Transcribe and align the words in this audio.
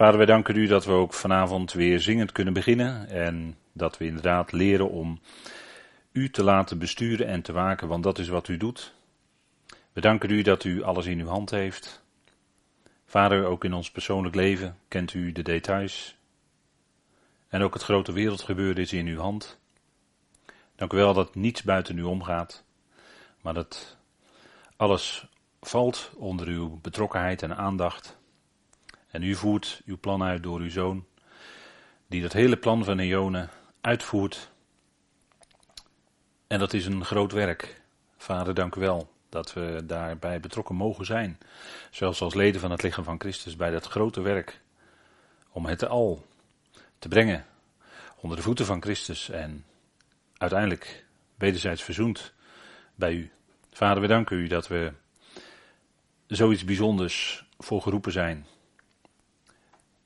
Vader, 0.00 0.16
wij 0.16 0.26
danken 0.26 0.56
u 0.56 0.66
dat 0.66 0.84
we 0.84 0.92
ook 0.92 1.14
vanavond 1.14 1.72
weer 1.72 2.00
zingend 2.00 2.32
kunnen 2.32 2.52
beginnen 2.52 3.08
en 3.08 3.56
dat 3.72 3.98
we 3.98 4.04
inderdaad 4.04 4.52
leren 4.52 4.90
om 4.90 5.20
u 6.12 6.30
te 6.30 6.44
laten 6.44 6.78
besturen 6.78 7.26
en 7.26 7.42
te 7.42 7.52
waken, 7.52 7.88
want 7.88 8.02
dat 8.02 8.18
is 8.18 8.28
wat 8.28 8.48
u 8.48 8.56
doet. 8.56 8.94
We 9.92 10.00
danken 10.00 10.30
u 10.30 10.42
dat 10.42 10.64
u 10.64 10.82
alles 10.82 11.06
in 11.06 11.20
uw 11.20 11.26
hand 11.26 11.50
heeft. 11.50 12.02
Vader, 13.06 13.44
ook 13.44 13.64
in 13.64 13.72
ons 13.72 13.90
persoonlijk 13.90 14.34
leven 14.34 14.78
kent 14.88 15.14
u 15.14 15.32
de 15.32 15.42
details. 15.42 16.16
En 17.48 17.62
ook 17.62 17.74
het 17.74 17.82
grote 17.82 18.12
wereldgebeuren 18.12 18.82
is 18.82 18.92
in 18.92 19.06
uw 19.06 19.20
hand. 19.20 19.58
Dank 20.76 20.92
u 20.92 20.96
wel 20.96 21.14
dat 21.14 21.34
niets 21.34 21.62
buiten 21.62 21.98
u 21.98 22.02
omgaat, 22.02 22.64
maar 23.40 23.54
dat 23.54 23.96
alles 24.76 25.26
valt 25.60 26.10
onder 26.16 26.46
uw 26.46 26.78
betrokkenheid 26.80 27.42
en 27.42 27.56
aandacht. 27.56 28.18
En 29.10 29.22
u 29.22 29.34
voert 29.34 29.82
uw 29.84 29.98
plan 29.98 30.22
uit 30.22 30.42
door 30.42 30.60
uw 30.60 30.70
zoon, 30.70 31.04
die 32.06 32.22
dat 32.22 32.32
hele 32.32 32.56
plan 32.56 32.84
van 32.84 32.98
Eone 32.98 33.48
uitvoert. 33.80 34.50
En 36.46 36.58
dat 36.58 36.72
is 36.72 36.86
een 36.86 37.04
groot 37.04 37.32
werk. 37.32 37.82
Vader, 38.16 38.54
dank 38.54 38.74
u 38.74 38.80
wel 38.80 39.10
dat 39.28 39.52
we 39.52 39.82
daarbij 39.86 40.40
betrokken 40.40 40.74
mogen 40.74 41.06
zijn. 41.06 41.38
Zelfs 41.90 42.20
als 42.20 42.34
leden 42.34 42.60
van 42.60 42.70
het 42.70 42.82
lichaam 42.82 43.04
van 43.04 43.20
Christus 43.20 43.56
bij 43.56 43.70
dat 43.70 43.86
grote 43.86 44.20
werk. 44.20 44.60
Om 45.50 45.66
het 45.66 45.88
al 45.88 46.26
te 46.98 47.08
brengen 47.08 47.46
onder 48.16 48.36
de 48.36 48.42
voeten 48.42 48.66
van 48.66 48.82
Christus 48.82 49.30
en 49.30 49.64
uiteindelijk 50.36 51.04
wederzijds 51.36 51.82
verzoend 51.82 52.32
bij 52.94 53.12
u. 53.12 53.30
Vader, 53.72 54.02
we 54.02 54.08
danken 54.08 54.36
u 54.36 54.46
dat 54.46 54.68
we 54.68 54.92
zoiets 56.26 56.64
bijzonders 56.64 57.44
voor 57.58 57.82
geroepen 57.82 58.12
zijn. 58.12 58.46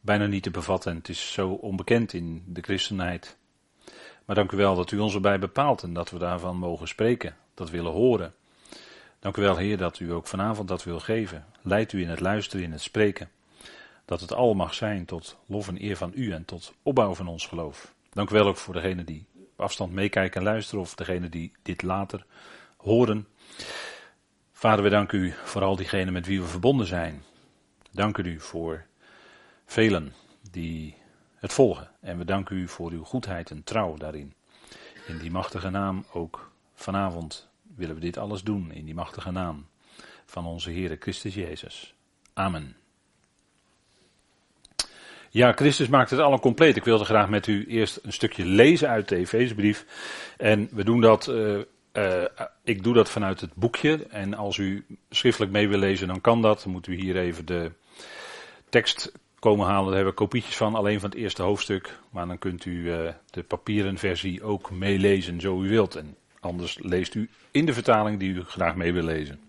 Bijna 0.05 0.27
niet 0.27 0.43
te 0.43 0.51
bevatten, 0.51 0.97
het 0.97 1.09
is 1.09 1.33
zo 1.33 1.49
onbekend 1.49 2.13
in 2.13 2.45
de 2.47 2.61
christenheid. 2.61 3.37
Maar 4.25 4.37
dank 4.37 4.53
u 4.53 4.57
wel 4.57 4.75
dat 4.75 4.91
u 4.91 4.99
ons 4.99 5.15
erbij 5.15 5.39
bepaalt 5.39 5.83
en 5.83 5.93
dat 5.93 6.11
we 6.11 6.19
daarvan 6.19 6.57
mogen 6.57 6.89
spreken, 6.89 7.37
dat 7.55 7.71
willen 7.71 7.93
horen. 7.93 8.35
Dank 9.19 9.37
u 9.37 9.43
wel, 9.43 9.57
Heer, 9.57 9.77
dat 9.77 9.99
u 9.99 10.13
ook 10.13 10.27
vanavond 10.27 10.69
dat 10.69 10.85
wil 10.85 11.01
geven. 11.01 11.45
Leidt 11.63 11.93
u 11.93 12.03
in 12.03 12.09
het 12.09 12.21
luisteren, 12.21 12.65
in 12.65 12.73
het 12.73 12.83
spreken. 12.83 13.31
Dat 14.05 14.21
het 14.21 14.33
al 14.33 14.55
mag 14.55 14.75
zijn 14.75 15.05
tot 15.05 15.37
lof 15.47 15.69
en 15.69 15.83
eer 15.83 15.97
van 15.97 16.13
u 16.15 16.33
en 16.33 16.45
tot 16.45 16.75
opbouw 16.83 17.15
van 17.15 17.29
ons 17.29 17.47
geloof. 17.47 17.95
Dank 18.11 18.31
u 18.31 18.35
wel 18.35 18.47
ook 18.47 18.57
voor 18.57 18.75
degene 18.75 19.05
die 19.05 19.27
op 19.35 19.61
afstand 19.61 19.93
meekijken 19.93 20.41
en 20.41 20.47
luisteren 20.47 20.81
of 20.81 20.95
degene 20.95 21.29
die 21.29 21.53
dit 21.63 21.83
later 21.83 22.25
horen. 22.77 23.29
Vader, 24.53 24.85
we 24.85 24.91
danken 24.91 25.19
u 25.19 25.35
voor 25.45 25.63
al 25.63 25.77
diegenen 25.77 26.13
met 26.13 26.27
wie 26.27 26.41
we 26.41 26.47
verbonden 26.47 26.87
zijn. 26.87 27.23
Dank 27.91 28.19
u 28.19 28.41
voor 28.41 28.87
velen 29.67 30.13
die 30.51 30.97
het 31.35 31.53
volgen. 31.53 31.91
En 32.01 32.19
we 32.19 32.25
danken 32.25 32.57
u 32.57 32.69
voor 32.69 32.91
uw 32.91 33.05
goedheid 33.05 33.51
en 33.51 33.65
trouw 33.65 33.97
daarin. 33.97 34.35
In 35.07 35.19
die 35.19 35.31
machtige 35.31 35.71
naam 35.71 36.05
ook 36.13 36.51
vanavond 36.75 37.49
willen 37.77 37.95
we 37.95 38.01
dit 38.01 38.19
alles 38.19 38.43
doen. 38.43 38.73
In 38.73 38.85
die 38.85 38.95
machtige 38.95 39.31
naam 39.31 39.67
van 40.27 40.47
onze 40.47 40.71
Heere 40.71 40.97
Christus 41.01 41.35
Jezus. 41.35 41.95
Amen. 42.33 42.77
Ja, 45.31 45.53
Christus 45.53 45.89
maakt 45.89 46.11
het 46.11 46.21
allemaal 46.21 46.41
compleet. 46.41 46.77
Ik 46.77 46.85
wilde 46.85 47.05
graag 47.05 47.29
met 47.29 47.47
u 47.47 47.67
eerst 47.67 47.99
een 48.03 48.13
stukje 48.13 48.45
lezen 48.45 48.89
uit 48.89 49.09
de 49.09 49.17
Efezebrief. 49.17 49.87
En 50.37 50.69
we 50.73 50.85
doen 50.85 51.01
dat 51.01 51.29
uh, 51.29 51.59
uh, 51.93 52.25
ik 52.63 52.83
doe 52.83 52.95
dat 52.95 53.11
vanuit 53.11 53.41
het 53.41 53.55
boekje. 53.55 54.07
En 54.07 54.35
als 54.35 54.57
u 54.57 54.87
schriftelijk 55.11 55.53
mee 55.53 55.69
wil 55.69 55.79
lezen, 55.79 56.09
dan 56.09 56.21
kan 56.21 56.43
dat. 56.43 56.63
Dan 56.63 56.73
moet 56.73 56.87
u 56.87 56.95
hier 56.95 57.17
even 57.17 57.47
de 57.47 57.73
tekst 58.69 59.13
komen 59.45 59.67
halen. 59.67 59.85
Daar 59.85 59.95
hebben 59.95 60.13
we 60.13 60.19
kopietjes 60.19 60.57
van, 60.57 60.75
alleen 60.75 61.01
van 61.01 61.11
het 61.11 61.19
eerste 61.19 61.43
hoofdstuk. 61.43 61.99
Maar 62.11 62.27
dan 62.27 62.39
kunt 62.39 62.65
u 62.65 62.71
uh, 62.71 63.09
de 63.31 63.43
papieren 63.43 63.99
versie 63.99 64.43
ook 64.43 64.71
meelezen, 64.71 65.41
zo 65.41 65.63
u 65.63 65.69
wilt. 65.69 65.95
En 65.95 66.17
anders 66.41 66.79
leest 66.83 67.15
u 67.15 67.31
in 67.51 67.67
de 67.67 67.73
vertaling 67.73 68.19
die 68.19 68.33
u 68.33 68.43
graag 68.43 68.77
mee 68.77 68.93
wil 68.93 69.03
lezen. 69.03 69.41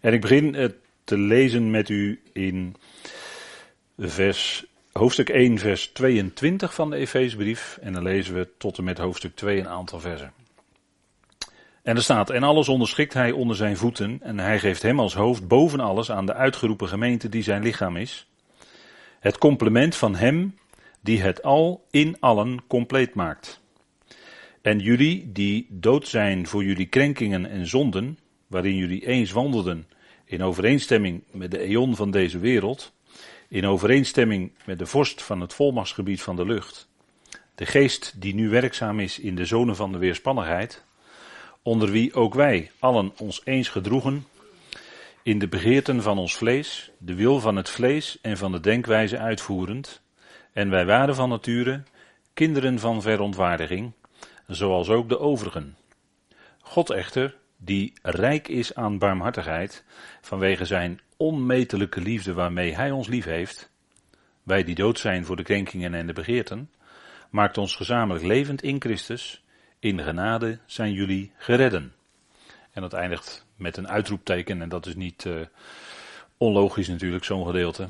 En 0.00 0.12
ik 0.12 0.20
begin 0.20 0.54
uh, 0.54 0.68
te 1.04 1.18
lezen 1.18 1.70
met 1.70 1.88
u 1.88 2.22
in 2.32 2.76
vers, 3.98 4.64
hoofdstuk 4.92 5.28
1, 5.28 5.58
vers 5.58 5.86
22 5.86 6.74
van 6.74 6.90
de 6.90 6.96
Efeesbrief. 6.96 7.78
En 7.80 7.92
dan 7.92 8.02
lezen 8.02 8.34
we 8.34 8.48
tot 8.58 8.78
en 8.78 8.84
met 8.84 8.98
hoofdstuk 8.98 9.34
2 9.34 9.58
een 9.58 9.68
aantal 9.68 10.00
versen. 10.00 10.32
En 11.82 11.96
er 11.96 12.02
staat, 12.02 12.30
en 12.30 12.42
alles 12.42 12.68
onderschikt 12.68 13.14
hij 13.14 13.32
onder 13.32 13.56
zijn 13.56 13.76
voeten, 13.76 14.18
en 14.22 14.38
hij 14.38 14.58
geeft 14.58 14.82
hem 14.82 15.00
als 15.00 15.14
hoofd 15.14 15.48
boven 15.48 15.80
alles 15.80 16.10
aan 16.10 16.26
de 16.26 16.34
uitgeroepen 16.34 16.88
gemeente 16.88 17.28
die 17.28 17.42
zijn 17.42 17.62
lichaam 17.62 17.96
is. 17.96 18.26
Het 19.22 19.38
complement 19.38 19.96
van 19.96 20.14
hem 20.14 20.54
die 21.00 21.22
het 21.22 21.42
al 21.42 21.86
in 21.90 22.16
allen 22.20 22.66
compleet 22.66 23.14
maakt. 23.14 23.60
En 24.62 24.78
jullie 24.78 25.32
die 25.32 25.66
dood 25.70 26.08
zijn 26.08 26.46
voor 26.46 26.64
jullie 26.64 26.86
krenkingen 26.86 27.50
en 27.50 27.66
zonden, 27.66 28.18
waarin 28.46 28.76
jullie 28.76 29.06
eens 29.06 29.30
wandelden 29.30 29.86
in 30.24 30.42
overeenstemming 30.42 31.22
met 31.30 31.50
de 31.50 31.58
eon 31.58 31.96
van 31.96 32.10
deze 32.10 32.38
wereld, 32.38 32.92
in 33.48 33.66
overeenstemming 33.66 34.52
met 34.64 34.78
de 34.78 34.86
vorst 34.86 35.22
van 35.22 35.40
het 35.40 35.52
volmachtsgebied 35.52 36.22
van 36.22 36.36
de 36.36 36.46
lucht, 36.46 36.88
de 37.54 37.66
geest 37.66 38.14
die 38.16 38.34
nu 38.34 38.48
werkzaam 38.48 39.00
is 39.00 39.18
in 39.18 39.34
de 39.34 39.44
zonen 39.44 39.76
van 39.76 39.92
de 39.92 39.98
weerspannigheid, 39.98 40.84
onder 41.62 41.90
wie 41.90 42.14
ook 42.14 42.34
wij 42.34 42.70
allen 42.78 43.12
ons 43.18 43.40
eens 43.44 43.68
gedroegen 43.68 44.26
in 45.22 45.38
de 45.38 45.48
begeerten 45.48 46.02
van 46.02 46.18
ons 46.18 46.36
vlees, 46.36 46.90
de 46.98 47.14
wil 47.14 47.40
van 47.40 47.56
het 47.56 47.68
vlees 47.68 48.18
en 48.20 48.36
van 48.36 48.52
de 48.52 48.60
denkwijze 48.60 49.18
uitvoerend, 49.18 50.02
en 50.52 50.70
wij 50.70 50.86
waren 50.86 51.14
van 51.14 51.28
nature 51.28 51.82
kinderen 52.34 52.78
van 52.78 53.02
verontwaardiging, 53.02 53.92
zoals 54.46 54.88
ook 54.88 55.08
de 55.08 55.18
overigen. 55.18 55.76
God 56.60 56.90
echter, 56.90 57.36
die 57.56 57.92
rijk 58.02 58.48
is 58.48 58.74
aan 58.74 58.98
barmhartigheid, 58.98 59.84
vanwege 60.20 60.64
zijn 60.64 61.00
onmetelijke 61.16 62.00
liefde 62.00 62.32
waarmee 62.32 62.74
hij 62.74 62.90
ons 62.90 63.08
lief 63.08 63.24
heeft, 63.24 63.70
wij 64.42 64.64
die 64.64 64.74
dood 64.74 64.98
zijn 64.98 65.24
voor 65.24 65.36
de 65.36 65.42
krenkingen 65.42 65.94
en 65.94 66.06
de 66.06 66.12
begeerten, 66.12 66.70
maakt 67.30 67.58
ons 67.58 67.76
gezamenlijk 67.76 68.24
levend 68.24 68.62
in 68.62 68.80
Christus, 68.80 69.44
in 69.78 70.00
genade 70.00 70.58
zijn 70.66 70.92
jullie 70.92 71.32
geredden. 71.36 71.92
En 72.72 72.82
dat 72.82 72.92
eindigt 72.92 73.46
met 73.56 73.76
een 73.76 73.88
uitroepteken 73.88 74.62
en 74.62 74.68
dat 74.68 74.86
is 74.86 74.94
niet 74.94 75.24
uh, 75.24 75.40
onlogisch 76.36 76.88
natuurlijk, 76.88 77.24
zo'n 77.24 77.46
gedeelte. 77.46 77.88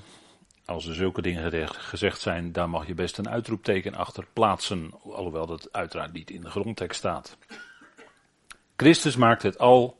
Als 0.64 0.86
er 0.86 0.94
zulke 0.94 1.22
dingen 1.22 1.68
gezegd 1.68 2.20
zijn, 2.20 2.52
daar 2.52 2.68
mag 2.68 2.86
je 2.86 2.94
best 2.94 3.18
een 3.18 3.28
uitroepteken 3.28 3.94
achter 3.94 4.26
plaatsen, 4.32 4.90
alhoewel 5.02 5.46
dat 5.46 5.72
uiteraard 5.72 6.12
niet 6.12 6.30
in 6.30 6.40
de 6.40 6.50
grondtekst 6.50 6.98
staat. 6.98 7.36
Christus 8.76 9.16
maakt 9.16 9.42
het 9.42 9.58
al 9.58 9.98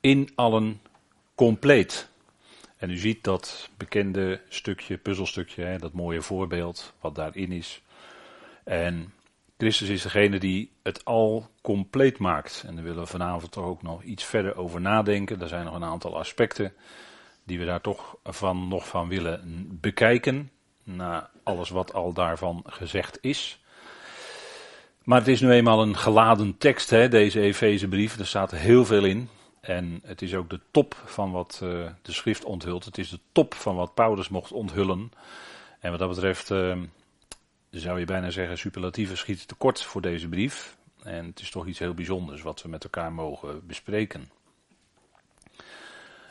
in 0.00 0.30
allen 0.34 0.80
compleet. 1.34 2.08
En 2.76 2.90
u 2.90 2.96
ziet 2.96 3.24
dat 3.24 3.70
bekende 3.76 4.40
stukje, 4.48 4.96
puzzelstukje, 4.96 5.62
hè, 5.62 5.78
dat 5.78 5.92
mooie 5.92 6.22
voorbeeld 6.22 6.92
wat 7.00 7.14
daarin 7.14 7.52
is. 7.52 7.82
En 8.64 9.12
Christus 9.58 9.88
is 9.88 10.02
degene 10.02 10.38
die 10.38 10.72
het 10.82 11.04
al 11.04 11.50
compleet 11.60 12.18
maakt. 12.18 12.64
En 12.66 12.74
daar 12.74 12.84
willen 12.84 13.02
we 13.02 13.06
vanavond 13.06 13.52
toch 13.52 13.64
ook 13.64 13.82
nog 13.82 14.02
iets 14.02 14.24
verder 14.24 14.56
over 14.56 14.80
nadenken. 14.80 15.40
Er 15.40 15.48
zijn 15.48 15.64
nog 15.64 15.74
een 15.74 15.84
aantal 15.84 16.18
aspecten 16.18 16.72
die 17.44 17.58
we 17.58 17.64
daar 17.64 17.80
toch 17.80 18.16
van, 18.24 18.68
nog 18.68 18.88
van 18.88 19.08
willen 19.08 19.66
bekijken. 19.80 20.50
Na 20.82 21.30
alles 21.42 21.70
wat 21.70 21.94
al 21.94 22.12
daarvan 22.12 22.62
gezegd 22.66 23.18
is. 23.20 23.60
Maar 25.04 25.18
het 25.18 25.28
is 25.28 25.40
nu 25.40 25.50
eenmaal 25.50 25.82
een 25.82 25.96
geladen 25.96 26.58
tekst, 26.58 26.90
hè, 26.90 27.08
deze 27.08 27.40
Efezebrief. 27.40 28.18
Er 28.18 28.26
staat 28.26 28.50
heel 28.50 28.84
veel 28.84 29.04
in. 29.04 29.28
En 29.60 30.00
het 30.04 30.22
is 30.22 30.34
ook 30.34 30.50
de 30.50 30.60
top 30.70 31.02
van 31.04 31.30
wat 31.30 31.60
uh, 31.62 31.86
de 32.02 32.12
schrift 32.12 32.44
onthult. 32.44 32.84
Het 32.84 32.98
is 32.98 33.08
de 33.08 33.20
top 33.32 33.54
van 33.54 33.76
wat 33.76 33.94
Paulus 33.94 34.28
mocht 34.28 34.52
onthullen. 34.52 35.12
En 35.80 35.90
wat 35.90 35.98
dat 35.98 36.08
betreft 36.08 36.50
uh, 36.50 36.76
zou 37.70 37.98
je 37.98 38.04
bijna 38.04 38.30
zeggen, 38.30 38.58
superlatieven 38.58 39.16
schieten 39.16 39.46
tekort 39.46 39.82
voor 39.82 40.00
deze 40.00 40.28
brief. 40.28 40.76
En 41.02 41.26
het 41.26 41.40
is 41.40 41.50
toch 41.50 41.66
iets 41.66 41.78
heel 41.78 41.94
bijzonders 41.94 42.42
wat 42.42 42.62
we 42.62 42.68
met 42.68 42.84
elkaar 42.84 43.12
mogen 43.12 43.66
bespreken. 43.66 44.30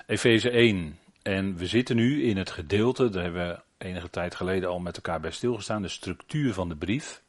Efeze 0.05 0.49
1. 0.49 0.99
En 1.21 1.55
we 1.55 1.67
zitten 1.67 1.95
nu 1.95 2.23
in 2.23 2.37
het 2.37 2.51
gedeelte, 2.51 3.09
daar 3.09 3.23
hebben 3.23 3.47
we 3.47 3.85
enige 3.85 4.09
tijd 4.09 4.35
geleden 4.35 4.69
al 4.69 4.79
met 4.79 4.95
elkaar 4.95 5.19
bij 5.19 5.31
stilgestaan, 5.31 5.81
de 5.81 5.87
structuur 5.87 6.53
van 6.53 6.69
de 6.69 6.75
brief. 6.75 7.21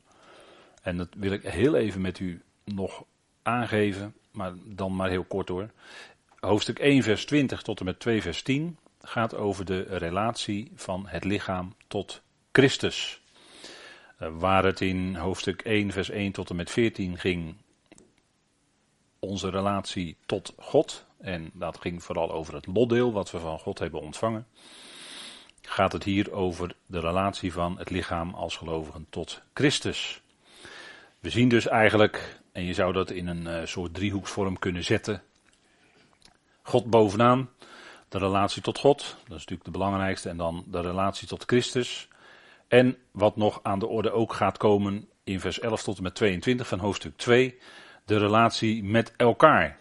En 0.82 0.96
dat 0.96 1.08
wil 1.16 1.32
ik 1.32 1.42
heel 1.42 1.74
even 1.74 2.00
met 2.00 2.18
u 2.18 2.42
nog 2.64 3.04
aangeven, 3.42 4.14
maar 4.30 4.52
dan 4.64 4.96
maar 4.96 5.10
heel 5.10 5.24
kort 5.24 5.48
hoor. 5.48 5.70
Hoofdstuk 6.40 6.78
1, 6.78 7.02
vers 7.02 7.26
20 7.26 7.62
tot 7.62 7.78
en 7.78 7.84
met 7.84 8.00
2, 8.00 8.22
vers 8.22 8.42
10 8.42 8.78
gaat 9.02 9.34
over 9.34 9.64
de 9.64 9.82
relatie 9.82 10.72
van 10.74 11.06
het 11.06 11.24
lichaam 11.24 11.74
tot 11.88 12.22
Christus. 12.52 13.22
Eh, 14.18 14.28
waar 14.32 14.64
het 14.64 14.80
in 14.80 15.14
hoofdstuk 15.14 15.62
1, 15.62 15.92
vers 15.92 16.10
1 16.10 16.32
tot 16.32 16.50
en 16.50 16.56
met 16.56 16.70
14 16.70 17.18
ging, 17.18 17.54
onze 19.18 19.50
relatie 19.50 20.16
tot 20.26 20.54
God. 20.58 21.06
En 21.18 21.50
dat 21.52 21.78
ging 21.80 22.02
vooral 22.02 22.32
over 22.32 22.54
het 22.54 22.66
lotdeel 22.66 23.12
wat 23.12 23.30
we 23.30 23.38
van 23.38 23.58
God 23.58 23.78
hebben 23.78 24.00
ontvangen. 24.00 24.46
gaat 25.62 25.92
het 25.92 26.04
hier 26.04 26.32
over 26.32 26.74
de 26.86 27.00
relatie 27.00 27.52
van 27.52 27.78
het 27.78 27.90
lichaam 27.90 28.34
als 28.34 28.56
gelovigen 28.56 29.06
tot 29.10 29.42
Christus. 29.54 30.20
We 31.20 31.30
zien 31.30 31.48
dus 31.48 31.66
eigenlijk, 31.66 32.40
en 32.52 32.64
je 32.64 32.74
zou 32.74 32.92
dat 32.92 33.10
in 33.10 33.26
een 33.26 33.46
uh, 33.46 33.66
soort 33.66 33.94
driehoeksvorm 33.94 34.58
kunnen 34.58 34.84
zetten. 34.84 35.22
God 36.62 36.90
bovenaan, 36.90 37.50
de 38.08 38.18
relatie 38.18 38.62
tot 38.62 38.78
God, 38.78 38.98
dat 38.98 39.24
is 39.24 39.28
natuurlijk 39.28 39.64
de 39.64 39.70
belangrijkste, 39.70 40.28
en 40.28 40.36
dan 40.36 40.64
de 40.66 40.80
relatie 40.80 41.28
tot 41.28 41.44
Christus. 41.46 42.08
En 42.68 42.96
wat 43.10 43.36
nog 43.36 43.60
aan 43.62 43.78
de 43.78 43.86
orde 43.86 44.10
ook 44.10 44.32
gaat 44.32 44.56
komen 44.56 45.08
in 45.24 45.40
vers 45.40 45.60
11 45.60 45.82
tot 45.82 45.96
en 45.96 46.02
met 46.02 46.14
22 46.14 46.66
van 46.68 46.78
hoofdstuk 46.78 47.16
2, 47.16 47.58
de 48.04 48.18
relatie 48.18 48.84
met 48.84 49.12
elkaar. 49.16 49.78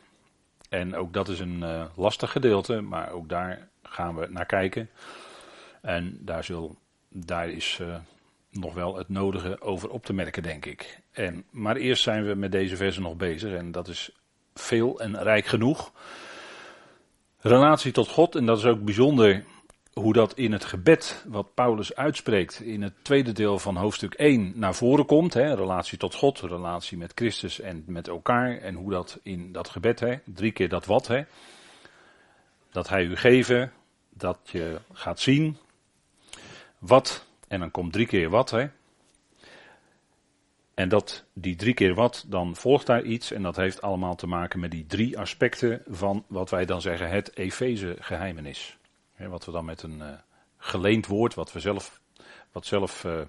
En 0.70 0.96
ook 0.96 1.14
dat 1.14 1.28
is 1.28 1.40
een 1.40 1.60
uh, 1.60 1.86
lastig 1.96 2.32
gedeelte, 2.32 2.82
maar 2.82 3.12
ook 3.12 3.30
daar 3.30 3.68
gaan 3.84 4.16
we 4.16 4.28
naar 4.30 4.46
kijken. 4.46 4.90
En 5.82 6.18
daar, 6.22 6.48
daar 7.10 7.50
is 7.50 7.80
uh, 7.82 7.96
nog 8.52 8.74
wel 8.74 8.96
het 8.96 9.10
nodige 9.10 9.62
over 9.62 9.90
op 9.90 10.06
te 10.06 10.14
merken, 10.14 10.44
denk 10.44 10.66
ik. 10.66 11.00
En, 11.12 11.44
maar 11.50 11.76
eerst 11.76 12.04
zijn 12.04 12.26
we 12.26 12.36
met 12.36 12.52
deze 12.52 12.76
versen 12.76 13.02
nog 13.02 13.16
bezig 13.16 13.54
en 13.54 13.72
dat 13.72 13.88
is 13.88 14.12
veel 14.54 15.00
en 15.00 15.24
rijk 15.24 15.46
genoeg. 15.46 15.92
Relatie 17.40 17.92
tot 17.92 18.08
God, 18.08 18.36
en 18.36 18.46
dat 18.46 18.58
is 18.58 18.66
ook 18.66 18.84
bijzonder 18.84 19.44
hoe 19.98 20.14
dat 20.14 20.34
in 20.34 20.52
het 20.52 20.66
gebed 20.66 21.24
wat 21.28 21.54
Paulus 21.54 21.96
uitspreekt 21.96 22.62
in 22.62 22.82
het 22.82 22.94
tweede 23.02 23.32
deel 23.32 23.60
van 23.60 23.76
hoofdstuk 23.76 24.14
1 24.14 24.52
naar 24.56 24.76
voren 24.76 25.06
komt. 25.06 25.34
Hè, 25.34 25.54
relatie 25.54 25.98
tot 25.98 26.16
God, 26.16 26.40
relatie 26.40 26.98
met 26.98 27.12
Christus 27.16 27.60
en 27.60 27.84
met 27.88 28.08
elkaar. 28.08 28.58
En 28.58 28.76
hoe 28.76 28.92
dat 28.92 29.20
in 29.24 29.52
dat 29.52 29.70
gebed, 29.70 30.00
hè, 30.00 30.16
drie 30.26 30.52
keer 30.52 30.70
dat 30.70 30.86
wat, 30.86 31.08
hè, 31.08 31.24
dat 32.72 32.90
hij 32.90 33.04
u 33.04 33.16
geven, 33.16 33.72
dat 34.10 34.40
je 34.52 34.80
gaat 34.94 35.20
zien. 35.20 35.58
Wat, 36.78 37.26
en 37.48 37.60
dan 37.60 37.72
komt 37.72 37.94
drie 37.94 38.08
keer 38.08 38.30
wat, 38.30 38.50
hè. 38.50 38.68
En 40.74 40.90
dat 40.90 41.26
die 41.34 41.56
drie 41.56 41.74
keer 41.74 41.94
wat, 41.94 42.26
dan 42.28 42.56
volgt 42.56 42.86
daar 42.86 43.04
iets. 43.04 43.32
En 43.32 43.42
dat 43.42 43.56
heeft 43.56 43.82
allemaal 43.82 44.16
te 44.16 44.28
maken 44.28 44.60
met 44.60 44.72
die 44.72 44.86
drie 44.86 45.20
aspecten 45.20 45.82
van 45.88 46.26
wat 46.28 46.50
wij 46.50 46.66
dan 46.66 46.82
zeggen 46.82 47.10
het 47.10 47.38
Efeze 47.38 47.96
geheimenis 48.00 48.78
wat 49.18 49.46
we 49.46 49.52
dan 49.52 49.66
met 49.66 49.84
een 49.84 50.00
uh, 50.00 50.10
geleend 50.58 51.08
woord, 51.08 51.34
wat 51.34 51.52
we 51.52 51.60
zelf, 51.60 52.02
wat 52.52 52.66
zelf, 52.66 53.04
uh, 53.04 53.22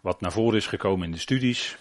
wat 0.00 0.20
naar 0.20 0.32
voren 0.32 0.56
is 0.56 0.66
gekomen 0.66 1.06
in 1.06 1.12
de 1.12 1.18
studies. 1.18 1.76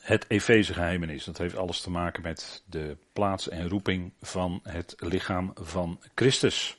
Het 0.00 0.24
Efeze 0.28 0.74
geheimenis. 0.74 1.24
Dat 1.24 1.38
heeft 1.38 1.56
alles 1.56 1.80
te 1.80 1.90
maken 1.90 2.22
met 2.22 2.62
de 2.66 2.96
plaats 3.12 3.48
en 3.48 3.68
roeping 3.68 4.12
van 4.20 4.60
het 4.62 4.94
lichaam 4.98 5.52
van 5.54 6.00
Christus. 6.14 6.78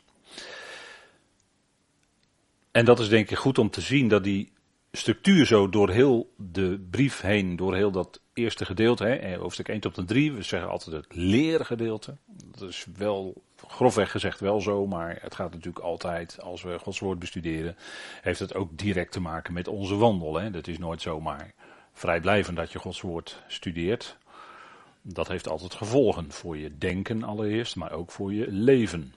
En 2.71 2.85
dat 2.85 2.99
is 2.99 3.09
denk 3.09 3.29
ik 3.29 3.37
goed 3.37 3.57
om 3.57 3.69
te 3.69 3.81
zien 3.81 4.07
dat 4.07 4.23
die 4.23 4.53
structuur 4.91 5.45
zo 5.45 5.69
door 5.69 5.89
heel 5.89 6.33
de 6.37 6.87
brief 6.89 7.21
heen, 7.21 7.55
door 7.55 7.75
heel 7.75 7.91
dat 7.91 8.21
eerste 8.33 8.65
gedeelte, 8.65 9.03
hè, 9.03 9.37
hoofdstuk 9.37 9.67
1 9.67 9.79
tot 9.79 9.97
en 9.97 10.05
3, 10.05 10.33
we 10.33 10.41
zeggen 10.41 10.69
altijd 10.69 10.95
het 10.95 11.15
leergedeelte. 11.15 12.17
Dat 12.27 12.69
is 12.69 12.85
wel 12.95 13.43
grofweg 13.67 14.11
gezegd 14.11 14.39
wel 14.39 14.61
zo, 14.61 14.87
maar 14.87 15.17
het 15.21 15.35
gaat 15.35 15.51
natuurlijk 15.51 15.85
altijd, 15.85 16.41
als 16.41 16.61
we 16.61 16.79
Gods 16.79 16.99
woord 16.99 17.19
bestuderen, 17.19 17.77
heeft 18.21 18.39
het 18.39 18.55
ook 18.55 18.77
direct 18.77 19.11
te 19.11 19.21
maken 19.21 19.53
met 19.53 19.67
onze 19.67 19.95
wandel. 19.95 20.51
Dat 20.51 20.67
is 20.67 20.77
nooit 20.77 21.01
zomaar 21.01 21.53
vrijblijvend 21.93 22.57
dat 22.57 22.71
je 22.71 22.79
Gods 22.79 23.01
woord 23.01 23.43
studeert. 23.47 24.17
Dat 25.01 25.27
heeft 25.27 25.49
altijd 25.49 25.73
gevolgen 25.73 26.31
voor 26.31 26.57
je 26.57 26.77
denken 26.77 27.23
allereerst, 27.23 27.75
maar 27.75 27.91
ook 27.91 28.11
voor 28.11 28.33
je 28.33 28.51
leven. 28.51 29.13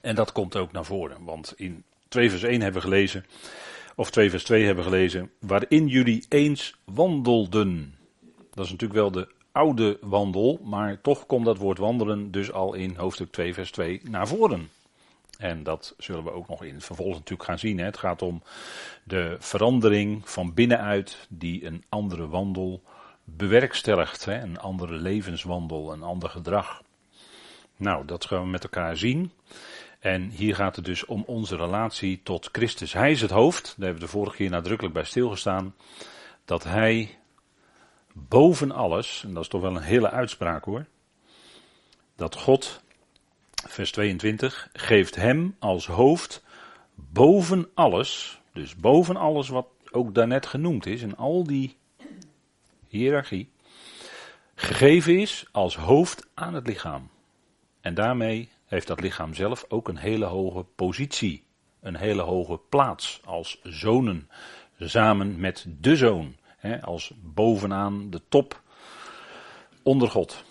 En 0.00 0.14
dat 0.14 0.32
komt 0.32 0.56
ook 0.56 0.72
naar 0.72 0.84
voren, 0.84 1.24
want 1.24 1.52
in 1.56 1.84
2 2.08 2.30
vers 2.30 2.42
1 2.42 2.60
hebben 2.60 2.82
we 2.82 2.88
gelezen, 2.88 3.26
of 3.94 4.10
2 4.10 4.30
vers 4.30 4.44
2 4.44 4.64
hebben 4.64 4.84
we 4.84 4.90
gelezen, 4.90 5.30
waarin 5.38 5.86
jullie 5.86 6.26
eens 6.28 6.76
wandelden. 6.84 7.94
Dat 8.54 8.64
is 8.64 8.70
natuurlijk 8.70 9.00
wel 9.00 9.10
de 9.10 9.28
oude 9.56 9.98
wandel, 10.00 10.60
maar 10.62 11.00
toch 11.00 11.26
komt 11.26 11.44
dat 11.44 11.56
woord 11.56 11.78
wandelen 11.78 12.30
dus 12.30 12.52
al 12.52 12.74
in 12.74 12.96
hoofdstuk 12.96 13.32
2, 13.32 13.54
vers 13.54 13.70
2 13.70 14.00
naar 14.04 14.28
voren. 14.28 14.70
En 15.38 15.62
dat 15.62 15.94
zullen 15.98 16.24
we 16.24 16.32
ook 16.32 16.48
nog 16.48 16.64
in 16.64 16.80
vervolg 16.80 17.12
natuurlijk 17.12 17.48
gaan 17.48 17.58
zien. 17.58 17.78
Hè. 17.78 17.84
Het 17.84 17.96
gaat 17.96 18.22
om 18.22 18.42
de 19.04 19.36
verandering 19.38 20.30
van 20.30 20.54
binnenuit 20.54 21.26
die 21.28 21.66
een 21.66 21.84
andere 21.88 22.28
wandel 22.28 22.82
bewerkstelligt. 23.24 24.24
Hè. 24.24 24.40
Een 24.40 24.58
andere 24.58 24.94
levenswandel, 24.94 25.92
een 25.92 26.02
ander 26.02 26.28
gedrag. 26.28 26.82
Nou, 27.76 28.04
dat 28.04 28.24
gaan 28.24 28.42
we 28.42 28.48
met 28.48 28.62
elkaar 28.62 28.96
zien. 28.96 29.32
En 29.98 30.30
hier 30.30 30.54
gaat 30.54 30.76
het 30.76 30.84
dus 30.84 31.04
om 31.04 31.24
onze 31.26 31.56
relatie 31.56 32.20
tot 32.22 32.48
Christus. 32.52 32.92
Hij 32.92 33.10
is 33.10 33.20
het 33.20 33.30
hoofd, 33.30 33.64
daar 33.64 33.74
hebben 33.76 33.94
we 33.94 34.06
de 34.06 34.18
vorige 34.18 34.36
keer 34.36 34.50
nadrukkelijk 34.50 34.94
bij 34.94 35.04
stilgestaan. 35.04 35.74
Dat 36.44 36.64
hij 36.64 37.18
boven 38.28 38.72
alles, 38.72 39.24
en 39.24 39.34
dat 39.34 39.42
is 39.42 39.48
toch 39.48 39.60
wel 39.60 39.76
een 39.76 39.82
hele 39.82 40.10
uitspraak 40.10 40.64
hoor, 40.64 40.86
dat 42.16 42.36
God, 42.36 42.82
vers 43.68 43.92
22, 43.92 44.68
geeft 44.72 45.14
hem 45.14 45.56
als 45.58 45.86
hoofd 45.86 46.44
boven 46.94 47.68
alles, 47.74 48.40
dus 48.52 48.76
boven 48.76 49.16
alles 49.16 49.48
wat 49.48 49.66
ook 49.90 50.14
daarnet 50.14 50.46
genoemd 50.46 50.86
is, 50.86 51.02
en 51.02 51.16
al 51.16 51.44
die 51.44 51.76
hiërarchie, 52.88 53.50
gegeven 54.54 55.18
is 55.18 55.46
als 55.52 55.76
hoofd 55.76 56.26
aan 56.34 56.54
het 56.54 56.66
lichaam. 56.66 57.10
En 57.80 57.94
daarmee 57.94 58.48
heeft 58.66 58.86
dat 58.86 59.00
lichaam 59.00 59.34
zelf 59.34 59.64
ook 59.68 59.88
een 59.88 59.96
hele 59.96 60.24
hoge 60.24 60.64
positie, 60.76 61.44
een 61.80 61.96
hele 61.96 62.22
hoge 62.22 62.60
plaats 62.68 63.20
als 63.24 63.60
zonen, 63.62 64.30
samen 64.78 65.40
met 65.40 65.66
de 65.80 65.96
zoon 65.96 66.36
als 66.74 67.12
bovenaan 67.16 68.10
de 68.10 68.22
top 68.28 68.62
onder 69.82 70.10
God. 70.10 70.44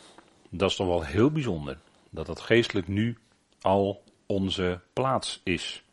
Dat 0.50 0.69
is 0.69 0.75
toch 0.75 0.88
wel 0.88 1.03
heel 1.03 1.31
bijzonder. 1.31 1.77
Dat 2.09 2.25
dat 2.25 2.39
geestelijk 2.39 2.88
nu 2.88 3.17
al 3.62 4.03
onze 4.25 4.81
plaats 4.94 5.41
is. 5.44 5.83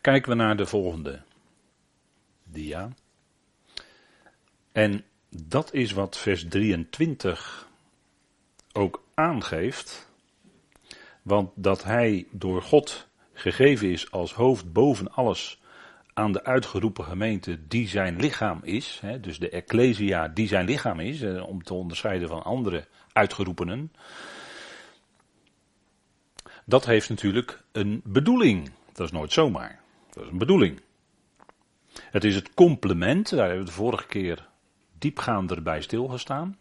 Kijken 0.00 0.30
we 0.30 0.36
naar 0.36 0.56
de 0.56 0.66
volgende 0.66 1.22
dia. 2.44 2.88
En 4.72 5.04
dat 5.28 5.74
is 5.74 5.92
wat 5.92 6.16
vers 6.16 6.48
23 6.48 7.68
ook 8.72 9.04
aangeeft. 9.14 10.08
Want 11.22 11.50
dat 11.54 11.84
hij 11.84 12.26
door 12.30 12.62
God 12.62 13.08
gegeven 13.32 13.90
is 13.90 14.10
als 14.10 14.32
hoofd 14.32 14.72
boven 14.72 15.12
alles 15.12 15.59
aan 16.20 16.32
de 16.32 16.44
uitgeroepen 16.44 17.04
gemeente 17.04 17.66
die 17.68 17.88
zijn 17.88 18.16
lichaam 18.16 18.60
is, 18.62 18.98
hè, 19.00 19.20
dus 19.20 19.38
de 19.38 19.50
Ecclesia 19.50 20.28
die 20.28 20.48
zijn 20.48 20.64
lichaam 20.64 21.00
is, 21.00 21.22
om 21.22 21.62
te 21.62 21.74
onderscheiden 21.74 22.28
van 22.28 22.42
andere 22.42 22.86
uitgeroepenen, 23.12 23.92
dat 26.64 26.86
heeft 26.86 27.08
natuurlijk 27.08 27.62
een 27.72 28.00
bedoeling. 28.04 28.70
Dat 28.92 29.06
is 29.06 29.12
nooit 29.12 29.32
zomaar. 29.32 29.80
Dat 30.10 30.24
is 30.24 30.30
een 30.30 30.38
bedoeling. 30.38 30.80
Het 32.00 32.24
is 32.24 32.34
het 32.34 32.54
complement, 32.54 33.30
daar 33.30 33.46
hebben 33.46 33.58
we 33.58 33.64
de 33.64 33.76
vorige 33.76 34.06
keer 34.06 34.48
diepgaander 34.98 35.62
bij 35.62 35.80
stilgestaan. 35.82 36.58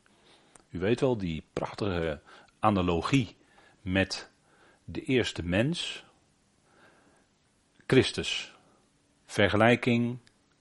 U 0.70 0.80
weet 0.80 1.00
wel, 1.00 1.18
die 1.18 1.44
prachtige 1.54 2.22
analogie 2.60 3.36
met 3.82 4.32
de 4.84 5.04
eerste 5.04 5.44
mens, 5.44 6.04
Christus. 7.88 8.58
Vergelijking 9.32 10.18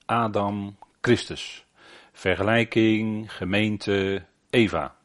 Adam, 0.07 0.79
Christus. 1.01 1.65
Vergelijking 2.13 3.33
gemeente 3.33 4.25
Eva. 4.51 4.97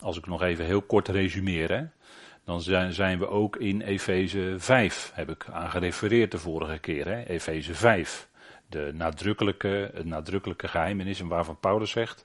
Als 0.00 0.16
ik 0.16 0.26
nog 0.26 0.42
even 0.42 0.64
heel 0.64 0.82
kort 0.82 1.08
resumeer, 1.08 1.72
hè, 1.72 1.84
dan 2.44 2.60
zijn 2.92 3.18
we 3.18 3.28
ook 3.28 3.56
in 3.56 3.80
Efeze 3.80 4.54
5, 4.58 5.10
heb 5.14 5.30
ik 5.30 5.46
aan 5.50 5.70
gerefereerd 5.70 6.30
de 6.30 6.38
vorige 6.38 6.78
keer. 6.78 7.06
Efeze 7.26 7.74
5, 7.74 8.28
de 8.66 8.90
nadrukkelijke, 8.94 9.90
het 9.94 10.06
nadrukkelijke 10.06 10.68
geheimenis 10.68 11.20
en 11.20 11.28
waarvan 11.28 11.60
Paulus 11.60 11.90
zegt, 11.90 12.24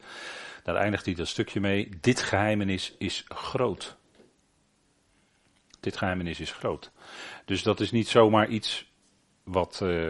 daar 0.63 0.75
eindigt 0.75 1.05
hij 1.05 1.15
dat 1.15 1.27
stukje 1.27 1.59
mee, 1.59 1.89
dit 2.01 2.21
geheimenis 2.21 2.95
is 2.97 3.25
groot. 3.27 3.97
Dit 5.79 5.97
geheimenis 5.97 6.39
is 6.39 6.51
groot. 6.51 6.91
Dus 7.45 7.63
dat 7.63 7.79
is 7.79 7.91
niet 7.91 8.07
zomaar 8.07 8.47
iets 8.47 8.91
wat... 9.43 9.79
Uh, 9.83 10.09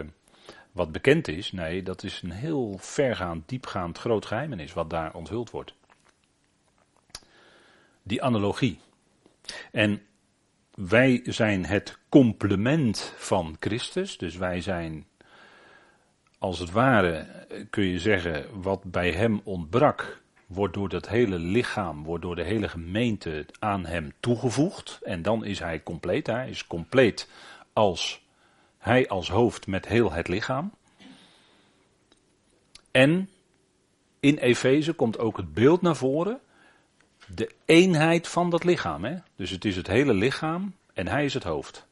wat 0.74 0.92
bekend 0.92 1.28
is. 1.28 1.52
Nee, 1.52 1.82
dat 1.82 2.02
is 2.02 2.22
een 2.22 2.30
heel 2.30 2.76
vergaand, 2.78 3.48
diepgaand 3.48 3.98
groot 3.98 4.26
geheimenis 4.26 4.72
wat 4.72 4.90
daar 4.90 5.14
onthuld 5.14 5.50
wordt. 5.50 5.74
Die 8.02 8.22
analogie. 8.22 8.78
En 9.72 10.02
wij 10.74 11.20
zijn 11.24 11.64
het 11.64 11.98
complement 12.08 13.14
van 13.16 13.56
Christus, 13.60 14.18
dus 14.18 14.36
wij 14.36 14.60
zijn 14.60 15.06
als 16.38 16.58
het 16.58 16.70
ware, 16.70 17.26
kun 17.70 17.84
je 17.84 17.98
zeggen, 17.98 18.62
wat 18.62 18.84
bij 18.84 19.12
hem 19.12 19.40
ontbrak, 19.44 20.22
wordt 20.46 20.74
door 20.74 20.88
dat 20.88 21.08
hele 21.08 21.38
lichaam, 21.38 22.02
wordt 22.02 22.22
door 22.22 22.36
de 22.36 22.44
hele 22.44 22.68
gemeente 22.68 23.46
aan 23.58 23.86
hem 23.86 24.12
toegevoegd. 24.20 24.98
En 25.02 25.22
dan 25.22 25.44
is 25.44 25.58
hij 25.58 25.82
compleet. 25.82 26.26
Hij 26.26 26.48
is 26.48 26.66
compleet 26.66 27.30
als 27.72 28.23
hij 28.84 29.08
als 29.08 29.28
hoofd 29.28 29.66
met 29.66 29.86
heel 29.86 30.12
het 30.12 30.28
lichaam. 30.28 30.72
En 32.90 33.28
in 34.20 34.36
Efeze 34.36 34.92
komt 34.92 35.18
ook 35.18 35.36
het 35.36 35.54
beeld 35.54 35.82
naar 35.82 35.96
voren. 35.96 36.40
De 37.34 37.50
eenheid 37.64 38.28
van 38.28 38.50
dat 38.50 38.64
lichaam. 38.64 39.04
Hè? 39.04 39.16
Dus 39.36 39.50
het 39.50 39.64
is 39.64 39.76
het 39.76 39.86
hele 39.86 40.14
lichaam 40.14 40.74
en 40.92 41.08
hij 41.08 41.24
is 41.24 41.34
het 41.34 41.42
hoofd. 41.42 41.86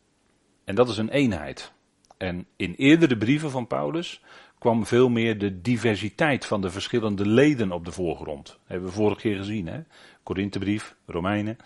En 0.64 0.74
dat 0.74 0.88
is 0.88 0.96
een 0.96 1.08
eenheid. 1.08 1.72
En 2.16 2.46
in 2.56 2.74
eerdere 2.74 3.16
brieven 3.16 3.50
van 3.50 3.66
Paulus 3.66 4.22
kwam 4.58 4.86
veel 4.86 5.08
meer 5.08 5.38
de 5.38 5.60
diversiteit 5.60 6.46
van 6.46 6.60
de 6.60 6.70
verschillende 6.70 7.26
leden 7.26 7.72
op 7.72 7.84
de 7.84 7.92
voorgrond. 7.92 8.58
Hebben 8.66 8.88
we 8.88 8.94
vorige 8.94 9.20
keer 9.20 9.36
gezien, 9.36 9.66
hè? 9.66 9.80
Korinthebrief, 10.22 10.94
Romeinen. 11.06 11.56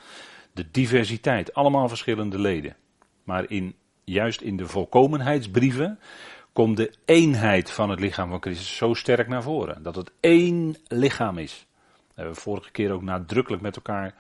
De 0.52 0.71
diversiteit, 0.71 1.54
allemaal 1.54 1.88
verschillende 1.88 2.38
leden. 2.38 2.76
Maar 3.25 3.50
in, 3.50 3.75
juist 4.13 4.41
in 4.41 4.57
de 4.57 4.67
volkomenheidsbrieven 4.67 5.99
komt 6.53 6.77
de 6.77 6.93
eenheid 7.05 7.71
van 7.71 7.91
het 7.91 8.01
lichaam 8.01 8.31
van 8.31 8.41
Christus 8.41 8.77
zo 8.77 8.95
sterk 8.95 9.29
naar 9.29 9.43
voren. 9.43 9.83
Dat 9.83 9.95
het 9.95 10.13
één 10.21 10.77
lichaam 10.89 11.39
is. 11.39 11.67
Dat 12.07 12.17
hebben 12.17 12.35
we 12.35 12.41
vorige 12.41 12.71
keer 12.71 12.93
ook 12.93 13.03
nadrukkelijk 13.03 13.63
met 13.63 13.77
elkaar 13.77 14.15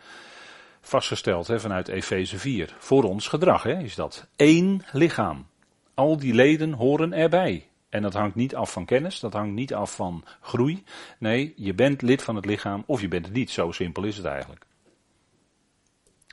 vastgesteld 0.80 1.46
hè, 1.46 1.60
vanuit 1.60 1.88
Efeze 1.88 2.38
4. 2.38 2.74
Voor 2.78 3.02
ons 3.02 3.28
gedrag 3.28 3.62
hè, 3.62 3.78
is 3.78 3.94
dat. 3.94 4.28
Eén 4.36 4.82
lichaam. 4.92 5.46
Al 5.94 6.16
die 6.16 6.34
leden 6.34 6.72
horen 6.72 7.12
erbij. 7.12 7.68
En 7.88 8.02
dat 8.02 8.14
hangt 8.14 8.34
niet 8.34 8.54
af 8.54 8.72
van 8.72 8.84
kennis, 8.84 9.20
dat 9.20 9.32
hangt 9.32 9.54
niet 9.54 9.74
af 9.74 9.94
van 9.94 10.24
groei. 10.40 10.84
Nee, 11.18 11.52
je 11.56 11.74
bent 11.74 12.02
lid 12.02 12.22
van 12.22 12.36
het 12.36 12.44
lichaam 12.44 12.82
of 12.86 13.00
je 13.00 13.08
bent 13.08 13.24
het 13.24 13.34
niet. 13.34 13.50
Zo 13.50 13.72
simpel 13.72 14.04
is 14.04 14.16
het 14.16 14.26
eigenlijk. 14.26 14.66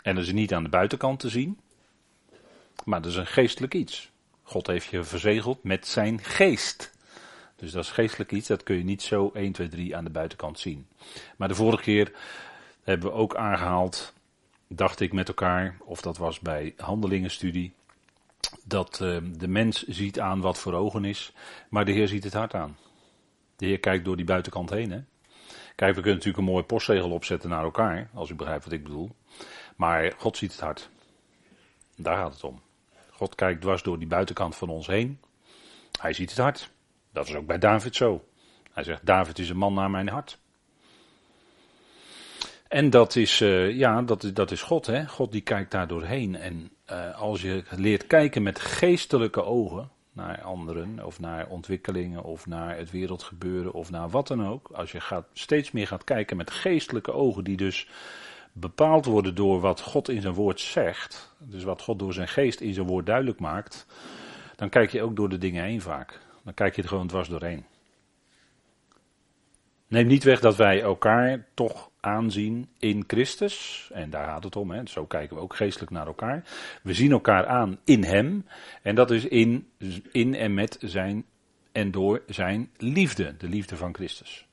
En 0.01 0.15
dat 0.15 0.23
is 0.23 0.31
niet 0.31 0.53
aan 0.53 0.63
de 0.63 0.69
buitenkant 0.69 1.19
te 1.19 1.29
zien, 1.29 1.59
maar 2.85 3.01
dat 3.01 3.11
is 3.11 3.17
een 3.17 3.27
geestelijk 3.27 3.73
iets. 3.73 4.11
God 4.43 4.67
heeft 4.67 4.85
je 4.85 5.03
verzegeld 5.03 5.63
met 5.63 5.87
zijn 5.87 6.19
geest. 6.19 6.91
Dus 7.55 7.71
dat 7.71 7.83
is 7.83 7.91
geestelijk 7.91 8.31
iets, 8.31 8.47
dat 8.47 8.63
kun 8.63 8.77
je 8.77 8.83
niet 8.83 9.01
zo 9.01 9.31
1, 9.33 9.51
2, 9.51 9.67
3 9.67 9.95
aan 9.95 10.03
de 10.03 10.09
buitenkant 10.09 10.59
zien. 10.59 10.87
Maar 11.37 11.47
de 11.47 11.55
vorige 11.55 11.83
keer 11.83 12.11
hebben 12.83 13.09
we 13.09 13.15
ook 13.15 13.35
aangehaald, 13.35 14.13
dacht 14.67 14.99
ik 14.99 15.13
met 15.13 15.27
elkaar, 15.27 15.77
of 15.79 16.01
dat 16.01 16.17
was 16.17 16.39
bij 16.39 16.73
handelingenstudie, 16.77 17.73
dat 18.63 18.99
uh, 19.03 19.17
de 19.37 19.47
mens 19.47 19.83
ziet 19.83 20.19
aan 20.19 20.41
wat 20.41 20.59
voor 20.59 20.73
ogen 20.73 21.05
is, 21.05 21.33
maar 21.69 21.85
de 21.85 21.91
Heer 21.91 22.07
ziet 22.07 22.23
het 22.23 22.33
hart 22.33 22.53
aan. 22.53 22.77
De 23.55 23.65
Heer 23.65 23.79
kijkt 23.79 24.05
door 24.05 24.15
die 24.15 24.25
buitenkant 24.25 24.69
heen. 24.69 24.91
Hè? 24.91 24.99
Kijk, 25.75 25.95
we 25.95 26.01
kunnen 26.01 26.13
natuurlijk 26.13 26.37
een 26.37 26.51
mooie 26.51 26.63
postzegel 26.63 27.11
opzetten 27.11 27.49
naar 27.49 27.63
elkaar, 27.63 28.09
als 28.13 28.29
u 28.29 28.35
begrijpt 28.35 28.63
wat 28.63 28.73
ik 28.73 28.83
bedoel. 28.83 29.15
Maar 29.75 30.13
God 30.17 30.37
ziet 30.37 30.51
het 30.51 30.61
hart. 30.61 30.89
Daar 31.95 32.17
gaat 32.17 32.33
het 32.33 32.43
om. 32.43 32.61
God 33.23 33.35
kijkt 33.35 33.61
dwars 33.61 33.83
door 33.83 33.99
die 33.99 34.07
buitenkant 34.07 34.55
van 34.55 34.69
ons 34.69 34.87
heen. 34.87 35.19
Hij 36.01 36.13
ziet 36.13 36.29
het 36.29 36.39
hart. 36.39 36.71
Dat 37.11 37.27
is 37.27 37.35
ook 37.35 37.45
bij 37.45 37.57
David 37.57 37.95
zo. 37.95 38.25
Hij 38.71 38.83
zegt, 38.83 39.05
David 39.05 39.39
is 39.39 39.49
een 39.49 39.57
man 39.57 39.73
naar 39.73 39.89
mijn 39.89 40.09
hart. 40.09 40.39
En 42.67 42.89
dat 42.89 43.15
is, 43.15 43.41
uh, 43.41 43.71
ja, 43.77 44.01
dat, 44.01 44.31
dat 44.33 44.51
is 44.51 44.61
God, 44.61 44.85
hè. 44.85 45.07
God 45.07 45.31
die 45.31 45.41
kijkt 45.41 45.71
daar 45.71 45.87
doorheen. 45.87 46.35
En 46.35 46.71
uh, 46.91 47.19
als 47.19 47.41
je 47.41 47.63
leert 47.69 48.07
kijken 48.07 48.43
met 48.43 48.59
geestelijke 48.59 49.43
ogen 49.43 49.89
naar 50.11 50.41
anderen, 50.41 51.05
of 51.05 51.19
naar 51.19 51.47
ontwikkelingen, 51.47 52.23
of 52.23 52.45
naar 52.45 52.77
het 52.77 52.91
wereldgebeuren, 52.91 53.73
of 53.73 53.89
naar 53.91 54.09
wat 54.09 54.27
dan 54.27 54.47
ook. 54.47 54.69
Als 54.73 54.91
je 54.91 54.99
gaat, 54.99 55.25
steeds 55.33 55.71
meer 55.71 55.87
gaat 55.87 56.03
kijken 56.03 56.37
met 56.37 56.51
geestelijke 56.51 57.11
ogen, 57.11 57.43
die 57.43 57.57
dus 57.57 57.87
bepaald 58.53 59.05
worden 59.05 59.35
door 59.35 59.59
wat 59.59 59.81
God 59.81 60.09
in 60.09 60.21
zijn 60.21 60.33
woord 60.33 60.59
zegt, 60.59 61.35
dus 61.39 61.63
wat 61.63 61.81
God 61.81 61.99
door 61.99 62.13
zijn 62.13 62.27
geest 62.27 62.61
in 62.61 62.73
zijn 62.73 62.87
woord 62.87 63.05
duidelijk 63.05 63.39
maakt, 63.39 63.85
dan 64.55 64.69
kijk 64.69 64.91
je 64.91 65.01
ook 65.01 65.15
door 65.15 65.29
de 65.29 65.37
dingen 65.37 65.63
heen 65.63 65.81
vaak. 65.81 66.19
Dan 66.43 66.53
kijk 66.53 66.75
je 66.75 66.81
er 66.81 66.87
gewoon 66.87 67.07
dwars 67.07 67.27
doorheen. 67.27 67.65
Neem 69.87 70.07
niet 70.07 70.23
weg 70.23 70.39
dat 70.39 70.55
wij 70.55 70.81
elkaar 70.81 71.45
toch 71.53 71.89
aanzien 71.99 72.69
in 72.79 73.03
Christus. 73.07 73.89
En 73.93 74.09
daar 74.09 74.25
gaat 74.25 74.43
het 74.43 74.55
om. 74.55 74.71
Hè. 74.71 74.81
Zo 74.85 75.05
kijken 75.05 75.35
we 75.35 75.41
ook 75.41 75.55
geestelijk 75.55 75.91
naar 75.91 76.07
elkaar. 76.07 76.43
We 76.83 76.93
zien 76.93 77.11
elkaar 77.11 77.47
aan 77.47 77.79
in 77.83 78.03
Hem. 78.03 78.45
En 78.81 78.95
dat 78.95 79.11
is 79.11 79.25
in, 79.25 79.67
in 80.11 80.35
en 80.35 80.53
met 80.53 80.77
zijn 80.81 81.25
en 81.71 81.91
door 81.91 82.21
zijn 82.27 82.69
liefde. 82.77 83.37
De 83.37 83.47
liefde 83.47 83.75
van 83.75 83.93
Christus. 83.93 84.47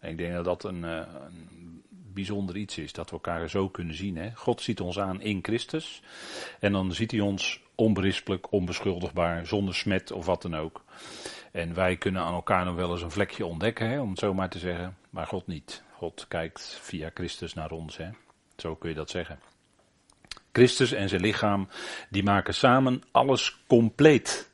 Ik 0.00 0.18
denk 0.18 0.32
dat 0.32 0.44
dat 0.44 0.64
een, 0.64 0.84
eh, 0.84 1.02
een 1.26 1.77
bijzonder 2.18 2.56
iets 2.56 2.78
is. 2.78 2.92
Dat 2.92 3.10
we 3.10 3.12
elkaar 3.12 3.48
zo 3.48 3.68
kunnen 3.68 3.94
zien. 3.94 4.16
Hè. 4.16 4.30
God 4.34 4.60
ziet 4.60 4.80
ons 4.80 4.98
aan 4.98 5.20
in 5.20 5.38
Christus. 5.42 6.02
En 6.60 6.72
dan 6.72 6.92
ziet 6.92 7.10
hij 7.10 7.20
ons 7.20 7.60
onberispelijk, 7.74 8.52
onbeschuldigbaar, 8.52 9.46
zonder 9.46 9.74
smet 9.74 10.12
of 10.12 10.26
wat 10.26 10.42
dan 10.42 10.56
ook. 10.56 10.84
En 11.52 11.74
wij 11.74 11.96
kunnen 11.96 12.22
aan 12.22 12.34
elkaar 12.34 12.64
nog 12.64 12.74
wel 12.74 12.90
eens 12.90 13.02
een 13.02 13.10
vlekje 13.10 13.46
ontdekken, 13.46 13.88
hè, 13.88 14.00
om 14.00 14.10
het 14.10 14.18
zo 14.18 14.34
maar 14.34 14.48
te 14.48 14.58
zeggen. 14.58 14.96
Maar 15.10 15.26
God 15.26 15.46
niet. 15.46 15.82
God 15.92 16.24
kijkt 16.28 16.78
via 16.82 17.10
Christus 17.14 17.54
naar 17.54 17.70
ons. 17.70 17.96
Hè. 17.96 18.08
Zo 18.56 18.74
kun 18.74 18.88
je 18.88 18.94
dat 18.94 19.10
zeggen. 19.10 19.38
Christus 20.52 20.92
en 20.92 21.08
zijn 21.08 21.20
lichaam, 21.20 21.68
die 22.10 22.22
maken 22.22 22.54
samen 22.54 23.02
alles 23.10 23.60
compleet. 23.66 24.50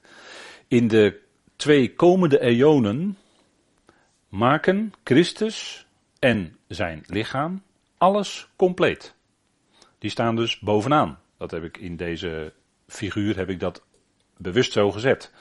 In 0.68 0.88
de 0.88 1.20
twee 1.56 1.94
komende 1.94 2.40
eonen 2.40 3.18
maken 4.28 4.92
Christus 5.04 5.83
en 6.24 6.56
zijn 6.66 7.04
lichaam 7.06 7.62
alles 7.98 8.48
compleet. 8.56 9.14
Die 9.98 10.10
staan 10.10 10.36
dus 10.36 10.58
bovenaan. 10.58 11.18
Dat 11.38 11.50
heb 11.50 11.64
ik 11.64 11.76
in 11.76 11.96
deze 11.96 12.52
figuur 12.86 13.36
heb 13.36 13.48
ik 13.48 13.60
dat 13.60 13.82
bewust 14.36 14.72
zo 14.72 14.90
gezet. 14.90 15.32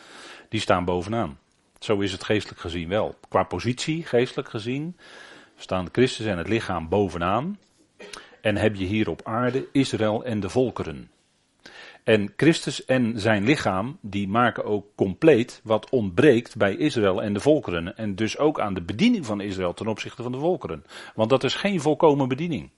Die 0.49 0.59
staan 0.59 0.85
bovenaan. 0.85 1.39
Zo 1.79 1.99
is 1.99 2.11
het 2.11 2.23
geestelijk 2.23 2.59
gezien 2.59 2.89
wel. 2.89 3.15
Qua 3.29 3.43
positie, 3.43 4.05
geestelijk 4.05 4.49
gezien, 4.49 4.97
staan 5.55 5.87
Christus 5.91 6.25
en 6.25 6.37
het 6.37 6.47
lichaam 6.47 6.89
bovenaan. 6.89 7.59
En 8.41 8.55
heb 8.55 8.75
je 8.75 8.85
hier 8.85 9.09
op 9.09 9.21
aarde 9.23 9.67
Israël 9.71 10.23
en 10.23 10.39
de 10.39 10.49
volkeren. 10.49 11.11
En 12.03 12.33
Christus 12.35 12.85
en 12.85 13.19
zijn 13.19 13.43
lichaam, 13.43 13.97
die 14.01 14.27
maken 14.27 14.65
ook 14.65 14.85
compleet 14.95 15.61
wat 15.63 15.89
ontbreekt 15.89 16.57
bij 16.57 16.75
Israël 16.75 17.23
en 17.23 17.33
de 17.33 17.39
volkeren. 17.39 17.97
En 17.97 18.15
dus 18.15 18.37
ook 18.37 18.59
aan 18.59 18.73
de 18.73 18.81
bediening 18.81 19.25
van 19.25 19.41
Israël 19.41 19.73
ten 19.73 19.87
opzichte 19.87 20.23
van 20.23 20.31
de 20.31 20.37
volkeren. 20.37 20.83
Want 21.15 21.29
dat 21.29 21.43
is 21.43 21.55
geen 21.55 21.81
volkomen 21.81 22.27
bediening. 22.27 22.69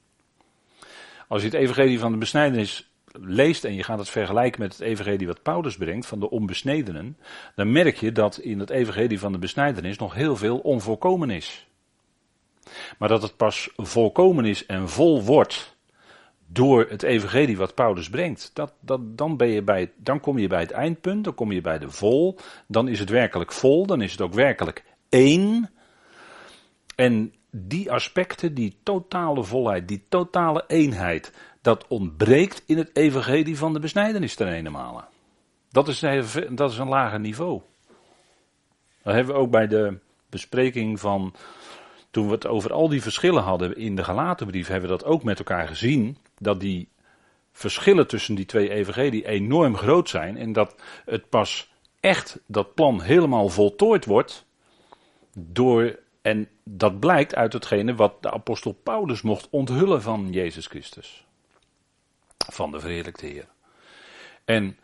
Als 1.28 1.42
je 1.42 1.48
het 1.48 1.58
evangelie 1.58 2.00
van 2.00 2.12
de 2.12 2.18
besnijdenis 2.18 2.90
leest 3.22 3.64
en 3.64 3.74
je 3.74 3.84
gaat 3.84 4.00
het 4.00 4.10
vergelijken 4.10 4.62
met 4.62 4.72
het 4.72 4.82
evangelie 4.82 5.28
wat 5.28 5.42
Paulus 5.42 5.78
brengt 5.78 6.06
van 6.06 6.20
de 6.20 6.30
onbesnedenen, 6.30 7.18
dan 7.56 7.72
merk 7.72 7.98
je 7.98 8.12
dat 8.12 8.38
in 8.38 8.60
het 8.60 8.70
evangelie 8.70 9.20
van 9.20 9.32
de 9.32 9.38
besnijdenis 9.38 9.98
nog 9.98 10.14
heel 10.14 10.36
veel 10.36 10.58
onvolkomen 10.58 11.30
is. 11.30 11.68
Maar 12.98 13.10
dat 13.10 13.22
het 13.22 13.38
pas 13.38 13.70
volkomen 13.76 14.46
is 14.46 14.66
en 14.66 14.90
vol 14.90 15.24
wordt 15.24 15.75
door 16.46 16.86
het 16.90 17.04
evangelie 17.04 17.58
wat 17.58 17.76
Paulus 17.76 18.10
brengt, 18.10 18.52
dat, 18.54 18.74
dat, 18.80 19.18
dan, 19.18 19.38
ben 19.38 19.48
je 19.48 19.62
bij, 19.62 19.92
dan 19.96 20.20
kom 20.20 20.38
je 20.38 20.48
bij 20.48 20.60
het 20.60 20.72
eindpunt, 20.72 21.24
dan 21.24 21.36
kom 21.36 21.52
je 21.52 21.62
bij 21.62 21.80
de 21.80 21.90
vol, 21.90 22.38
dan 22.68 22.88
is 22.88 23.00
het 23.00 23.10
werkelijk 23.10 23.52
vol, 23.52 23.86
dan 23.86 24.02
is 24.02 24.12
het 24.12 24.22
ook 24.22 24.34
werkelijk 24.34 24.84
één. 25.10 25.70
En 26.96 27.34
die 27.52 27.92
aspecten, 27.92 28.54
die 28.54 28.78
totale 28.84 29.44
volheid, 29.44 29.88
die 29.88 30.04
totale 30.10 30.64
eenheid, 30.68 31.34
dat 31.62 31.88
ontbreekt 31.88 32.64
in 32.66 32.78
het 32.78 32.90
evangelie 32.94 33.58
van 33.58 33.74
de 33.74 33.80
besnijdenis 33.80 34.36
ten 34.36 34.48
ene 34.48 35.04
Dat 35.72 35.88
is, 35.88 36.00
dat 36.50 36.72
is 36.72 36.78
een 36.78 36.88
lager 36.88 37.20
niveau. 37.20 37.62
Dat 39.04 39.14
hebben 39.14 39.34
we 39.34 39.42
ook 39.42 39.52
bij 39.52 39.68
de 39.68 39.98
bespreking 40.30 41.00
van, 41.00 41.34
toen 42.16 42.28
we 42.28 42.34
het 42.34 42.48
over 42.48 42.74
al 42.74 42.90
die 42.90 43.02
verschillen 43.02 43.44
hadden 43.44 43.78
in 43.78 43.96
de 43.96 44.04
gelatenbrief, 44.04 44.68
hebben 44.68 44.90
we 44.90 44.98
dat 44.98 45.06
ook 45.06 45.24
met 45.24 45.40
elkaar 45.40 45.68
gezien, 45.68 46.18
dat 46.38 46.60
die 46.60 46.88
verschillen 47.52 48.08
tussen 48.08 48.36
die 48.36 48.46
twee 48.46 48.70
evangelie 48.70 49.28
enorm 49.28 49.78
groot 49.78 50.10
zijn 50.10 50.38
en 50.38 50.54
dat 50.54 50.76
het 51.06 51.30
pas 51.30 51.72
echt 52.00 52.40
dat 52.46 52.74
plan 52.74 53.02
helemaal 53.02 53.50
voltooid 53.50 54.06
wordt 54.06 54.46
door, 55.34 56.00
en 56.22 56.50
dat 56.64 57.00
blijkt 57.00 57.36
uit 57.36 57.54
hetgene 57.54 57.96
wat 57.96 58.24
de 58.24 58.32
apostel 58.32 58.72
Paulus 58.72 59.22
mocht 59.22 59.48
onthullen 59.50 60.02
van 60.02 60.32
Jezus 60.32 60.68
Christus 60.68 61.26
van 62.38 62.72
de 62.72 62.80
verheerlijkte 62.80 63.26
Heer. 63.26 63.48
En 64.46 64.78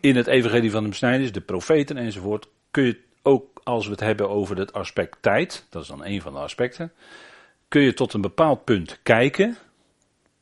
in 0.00 0.16
het 0.16 0.26
evangelie 0.26 0.70
van 0.70 0.82
de 0.82 0.88
besnijdenis, 0.88 1.32
de 1.32 1.40
profeten 1.40 1.96
enzovoort, 1.96 2.48
kun 2.70 2.84
je 2.84 3.04
ook 3.26 3.60
als 3.62 3.84
we 3.84 3.90
het 3.90 4.00
hebben 4.00 4.28
over 4.28 4.56
het 4.56 4.72
aspect 4.72 5.16
tijd, 5.20 5.66
dat 5.70 5.82
is 5.82 5.88
dan 5.88 6.04
een 6.04 6.20
van 6.20 6.32
de 6.32 6.38
aspecten, 6.38 6.92
kun 7.68 7.82
je 7.82 7.94
tot 7.94 8.12
een 8.12 8.20
bepaald 8.20 8.64
punt 8.64 9.00
kijken, 9.02 9.56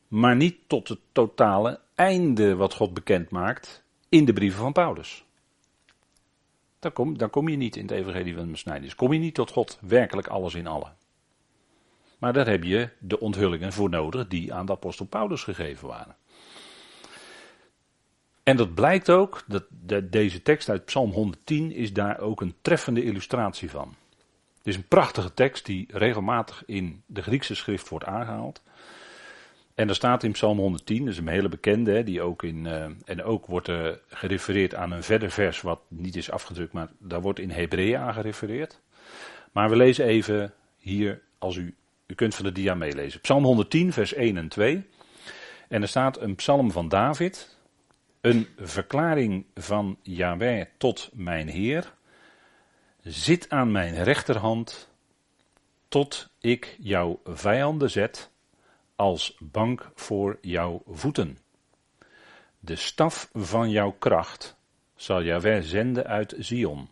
maar 0.07 0.35
niet 0.35 0.57
tot 0.67 0.87
het 0.87 0.99
totale 1.11 1.79
einde 1.95 2.55
wat 2.55 2.73
God 2.73 2.93
bekend 2.93 3.29
maakt 3.29 3.83
in 4.09 4.25
de 4.25 4.33
brieven 4.33 4.59
van 4.59 4.71
Paulus. 4.71 5.25
Dan 6.79 6.93
kom, 6.93 7.17
dan 7.17 7.29
kom 7.29 7.49
je 7.49 7.57
niet 7.57 7.75
in 7.75 7.81
het 7.81 7.91
evangelie 7.91 8.35
van 8.35 8.45
de 8.45 8.51
besnijdenis. 8.51 8.95
Kom 8.95 9.13
je 9.13 9.19
niet 9.19 9.33
tot 9.33 9.51
God 9.51 9.77
werkelijk 9.81 10.27
alles 10.27 10.53
in 10.53 10.67
allen. 10.67 10.95
Maar 12.19 12.33
daar 12.33 12.47
heb 12.47 12.63
je 12.63 12.89
de 12.99 13.19
onthullingen 13.19 13.73
voor 13.73 13.89
nodig 13.89 14.27
die 14.27 14.53
aan 14.53 14.65
de 14.65 14.71
apostel 14.71 15.05
Paulus 15.05 15.43
gegeven 15.43 15.87
waren. 15.87 16.15
En 18.45 18.57
dat 18.57 18.73
blijkt 18.73 19.09
ook, 19.09 19.43
dat 19.47 19.63
de, 19.69 20.09
deze 20.09 20.41
tekst 20.41 20.69
uit 20.69 20.85
Psalm 20.85 21.11
110 21.11 21.71
is 21.71 21.93
daar 21.93 22.19
ook 22.19 22.41
een 22.41 22.55
treffende 22.61 23.03
illustratie 23.03 23.69
van. 23.69 23.95
Het 24.57 24.67
is 24.67 24.75
een 24.75 24.87
prachtige 24.87 25.33
tekst 25.33 25.65
die 25.65 25.87
regelmatig 25.91 26.63
in 26.65 27.03
de 27.05 27.21
Griekse 27.21 27.55
schrift 27.55 27.89
wordt 27.89 28.05
aangehaald. 28.05 28.61
En 29.75 29.89
er 29.89 29.95
staat 29.95 30.23
in 30.23 30.31
Psalm 30.31 30.57
110, 30.57 30.99
dat 30.99 31.13
is 31.13 31.17
een 31.17 31.27
hele 31.27 31.49
bekende, 31.49 32.03
die 32.03 32.21
ook 32.21 32.43
in, 32.43 32.65
uh, 32.65 32.85
en 33.05 33.23
ook 33.23 33.45
wordt 33.45 33.67
uh, 33.67 33.89
gerefereerd 34.07 34.75
aan 34.75 34.91
een 34.91 35.03
verder 35.03 35.31
vers 35.31 35.61
wat 35.61 35.79
niet 35.87 36.15
is 36.15 36.31
afgedrukt, 36.31 36.73
maar 36.73 36.89
daar 36.97 37.21
wordt 37.21 37.39
in 37.39 37.49
Hebreeën 37.49 37.99
aan 37.99 38.13
gerefereerd. 38.13 38.81
Maar 39.51 39.69
we 39.69 39.75
lezen 39.75 40.05
even 40.05 40.53
hier, 40.77 41.21
als 41.37 41.55
u, 41.55 41.75
u 42.07 42.15
kunt 42.15 42.35
van 42.35 42.45
de 42.45 42.51
dia 42.51 42.73
meelezen. 42.73 43.21
Psalm 43.21 43.43
110, 43.43 43.93
vers 43.93 44.13
1 44.13 44.37
en 44.37 44.47
2. 44.47 44.85
En 45.67 45.81
er 45.81 45.87
staat 45.87 46.21
een 46.21 46.35
psalm 46.35 46.71
van 46.71 46.89
David, 46.89 47.54
een 48.25 48.47
verklaring 48.57 49.45
van 49.55 49.97
Yahweh 50.01 50.65
tot 50.77 51.09
mijn 51.13 51.47
Heer. 51.47 51.93
Zit 53.01 53.49
aan 53.49 53.71
mijn 53.71 54.03
rechterhand, 54.03 54.89
tot 55.87 56.29
ik 56.39 56.75
jouw 56.79 57.19
vijanden 57.25 57.89
zet 57.89 58.29
als 58.95 59.37
bank 59.39 59.91
voor 59.95 60.37
jouw 60.41 60.83
voeten. 60.87 61.37
De 62.59 62.75
staf 62.75 63.29
van 63.33 63.69
jouw 63.69 63.91
kracht 63.91 64.55
zal 64.95 65.23
Yahweh 65.23 65.63
zenden 65.63 66.05
uit 66.05 66.35
Zion. 66.37 66.89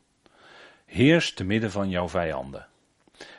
Heers 0.86 1.34
te 1.34 1.44
midden 1.44 1.72
van 1.72 1.90
jouw 1.90 2.10
vijanden. 2.10 2.68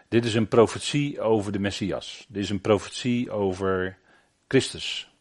Dit 0.08 0.24
is 0.24 0.34
een 0.34 0.48
profetie 0.48 1.20
over 1.20 1.52
de 1.52 1.58
Messias. 1.58 2.26
Dit 2.28 2.42
is 2.42 2.50
een 2.50 2.60
profetie 2.60 3.30
over 3.30 3.98
Christus. 4.48 5.13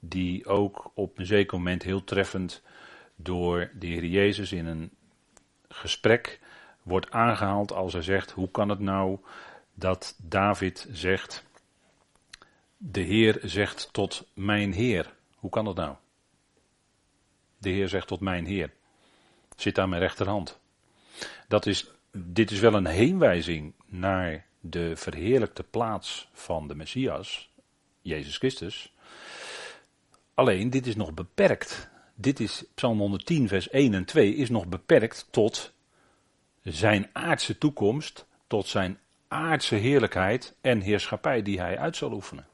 Die 0.00 0.46
ook 0.46 0.90
op 0.94 1.18
een 1.18 1.26
zeker 1.26 1.56
moment 1.56 1.82
heel 1.82 2.04
treffend 2.04 2.62
door 3.16 3.70
de 3.74 3.86
Heer 3.86 4.04
Jezus 4.04 4.52
in 4.52 4.66
een 4.66 4.90
gesprek 5.68 6.40
wordt 6.82 7.10
aangehaald 7.10 7.72
als 7.72 7.92
hij 7.92 8.02
zegt: 8.02 8.30
Hoe 8.30 8.50
kan 8.50 8.68
het 8.68 8.78
nou 8.78 9.18
dat 9.74 10.16
David 10.22 10.88
zegt: 10.92 11.44
De 12.76 13.00
Heer 13.00 13.38
zegt 13.42 13.88
tot 13.92 14.28
mijn 14.34 14.72
Heer. 14.72 15.14
Hoe 15.36 15.50
kan 15.50 15.64
dat 15.64 15.76
nou? 15.76 15.94
De 17.58 17.70
Heer 17.70 17.88
zegt 17.88 18.06
tot 18.06 18.20
mijn 18.20 18.46
Heer. 18.46 18.72
Zit 19.56 19.78
aan 19.78 19.88
mijn 19.88 20.02
rechterhand. 20.02 20.60
Dat 21.48 21.66
is, 21.66 21.90
dit 22.12 22.50
is 22.50 22.60
wel 22.60 22.74
een 22.74 22.86
heenwijzing 22.86 23.72
naar 23.86 24.46
de 24.60 24.96
verheerlijkte 24.96 25.62
plaats 25.62 26.28
van 26.32 26.68
de 26.68 26.74
Messias, 26.74 27.50
Jezus 28.00 28.36
Christus. 28.36 28.94
Alleen, 30.40 30.70
dit 30.70 30.86
is 30.86 30.96
nog 30.96 31.14
beperkt. 31.14 31.88
Dit 32.14 32.40
is 32.40 32.64
Psalm 32.74 32.98
110, 32.98 33.48
vers 33.48 33.68
1 33.70 33.94
en 33.94 34.04
2, 34.04 34.34
is 34.34 34.50
nog 34.50 34.66
beperkt 34.66 35.28
tot 35.30 35.72
zijn 36.62 37.08
aardse 37.12 37.58
toekomst, 37.58 38.26
tot 38.46 38.66
zijn 38.66 38.98
aardse 39.28 39.74
heerlijkheid 39.74 40.54
en 40.60 40.80
heerschappij 40.80 41.42
die 41.42 41.60
hij 41.60 41.78
uit 41.78 41.96
zal 41.96 42.12
oefenen. 42.12 42.46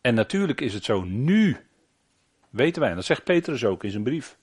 En 0.00 0.14
natuurlijk 0.14 0.60
is 0.60 0.74
het 0.74 0.84
zo 0.84 1.02
nu, 1.02 1.56
weten 2.50 2.80
wij, 2.80 2.90
en 2.90 2.96
dat 2.96 3.04
zegt 3.04 3.24
Petrus 3.24 3.64
ook 3.64 3.84
in 3.84 3.90
zijn 3.90 4.02
brief, 4.02 4.36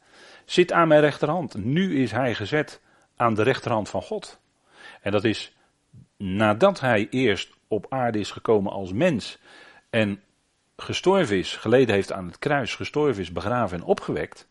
zit 0.45 0.71
aan 0.71 0.87
mijn 0.87 1.01
rechterhand. 1.01 1.55
Nu 1.55 2.01
is 2.01 2.11
hij 2.11 2.35
gezet 2.35 2.81
aan 3.15 3.33
de 3.33 3.43
rechterhand 3.43 3.89
van 3.89 4.01
God. 4.01 4.39
En 5.01 5.11
dat 5.11 5.23
is 5.23 5.55
nadat 6.17 6.79
hij 6.79 7.07
eerst 7.09 7.53
op 7.67 7.85
aarde 7.89 8.19
is 8.19 8.31
gekomen 8.31 8.71
als 8.71 8.93
mens 8.93 9.39
en 9.89 10.21
gestorven 10.81 11.37
is, 11.37 11.55
geleden 11.55 11.95
heeft 11.95 12.11
aan 12.11 12.25
het 12.25 12.39
kruis, 12.39 12.75
gestorven 12.75 13.21
is, 13.21 13.31
begraven 13.31 13.77
en 13.77 13.83
opgewekt. 13.83 14.49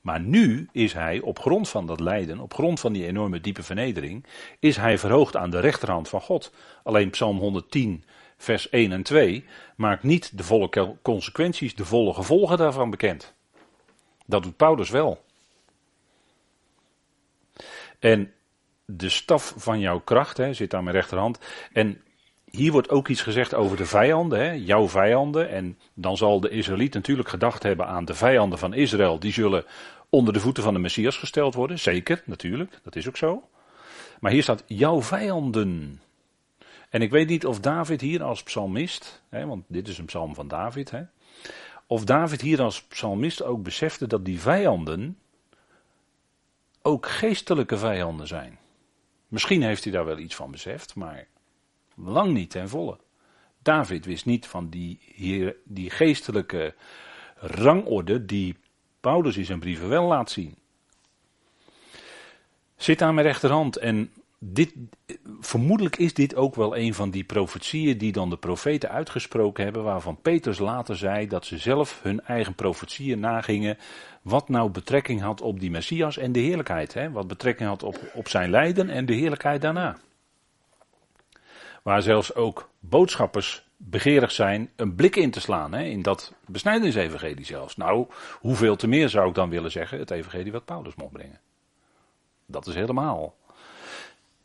Maar 0.00 0.20
nu 0.20 0.68
is 0.72 0.92
hij 0.92 1.20
op 1.20 1.38
grond 1.38 1.68
van 1.68 1.86
dat 1.86 2.00
lijden, 2.00 2.38
op 2.40 2.54
grond 2.54 2.80
van 2.80 2.92
die 2.92 3.06
enorme 3.06 3.40
diepe 3.40 3.62
vernedering, 3.62 4.24
is 4.58 4.76
hij 4.76 4.98
verhoogd 4.98 5.36
aan 5.36 5.50
de 5.50 5.60
rechterhand 5.60 6.08
van 6.08 6.20
God. 6.20 6.52
Alleen 6.82 7.10
Psalm 7.10 7.38
110, 7.38 8.04
vers 8.36 8.68
1 8.68 8.92
en 8.92 9.02
2 9.02 9.44
maakt 9.76 10.02
niet 10.02 10.38
de 10.38 10.44
volle 10.44 10.96
consequenties, 11.02 11.74
de 11.74 11.84
volle 11.84 12.14
gevolgen 12.14 12.58
daarvan 12.58 12.90
bekend. 12.90 13.34
Dat 14.26 14.42
doet 14.42 14.56
Paulus 14.56 14.90
wel. 14.90 15.24
En 17.98 18.32
de 18.84 19.08
staf 19.08 19.54
van 19.56 19.80
jouw 19.80 20.00
kracht 20.00 20.36
hè, 20.36 20.54
zit 20.54 20.74
aan 20.74 20.84
mijn 20.84 20.96
rechterhand. 20.96 21.38
En 21.72 22.02
hier 22.50 22.72
wordt 22.72 22.90
ook 22.90 23.08
iets 23.08 23.22
gezegd 23.22 23.54
over 23.54 23.76
de 23.76 23.86
vijanden, 23.86 24.38
hè, 24.38 24.50
jouw 24.50 24.88
vijanden. 24.88 25.48
En 25.48 25.78
dan 25.94 26.16
zal 26.16 26.40
de 26.40 26.50
Israëliet 26.50 26.94
natuurlijk 26.94 27.28
gedacht 27.28 27.62
hebben 27.62 27.86
aan 27.86 28.04
de 28.04 28.14
vijanden 28.14 28.58
van 28.58 28.74
Israël. 28.74 29.18
Die 29.18 29.32
zullen 29.32 29.64
onder 30.08 30.32
de 30.32 30.40
voeten 30.40 30.62
van 30.62 30.74
de 30.74 30.80
Messias 30.80 31.16
gesteld 31.16 31.54
worden. 31.54 31.78
Zeker, 31.78 32.22
natuurlijk, 32.26 32.80
dat 32.82 32.96
is 32.96 33.08
ook 33.08 33.16
zo. 33.16 33.48
Maar 34.20 34.32
hier 34.32 34.42
staat 34.42 34.64
jouw 34.66 35.02
vijanden. 35.02 36.00
En 36.90 37.02
ik 37.02 37.10
weet 37.10 37.28
niet 37.28 37.46
of 37.46 37.60
David 37.60 38.00
hier 38.00 38.22
als 38.22 38.42
psalmist, 38.42 39.22
hè, 39.28 39.46
want 39.46 39.64
dit 39.68 39.88
is 39.88 39.98
een 39.98 40.04
psalm 40.04 40.34
van 40.34 40.48
David, 40.48 40.90
hè, 40.90 41.02
of 41.86 42.04
David 42.04 42.40
hier 42.40 42.62
als 42.62 42.82
psalmist 42.82 43.42
ook 43.42 43.62
besefte 43.62 44.06
dat 44.06 44.24
die 44.24 44.40
vijanden 44.40 45.18
ook 46.82 47.06
geestelijke 47.06 47.78
vijanden 47.78 48.26
zijn. 48.26 48.58
Misschien 49.28 49.62
heeft 49.62 49.84
hij 49.84 49.92
daar 49.92 50.04
wel 50.04 50.18
iets 50.18 50.34
van 50.34 50.50
beseft, 50.50 50.94
maar 50.94 51.26
lang 52.04 52.32
niet 52.32 52.50
ten 52.50 52.68
volle. 52.68 52.98
David 53.62 54.04
wist 54.04 54.26
niet 54.26 54.46
van 54.46 54.68
die, 54.68 54.98
hier, 55.14 55.56
die 55.64 55.90
geestelijke 55.90 56.74
rangorde 57.34 58.24
die 58.24 58.56
Paulus 59.00 59.36
in 59.36 59.44
zijn 59.44 59.60
brieven 59.60 59.88
wel 59.88 60.06
laat 60.06 60.30
zien. 60.30 60.54
Zit 62.76 63.02
aan 63.02 63.14
mijn 63.14 63.26
rechterhand 63.26 63.76
en 63.76 64.10
dit, 64.38 64.72
vermoedelijk 65.40 65.96
is 65.96 66.14
dit 66.14 66.34
ook 66.34 66.54
wel 66.54 66.76
een 66.76 66.94
van 66.94 67.10
die 67.10 67.24
profetieën 67.24 67.98
die 67.98 68.12
dan 68.12 68.30
de 68.30 68.36
profeten 68.36 68.90
uitgesproken 68.90 69.64
hebben, 69.64 69.82
waarvan 69.82 70.20
Petrus 70.22 70.58
later 70.58 70.96
zei 70.96 71.26
dat 71.26 71.44
ze 71.46 71.58
zelf 71.58 72.00
hun 72.02 72.20
eigen 72.20 72.54
profetieën 72.54 73.20
nagingen, 73.20 73.78
wat 74.22 74.48
nou 74.48 74.70
betrekking 74.70 75.20
had 75.20 75.40
op 75.40 75.60
die 75.60 75.70
Messias 75.70 76.16
en 76.16 76.32
de 76.32 76.40
heerlijkheid. 76.40 76.94
Hè? 76.94 77.10
Wat 77.10 77.26
betrekking 77.26 77.68
had 77.68 77.82
op, 77.82 78.10
op 78.14 78.28
zijn 78.28 78.50
lijden 78.50 78.90
en 78.90 79.06
de 79.06 79.14
heerlijkheid 79.14 79.60
daarna. 79.60 79.96
Waar 81.82 82.02
zelfs 82.02 82.34
ook 82.34 82.70
boodschappers 82.78 83.68
begeerig 83.76 84.30
zijn 84.30 84.70
een 84.76 84.94
blik 84.94 85.16
in 85.16 85.30
te 85.30 85.40
slaan 85.40 85.72
hè, 85.72 85.82
in 85.82 86.02
dat 86.02 86.34
besnijdensevangelie 86.46 87.44
zelfs. 87.44 87.76
Nou, 87.76 88.06
hoeveel 88.40 88.76
te 88.76 88.86
meer 88.86 89.08
zou 89.08 89.28
ik 89.28 89.34
dan 89.34 89.50
willen 89.50 89.70
zeggen, 89.70 89.98
het 89.98 90.10
evangelie 90.10 90.52
wat 90.52 90.64
Paulus 90.64 90.94
mocht 90.94 91.12
brengen. 91.12 91.40
Dat 92.46 92.66
is 92.66 92.74
helemaal 92.74 93.34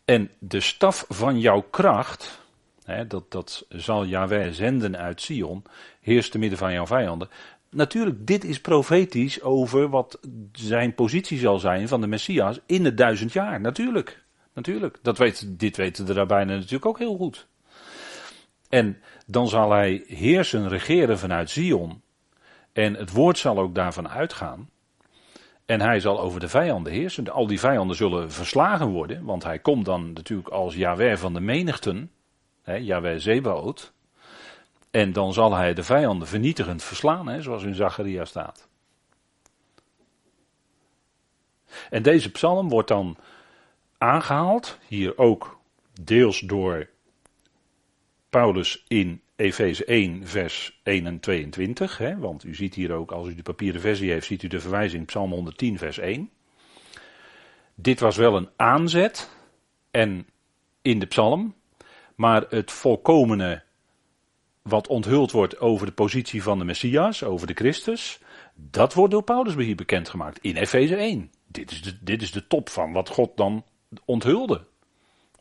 en 0.05 0.29
de 0.39 0.59
staf 0.59 1.05
van 1.09 1.39
jouw 1.39 1.61
kracht, 1.69 2.41
hè, 2.83 3.07
dat, 3.07 3.31
dat 3.31 3.65
zal 3.69 4.05
Yahweh 4.05 4.51
zenden 4.51 4.97
uit 4.97 5.21
Sion, 5.21 5.63
heerst 6.01 6.31
te 6.31 6.37
midden 6.37 6.57
van 6.57 6.73
jouw 6.73 6.85
vijanden. 6.85 7.29
Natuurlijk, 7.69 8.27
dit 8.27 8.43
is 8.43 8.61
profetisch 8.61 9.41
over 9.41 9.89
wat 9.89 10.19
zijn 10.51 10.95
positie 10.95 11.39
zal 11.39 11.59
zijn 11.59 11.87
van 11.87 12.01
de 12.01 12.07
Messias 12.07 12.59
in 12.65 12.85
het 12.85 12.97
duizend 12.97 13.33
jaar. 13.33 13.61
Natuurlijk, 13.61 14.23
natuurlijk. 14.55 14.97
Dat 15.01 15.17
weet, 15.17 15.59
dit 15.59 15.77
weten 15.77 16.05
de 16.05 16.13
rabbijnen 16.13 16.55
natuurlijk 16.55 16.85
ook 16.85 16.99
heel 16.99 17.15
goed. 17.15 17.47
En 18.69 19.01
dan 19.25 19.47
zal 19.47 19.71
hij 19.71 20.03
heersen, 20.07 20.67
regeren 20.67 21.19
vanuit 21.19 21.49
Zion. 21.49 22.01
En 22.73 22.93
het 22.93 23.11
woord 23.11 23.37
zal 23.37 23.59
ook 23.59 23.75
daarvan 23.75 24.09
uitgaan. 24.09 24.69
En 25.65 25.81
hij 25.81 25.99
zal 25.99 26.19
over 26.19 26.39
de 26.39 26.47
vijanden 26.47 26.93
heersen. 26.93 27.29
Al 27.29 27.47
die 27.47 27.59
vijanden 27.59 27.95
zullen 27.95 28.31
verslagen 28.31 28.87
worden, 28.87 29.23
want 29.23 29.43
hij 29.43 29.59
komt 29.59 29.85
dan 29.85 30.13
natuurlijk 30.13 30.49
als 30.49 30.75
Yahweh 30.75 31.17
van 31.17 31.33
de 31.33 31.39
menigten, 31.39 32.11
hè, 32.63 33.19
Zebaot. 33.19 33.93
En 34.91 35.13
dan 35.13 35.33
zal 35.33 35.53
hij 35.53 35.73
de 35.73 35.83
vijanden 35.83 36.27
vernietigend 36.27 36.83
verslaan, 36.83 37.27
hè, 37.27 37.41
zoals 37.41 37.63
in 37.63 37.75
Zacharia 37.75 38.25
staat. 38.25 38.67
En 41.89 42.03
deze 42.03 42.31
psalm 42.31 42.69
wordt 42.69 42.87
dan 42.87 43.17
aangehaald, 43.97 44.79
hier 44.87 45.17
ook 45.17 45.59
deels 46.01 46.39
door 46.39 46.89
Paulus 48.29 48.83
in 48.87 49.21
Efeze 49.35 49.85
1, 49.85 50.27
vers 50.27 50.79
1 50.83 51.05
en 51.05 51.19
22. 51.19 51.97
Hè, 51.97 52.17
want 52.17 52.43
u 52.43 52.55
ziet 52.55 52.75
hier 52.75 52.91
ook, 52.91 53.11
als 53.11 53.27
u 53.27 53.35
de 53.35 53.43
papieren 53.43 53.81
versie 53.81 54.11
heeft, 54.11 54.27
ziet 54.27 54.43
u 54.43 54.47
de 54.47 54.59
verwijzing 54.59 55.05
Psalm 55.05 55.31
110, 55.31 55.77
vers 55.77 55.97
1. 55.97 56.29
Dit 57.75 57.99
was 57.99 58.15
wel 58.15 58.35
een 58.35 58.49
aanzet 58.55 59.29
en 59.91 60.27
in 60.81 60.99
de 60.99 61.05
psalm, 61.05 61.55
maar 62.15 62.45
het 62.49 62.71
volkomene 62.71 63.63
wat 64.61 64.87
onthuld 64.87 65.31
wordt 65.31 65.59
over 65.59 65.85
de 65.85 65.91
positie 65.91 66.43
van 66.43 66.59
de 66.59 66.65
Messias, 66.65 67.23
over 67.23 67.47
de 67.47 67.53
Christus, 67.53 68.19
dat 68.55 68.93
wordt 68.93 69.11
door 69.11 69.23
Paulus 69.23 69.55
hier 69.55 69.75
bekendgemaakt 69.75 70.39
in 70.41 70.55
Efeze 70.55 70.95
1. 70.95 71.31
Dit 71.47 71.71
is, 71.71 71.81
de, 71.81 72.03
dit 72.03 72.21
is 72.21 72.31
de 72.31 72.47
top 72.47 72.69
van 72.69 72.91
wat 72.91 73.09
God 73.09 73.37
dan 73.37 73.63
onthulde. 74.05 74.61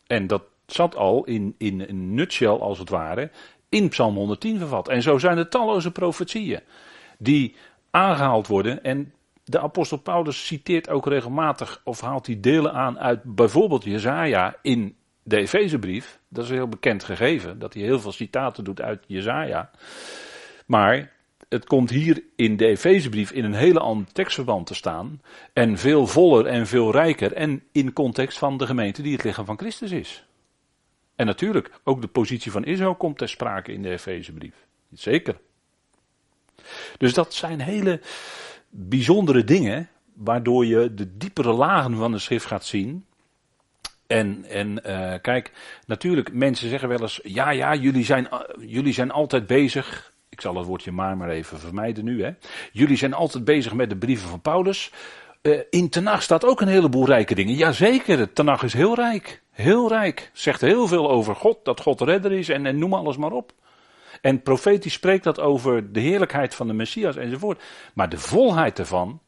En 0.07 0.27
dat 0.27 0.43
zat 0.65 0.95
al 0.95 1.23
in, 1.23 1.55
in 1.57 1.81
een 1.81 2.13
nutshell 2.13 2.47
als 2.47 2.79
het 2.79 2.89
ware 2.89 3.31
in 3.69 3.89
Psalm 3.89 4.15
110 4.15 4.57
vervat. 4.57 4.87
En 4.87 5.01
zo 5.01 5.17
zijn 5.17 5.37
er 5.37 5.49
talloze 5.49 5.91
profetieën 5.91 6.59
die 7.17 7.55
aangehaald 7.91 8.47
worden. 8.47 8.83
En 8.83 9.13
de 9.43 9.59
apostel 9.59 9.97
Paulus 9.97 10.45
citeert 10.45 10.89
ook 10.89 11.07
regelmatig 11.07 11.81
of 11.83 12.01
haalt 12.01 12.25
die 12.25 12.39
delen 12.39 12.73
aan 12.73 12.99
uit 12.99 13.23
bijvoorbeeld 13.23 13.83
Jezaja 13.83 14.55
in 14.61 14.95
de 15.23 15.37
Efezebrief. 15.37 16.19
Dat 16.27 16.43
is 16.43 16.49
een 16.49 16.55
heel 16.55 16.67
bekend 16.67 17.03
gegeven, 17.03 17.59
dat 17.59 17.73
hij 17.73 17.83
heel 17.83 17.99
veel 17.99 18.11
citaten 18.11 18.63
doet 18.63 18.81
uit 18.81 19.03
Jezaja. 19.07 19.71
Maar 20.65 21.11
het 21.49 21.65
komt 21.65 21.89
hier 21.89 22.23
in 22.35 22.57
de 22.57 22.65
Efezebrief 22.65 23.31
in 23.31 23.43
een 23.43 23.53
hele 23.53 23.79
andere 23.79 24.11
tekstverband 24.11 24.67
te 24.67 24.73
staan. 24.73 25.21
En 25.53 25.77
veel 25.77 26.07
voller 26.07 26.45
en 26.45 26.67
veel 26.67 26.91
rijker. 26.91 27.33
En 27.33 27.63
in 27.71 27.93
context 27.93 28.37
van 28.37 28.57
de 28.57 28.65
gemeente 28.65 29.01
die 29.01 29.13
het 29.13 29.23
lichaam 29.23 29.45
van 29.45 29.57
Christus 29.57 29.91
is. 29.91 30.25
En 31.15 31.25
natuurlijk, 31.25 31.71
ook 31.83 32.01
de 32.01 32.07
positie 32.07 32.51
van 32.51 32.63
Israël 32.63 32.95
komt 32.95 33.17
ter 33.17 33.29
sprake 33.29 33.73
in 33.73 33.81
de 33.81 33.89
Efezebrief. 33.89 34.55
Zeker. 34.93 35.37
Dus 36.97 37.13
dat 37.13 37.33
zijn 37.33 37.61
hele 37.61 38.01
bijzondere 38.69 39.43
dingen, 39.43 39.89
waardoor 40.13 40.65
je 40.65 40.93
de 40.93 41.17
diepere 41.17 41.53
lagen 41.53 41.95
van 41.95 42.11
de 42.11 42.19
schrift 42.19 42.45
gaat 42.45 42.65
zien. 42.65 43.05
En, 44.07 44.45
en 44.45 44.79
uh, 44.85 45.13
kijk, 45.21 45.51
natuurlijk, 45.85 46.33
mensen 46.33 46.69
zeggen 46.69 46.89
wel 46.89 47.01
eens, 47.01 47.19
ja, 47.23 47.49
ja, 47.49 47.75
jullie 47.75 48.05
zijn, 48.05 48.27
jullie 48.59 48.93
zijn 48.93 49.11
altijd 49.11 49.47
bezig. 49.47 50.13
Ik 50.29 50.41
zal 50.41 50.55
het 50.55 50.65
woordje 50.65 50.91
maar 50.91 51.17
maar 51.17 51.29
even 51.29 51.59
vermijden 51.59 52.03
nu. 52.03 52.23
Hè. 52.23 52.31
Jullie 52.71 52.97
zijn 52.97 53.13
altijd 53.13 53.45
bezig 53.45 53.73
met 53.73 53.89
de 53.89 53.97
brieven 53.97 54.29
van 54.29 54.41
Paulus. 54.41 54.91
Uh, 55.41 55.59
in 55.69 55.89
Tenach 55.89 56.23
staat 56.23 56.45
ook 56.45 56.61
een 56.61 56.67
heleboel 56.67 57.05
rijke 57.05 57.35
dingen. 57.35 57.53
Jazeker, 57.53 58.33
Tenach 58.33 58.63
is 58.63 58.73
heel 58.73 58.95
rijk. 58.95 59.41
Heel 59.51 59.87
rijk. 59.87 60.29
Zegt 60.33 60.61
heel 60.61 60.87
veel 60.87 61.09
over 61.09 61.35
God, 61.35 61.57
dat 61.63 61.81
God 61.81 62.01
redder 62.01 62.31
is 62.31 62.49
en, 62.49 62.65
en 62.65 62.77
noem 62.77 62.93
alles 62.93 63.17
maar 63.17 63.31
op. 63.31 63.53
En 64.21 64.41
profetisch 64.41 64.93
spreekt 64.93 65.23
dat 65.23 65.39
over 65.39 65.91
de 65.91 65.99
heerlijkheid 65.99 66.55
van 66.55 66.67
de 66.67 66.73
Messias 66.73 67.15
enzovoort. 67.15 67.63
Maar 67.93 68.09
de 68.09 68.17
volheid 68.17 68.79
ervan, 68.79 69.21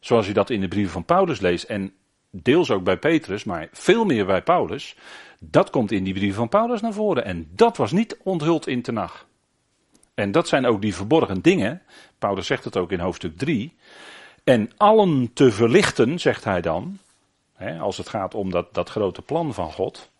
zoals 0.00 0.26
je 0.26 0.32
dat 0.32 0.50
in 0.50 0.60
de 0.60 0.68
brieven 0.68 0.92
van 0.92 1.04
Paulus 1.04 1.40
leest 1.40 1.64
en 1.64 1.92
deels 2.30 2.70
ook 2.70 2.84
bij 2.84 2.98
Petrus, 2.98 3.44
maar 3.44 3.68
veel 3.72 4.04
meer 4.04 4.26
bij 4.26 4.42
Paulus, 4.42 4.96
dat 5.40 5.70
komt 5.70 5.92
in 5.92 6.04
die 6.04 6.14
brieven 6.14 6.36
van 6.36 6.48
Paulus 6.48 6.80
naar 6.80 6.92
voren. 6.92 7.24
En 7.24 7.48
dat 7.50 7.76
was 7.76 7.92
niet 7.92 8.18
onthuld 8.22 8.66
in 8.66 8.82
Tenach. 8.82 9.25
En 10.16 10.32
dat 10.32 10.48
zijn 10.48 10.66
ook 10.66 10.80
die 10.80 10.94
verborgen 10.94 11.40
dingen. 11.40 11.82
Paulus 12.18 12.46
zegt 12.46 12.64
het 12.64 12.76
ook 12.76 12.92
in 12.92 13.00
hoofdstuk 13.00 13.38
3. 13.38 13.76
En 14.44 14.70
allen 14.76 15.32
te 15.32 15.52
verlichten, 15.52 16.18
zegt 16.18 16.44
hij 16.44 16.60
dan, 16.60 16.98
hè, 17.54 17.78
als 17.78 17.96
het 17.96 18.08
gaat 18.08 18.34
om 18.34 18.50
dat, 18.50 18.74
dat 18.74 18.90
grote 18.90 19.22
plan 19.22 19.54
van 19.54 19.72
God 19.72 20.10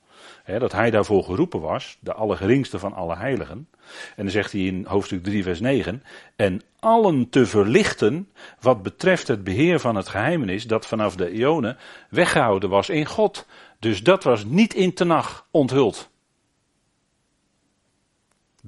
dat 0.46 0.72
hij 0.72 0.90
daarvoor 0.90 1.24
geroepen 1.24 1.61
was, 1.61 1.96
de 2.00 2.12
allergeringste 2.12 2.78
van 2.78 2.92
alle 2.92 3.16
heiligen. 3.16 3.68
En 4.16 4.22
dan 4.22 4.30
zegt 4.30 4.52
hij 4.52 4.61
in 4.61 4.85
hoofdstuk 4.88 5.24
3, 5.24 5.42
vers 5.42 5.61
9. 5.61 6.02
En 6.37 6.62
allen 6.80 7.28
te 7.28 7.46
verlichten 7.46 8.28
wat 8.61 8.82
betreft 8.82 9.28
het 9.28 9.44
beheer 9.44 9.80
van 9.80 9.96
het 9.96 10.09
geheimenis 10.09 10.66
dat 10.66 10.87
vanaf 10.87 11.16
de 11.16 11.30
eonen 11.30 11.76
weggehouden 12.11 12.68
was 12.68 12.88
in 12.88 13.06
God. 13.06 13.46
Dus 13.78 14.02
dat 14.02 14.24
was 14.24 14.44
niet 14.44 14.74
in 14.74 14.94
Tenach 14.94 15.46
onthuld. 15.50 16.11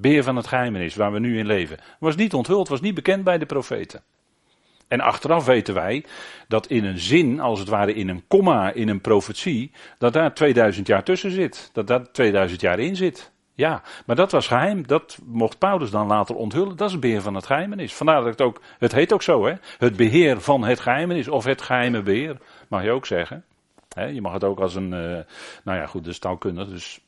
Beheer 0.00 0.22
van 0.22 0.36
het 0.36 0.46
geheimenis 0.46 0.94
waar 0.94 1.12
we 1.12 1.18
nu 1.18 1.38
in 1.38 1.46
leven. 1.46 1.78
Was 1.98 2.16
niet 2.16 2.34
onthuld, 2.34 2.68
was 2.68 2.80
niet 2.80 2.94
bekend 2.94 3.24
bij 3.24 3.38
de 3.38 3.46
profeten. 3.46 4.02
En 4.88 5.00
achteraf 5.00 5.44
weten 5.44 5.74
wij 5.74 6.04
dat 6.48 6.66
in 6.66 6.84
een 6.84 6.98
zin, 6.98 7.40
als 7.40 7.58
het 7.58 7.68
ware 7.68 7.94
in 7.94 8.08
een 8.08 8.24
komma, 8.28 8.72
in 8.72 8.88
een 8.88 9.00
profetie, 9.00 9.72
dat 9.98 10.12
daar 10.12 10.34
2000 10.34 10.86
jaar 10.86 11.02
tussen 11.04 11.30
zit. 11.30 11.70
Dat 11.72 11.86
daar 11.86 12.12
2000 12.12 12.60
jaar 12.60 12.78
in 12.78 12.96
zit. 12.96 13.32
Ja, 13.54 13.82
maar 14.06 14.16
dat 14.16 14.32
was 14.32 14.46
geheim. 14.46 14.86
Dat 14.86 15.18
mocht 15.24 15.58
Paulus 15.58 15.90
dan 15.90 16.06
later 16.06 16.34
onthullen. 16.34 16.76
Dat 16.76 16.86
is 16.86 16.92
het 16.92 17.00
beheer 17.00 17.22
van 17.22 17.34
het 17.34 17.46
geheimenis. 17.46 17.94
Vandaar 17.94 18.20
dat 18.20 18.30
het 18.30 18.40
ook, 18.40 18.60
het 18.78 18.92
heet 18.92 19.12
ook 19.12 19.22
zo 19.22 19.46
hè. 19.46 19.54
Het 19.78 19.96
beheer 19.96 20.40
van 20.40 20.64
het 20.64 20.80
geheimenis, 20.80 21.28
of 21.28 21.44
het 21.44 21.62
geheime 21.62 22.02
beheer, 22.02 22.36
mag 22.68 22.82
je 22.82 22.90
ook 22.90 23.06
zeggen. 23.06 23.44
je 24.12 24.20
mag 24.20 24.32
het 24.32 24.44
ook 24.44 24.60
als 24.60 24.74
een, 24.74 24.92
uh, 24.92 25.18
nou 25.64 25.78
ja 25.78 25.86
goed, 25.86 26.04
de 26.04 26.18
taalkundig, 26.18 26.68
dus 26.68 27.00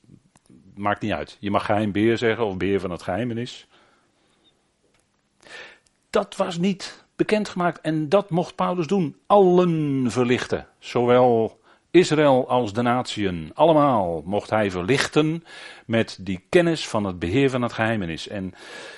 maakt 0.81 1.01
niet 1.01 1.13
uit. 1.13 1.37
Je 1.41 1.51
mag 1.51 1.65
geheim 1.65 1.93
beheer 1.93 2.19
zeggen, 2.19 2.45
of 2.45 2.57
beheer 2.57 2.81
van 2.81 2.91
het 2.91 3.03
geheimenis. 3.03 3.67
Dat 6.11 6.37
was 6.37 6.59
niet 6.59 7.05
bekendgemaakt 7.17 7.81
en 7.81 8.09
dat 8.09 8.31
mocht 8.31 8.55
Paulus 8.55 8.87
doen. 8.87 9.17
Allen 9.27 10.07
verlichten, 10.11 10.67
zowel 10.79 11.61
Israël 11.91 12.49
als 12.49 12.73
de 12.73 12.83
natieën, 12.83 13.51
allemaal 13.55 14.23
mocht 14.25 14.51
hij 14.51 14.71
verlichten 14.71 15.45
met 15.87 16.19
die 16.21 16.45
kennis 16.49 16.89
van 16.89 17.05
het 17.05 17.19
beheer 17.19 17.51
van 17.51 17.63
het 17.63 17.73
geheimenis. 17.73 18.29
En 18.29 18.55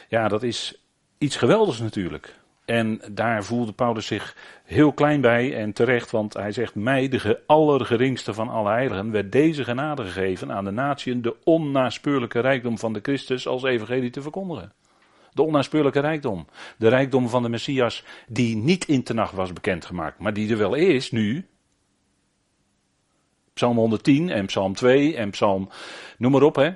ja, 0.08 0.28
dat 0.28 0.42
is 0.42 0.82
iets 1.18 1.36
geweldigs 1.36 1.80
natuurlijk. 1.80 2.40
En 2.64 3.00
daar 3.10 3.44
voelde 3.44 3.72
Paulus 3.72 4.06
zich 4.06 4.36
heel 4.64 4.92
klein 4.92 5.20
bij 5.20 5.56
en 5.56 5.72
terecht, 5.72 6.10
want 6.10 6.34
hij 6.34 6.52
zegt: 6.52 6.74
Mij, 6.74 7.08
de 7.08 7.40
allergeringste 7.46 8.34
van 8.34 8.48
alle 8.48 8.70
heiligen, 8.70 9.10
werd 9.10 9.32
deze 9.32 9.64
genade 9.64 10.02
gegeven 10.02 10.52
aan 10.52 10.64
de 10.64 10.70
natieën 10.70 11.22
de 11.22 11.36
onnaspeurlijke 11.44 12.40
rijkdom 12.40 12.78
van 12.78 12.92
de 12.92 13.00
Christus 13.02 13.46
als 13.46 13.62
evangelie 13.62 14.10
te 14.10 14.22
verkondigen. 14.22 14.72
De 15.32 15.42
onnaspeurlijke 15.42 16.00
rijkdom. 16.00 16.46
De 16.76 16.88
rijkdom 16.88 17.28
van 17.28 17.42
de 17.42 17.48
Messias 17.48 18.04
die 18.28 18.56
niet 18.56 18.84
in 18.84 19.04
nacht 19.14 19.32
was 19.32 19.52
bekendgemaakt, 19.52 20.18
maar 20.18 20.32
die 20.32 20.50
er 20.50 20.58
wel 20.58 20.74
is 20.74 21.10
nu. 21.10 21.46
Psalm 23.54 23.76
110 23.76 24.30
en 24.30 24.46
Psalm 24.46 24.74
2 24.74 25.16
en 25.16 25.30
Psalm, 25.30 25.68
noem 26.18 26.32
maar 26.32 26.42
op 26.42 26.56
hè. 26.56 26.70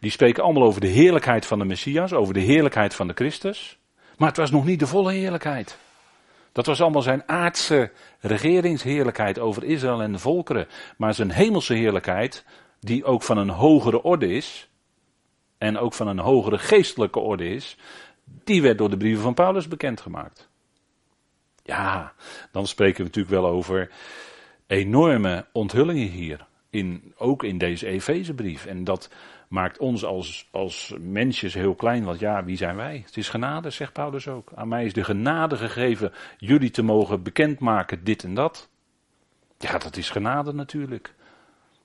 Die 0.00 0.10
spreken 0.10 0.42
allemaal 0.42 0.62
over 0.62 0.80
de 0.80 0.86
heerlijkheid 0.86 1.46
van 1.46 1.58
de 1.58 1.64
Messias, 1.64 2.12
over 2.12 2.34
de 2.34 2.40
heerlijkheid 2.40 2.94
van 2.94 3.06
de 3.06 3.14
Christus. 3.14 3.78
Maar 4.22 4.30
het 4.30 4.40
was 4.40 4.50
nog 4.50 4.64
niet 4.64 4.78
de 4.78 4.86
volle 4.86 5.12
heerlijkheid. 5.12 5.78
Dat 6.52 6.66
was 6.66 6.80
allemaal 6.80 7.02
zijn 7.02 7.22
aardse 7.28 7.90
regeringsheerlijkheid 8.20 9.38
over 9.38 9.64
Israël 9.64 10.02
en 10.02 10.12
de 10.12 10.18
volkeren. 10.18 10.66
Maar 10.96 11.14
zijn 11.14 11.30
hemelse 11.30 11.74
heerlijkheid, 11.74 12.44
die 12.80 13.04
ook 13.04 13.22
van 13.22 13.38
een 13.38 13.48
hogere 13.48 14.02
orde 14.02 14.28
is, 14.28 14.68
en 15.58 15.78
ook 15.78 15.94
van 15.94 16.06
een 16.06 16.18
hogere 16.18 16.58
geestelijke 16.58 17.18
orde 17.18 17.48
is, 17.48 17.76
die 18.24 18.62
werd 18.62 18.78
door 18.78 18.90
de 18.90 18.96
brieven 18.96 19.22
van 19.22 19.34
Paulus 19.34 19.68
bekendgemaakt. 19.68 20.48
Ja, 21.62 22.12
dan 22.52 22.66
spreken 22.66 22.96
we 22.96 23.04
natuurlijk 23.04 23.34
wel 23.34 23.46
over 23.46 23.90
enorme 24.66 25.46
onthullingen 25.52 26.08
hier. 26.08 26.46
In, 26.70 27.14
ook 27.16 27.42
in 27.42 27.58
deze 27.58 27.86
Efezebrief. 27.86 28.66
En 28.66 28.84
dat 28.84 29.10
maakt 29.52 29.78
ons 29.78 30.04
als, 30.04 30.48
als 30.50 30.94
mensjes 31.00 31.54
heel 31.54 31.74
klein, 31.74 32.04
want 32.04 32.18
ja, 32.18 32.44
wie 32.44 32.56
zijn 32.56 32.76
wij? 32.76 33.02
Het 33.06 33.16
is 33.16 33.28
genade, 33.28 33.70
zegt 33.70 33.92
Paulus 33.92 34.28
ook. 34.28 34.52
Aan 34.54 34.68
mij 34.68 34.84
is 34.84 34.92
de 34.92 35.04
genade 35.04 35.56
gegeven 35.56 36.12
jullie 36.38 36.70
te 36.70 36.82
mogen 36.82 37.22
bekendmaken 37.22 38.04
dit 38.04 38.24
en 38.24 38.34
dat. 38.34 38.68
Ja, 39.58 39.78
dat 39.78 39.96
is 39.96 40.10
genade 40.10 40.52
natuurlijk. 40.52 41.14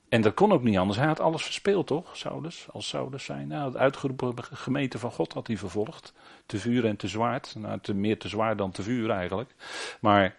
En 0.08 0.20
dat 0.20 0.34
kon 0.34 0.52
ook 0.52 0.62
niet 0.62 0.78
anders. 0.78 0.98
Hij 0.98 1.06
had 1.06 1.20
alles 1.20 1.42
verspeeld, 1.42 1.86
toch? 1.86 2.16
Saulus, 2.16 2.66
als 2.72 2.88
Saulus 2.88 3.24
zijn. 3.24 3.48
Nou, 3.48 3.64
het 3.64 3.76
uitgeroepen 3.76 4.34
gemeente 4.52 4.98
van 4.98 5.10
God 5.10 5.32
had 5.32 5.46
hij 5.46 5.56
vervolgd. 5.56 6.12
Te 6.46 6.58
vuur 6.58 6.84
en 6.86 6.96
te 6.96 7.08
zwaard. 7.08 7.54
Nou, 7.58 7.78
te, 7.80 7.94
meer 7.94 8.18
te 8.18 8.28
zwaar 8.28 8.56
dan 8.56 8.70
te 8.70 8.82
vuur 8.82 9.10
eigenlijk. 9.10 9.54
Maar 10.00 10.36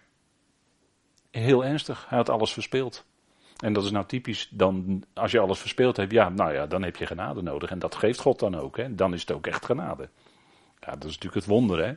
heel 1.30 1.64
ernstig, 1.64 2.06
hij 2.08 2.18
had 2.18 2.28
alles 2.28 2.52
verspeeld. 2.52 3.04
En 3.60 3.72
dat 3.72 3.84
is 3.84 3.90
nou 3.90 4.06
typisch, 4.06 4.48
dan, 4.50 5.04
als 5.14 5.30
je 5.30 5.38
alles 5.38 5.58
verspeeld 5.58 5.96
hebt, 5.96 6.12
ja, 6.12 6.28
nou 6.28 6.52
ja, 6.52 6.66
dan 6.66 6.82
heb 6.82 6.96
je 6.96 7.06
genade 7.06 7.42
nodig. 7.42 7.70
En 7.70 7.78
dat 7.78 7.94
geeft 7.94 8.20
God 8.20 8.38
dan 8.38 8.54
ook, 8.54 8.76
hè. 8.76 8.94
Dan 8.94 9.12
is 9.14 9.20
het 9.20 9.32
ook 9.32 9.46
echt 9.46 9.64
genade. 9.64 10.08
Ja, 10.80 10.90
dat 10.90 11.04
is 11.04 11.14
natuurlijk 11.14 11.34
het 11.34 11.46
wonder, 11.46 11.84
hè. 11.84 11.94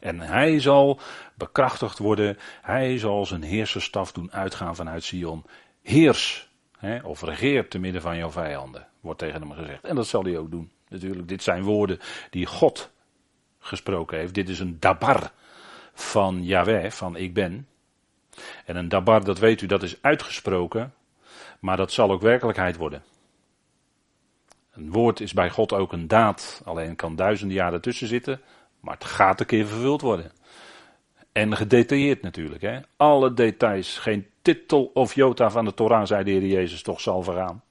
En 0.00 0.20
hij 0.20 0.60
zal 0.60 1.00
bekrachtigd 1.34 1.98
worden, 1.98 2.38
hij 2.62 2.98
zal 2.98 3.26
zijn 3.26 3.42
heerserstaf 3.42 4.12
doen 4.12 4.32
uitgaan 4.32 4.76
vanuit 4.76 5.04
Sion 5.04 5.44
heers 5.82 6.50
hè, 6.78 6.98
of 7.02 7.22
regeer 7.22 7.68
te 7.68 7.78
midden 7.78 8.02
van 8.02 8.16
jouw 8.16 8.30
vijanden, 8.30 8.86
wordt 9.00 9.18
tegen 9.18 9.40
hem 9.40 9.52
gezegd. 9.52 9.84
En 9.84 9.94
dat 9.96 10.06
zal 10.06 10.24
hij 10.24 10.38
ook 10.38 10.50
doen. 10.50 10.70
Natuurlijk, 10.88 11.28
dit 11.28 11.42
zijn 11.42 11.62
woorden 11.62 11.98
die 12.30 12.46
God 12.46 12.90
gesproken 13.58 14.18
heeft. 14.18 14.34
Dit 14.34 14.48
is 14.48 14.60
een 14.60 14.76
dabar 14.80 15.32
van 15.94 16.44
Yahweh, 16.44 16.90
van 16.90 17.16
ik 17.16 17.34
ben. 17.34 17.68
En 18.64 18.76
een 18.76 18.88
dabar, 18.88 19.24
dat 19.24 19.38
weet 19.38 19.60
u, 19.60 19.66
dat 19.66 19.82
is 19.82 20.02
uitgesproken, 20.02 20.94
maar 21.60 21.76
dat 21.76 21.92
zal 21.92 22.10
ook 22.10 22.20
werkelijkheid 22.20 22.76
worden. 22.76 23.02
Een 24.72 24.92
woord 24.92 25.20
is 25.20 25.32
bij 25.32 25.50
God 25.50 25.72
ook 25.72 25.92
een 25.92 26.08
daad, 26.08 26.62
alleen 26.64 26.96
kan 26.96 27.16
duizenden 27.16 27.56
jaren 27.56 27.80
tussen 27.80 28.08
zitten, 28.08 28.40
maar 28.80 28.94
het 28.94 29.04
gaat 29.04 29.40
een 29.40 29.46
keer 29.46 29.66
vervuld 29.66 30.00
worden. 30.00 30.32
En 31.32 31.56
gedetailleerd 31.56 32.22
natuurlijk. 32.22 32.62
Hè? 32.62 32.80
Alle 32.96 33.34
details. 33.34 33.98
Geen 33.98 34.26
titel 34.42 34.90
of 34.94 35.14
jota 35.14 35.50
van 35.50 35.64
de 35.64 35.74
Torah, 35.74 36.06
zei 36.06 36.24
de 36.24 36.30
Heer 36.30 36.46
Jezus, 36.46 36.82
toch 36.82 37.00
zal 37.00 37.22
vergaan. 37.22 37.62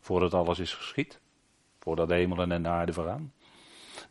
Voordat 0.00 0.34
alles 0.34 0.58
is 0.58 0.74
geschied. 0.74 1.20
Voordat 1.80 2.08
de 2.08 2.14
hemelen 2.14 2.52
en 2.52 2.62
de 2.62 2.68
aarde 2.68 2.92
vergaan. 2.92 3.32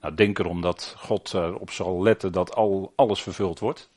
Nou, 0.01 0.15
denk 0.15 0.39
erom 0.39 0.61
dat 0.61 0.95
God 0.97 1.33
erop 1.33 1.71
zal 1.71 2.03
letten 2.03 2.31
dat 2.31 2.55
al, 2.55 2.93
alles 2.95 3.21
vervuld 3.21 3.59
wordt. 3.59 3.89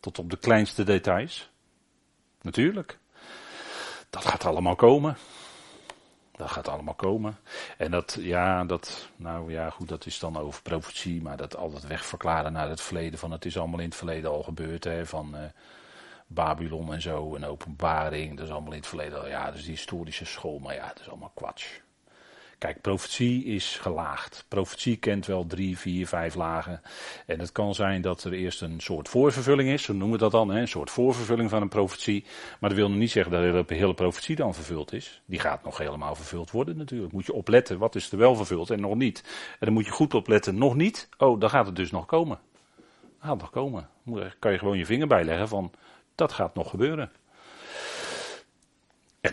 Tot 0.00 0.18
op 0.18 0.30
de 0.30 0.36
kleinste 0.36 0.84
details. 0.84 1.50
Natuurlijk. 2.42 2.98
Dat 4.10 4.24
gaat 4.24 4.44
allemaal 4.44 4.76
komen. 4.76 5.16
Dat 6.32 6.50
gaat 6.50 6.68
allemaal 6.68 6.94
komen. 6.94 7.38
En 7.76 7.90
dat, 7.90 8.16
ja, 8.20 8.64
dat, 8.64 9.08
nou 9.16 9.52
ja, 9.52 9.70
goed, 9.70 9.88
dat 9.88 10.06
is 10.06 10.18
dan 10.18 10.36
over 10.36 10.62
profetie, 10.62 11.22
maar 11.22 11.36
dat 11.36 11.56
altijd 11.56 11.86
wegverklaren 11.86 12.52
naar 12.52 12.68
het 12.68 12.80
verleden. 12.80 13.18
Van 13.18 13.30
het 13.30 13.44
is 13.44 13.58
allemaal 13.58 13.78
in 13.78 13.88
het 13.88 13.96
verleden 13.96 14.30
al 14.30 14.42
gebeurd, 14.42 14.84
hè, 14.84 15.06
van 15.06 15.34
uh, 15.34 15.40
Babylon 16.26 16.92
en 16.92 17.02
zo, 17.02 17.34
en 17.34 17.44
openbaring, 17.44 18.36
dat 18.36 18.46
is 18.46 18.52
allemaal 18.52 18.72
in 18.72 18.78
het 18.78 18.86
verleden 18.86 19.20
al. 19.20 19.28
Ja, 19.28 19.50
dus 19.50 19.62
die 19.62 19.70
historische 19.70 20.24
school, 20.24 20.58
maar 20.58 20.74
ja, 20.74 20.88
dat 20.88 21.00
is 21.00 21.08
allemaal 21.08 21.32
kwats. 21.34 21.80
Kijk, 22.58 22.80
profetie 22.80 23.44
is 23.44 23.76
gelaagd. 23.76 24.44
Profetie 24.48 24.96
kent 24.96 25.26
wel 25.26 25.46
drie, 25.46 25.78
vier, 25.78 26.06
vijf 26.06 26.34
lagen. 26.34 26.80
En 27.26 27.38
het 27.38 27.52
kan 27.52 27.74
zijn 27.74 28.02
dat 28.02 28.24
er 28.24 28.32
eerst 28.32 28.62
een 28.62 28.80
soort 28.80 29.08
voorvervulling 29.08 29.68
is, 29.68 29.82
zo 29.82 29.92
noemen 29.92 30.10
we 30.10 30.18
dat 30.18 30.30
dan, 30.30 30.48
hè, 30.50 30.60
een 30.60 30.68
soort 30.68 30.90
voorvervulling 30.90 31.50
van 31.50 31.62
een 31.62 31.68
profetie. 31.68 32.24
Maar 32.60 32.70
dat 32.70 32.78
wil 32.78 32.88
nog 32.88 32.98
niet 32.98 33.10
zeggen 33.10 33.54
dat 33.54 33.68
de 33.68 33.74
hele 33.74 33.94
profetie 33.94 34.36
dan 34.36 34.54
vervuld 34.54 34.92
is. 34.92 35.22
Die 35.24 35.40
gaat 35.40 35.64
nog 35.64 35.78
helemaal 35.78 36.14
vervuld 36.14 36.50
worden 36.50 36.76
natuurlijk. 36.76 37.12
Moet 37.12 37.26
je 37.26 37.32
opletten, 37.32 37.78
wat 37.78 37.94
is 37.94 38.10
er 38.10 38.18
wel 38.18 38.36
vervuld 38.36 38.70
en 38.70 38.80
nog 38.80 38.94
niet. 38.94 39.22
En 39.50 39.66
dan 39.66 39.72
moet 39.72 39.84
je 39.84 39.90
goed 39.90 40.14
opletten, 40.14 40.58
nog 40.58 40.74
niet. 40.74 41.08
Oh, 41.18 41.40
dan 41.40 41.50
gaat 41.50 41.66
het 41.66 41.76
dus 41.76 41.90
nog 41.90 42.06
komen. 42.06 42.38
Gaat 43.18 43.40
nog 43.40 43.50
komen. 43.50 43.88
Daar 44.04 44.36
kan 44.38 44.52
je 44.52 44.58
gewoon 44.58 44.78
je 44.78 44.86
vinger 44.86 45.06
bij 45.06 45.24
leggen 45.24 45.48
van, 45.48 45.72
dat 46.14 46.32
gaat 46.32 46.54
nog 46.54 46.70
gebeuren. 46.70 47.10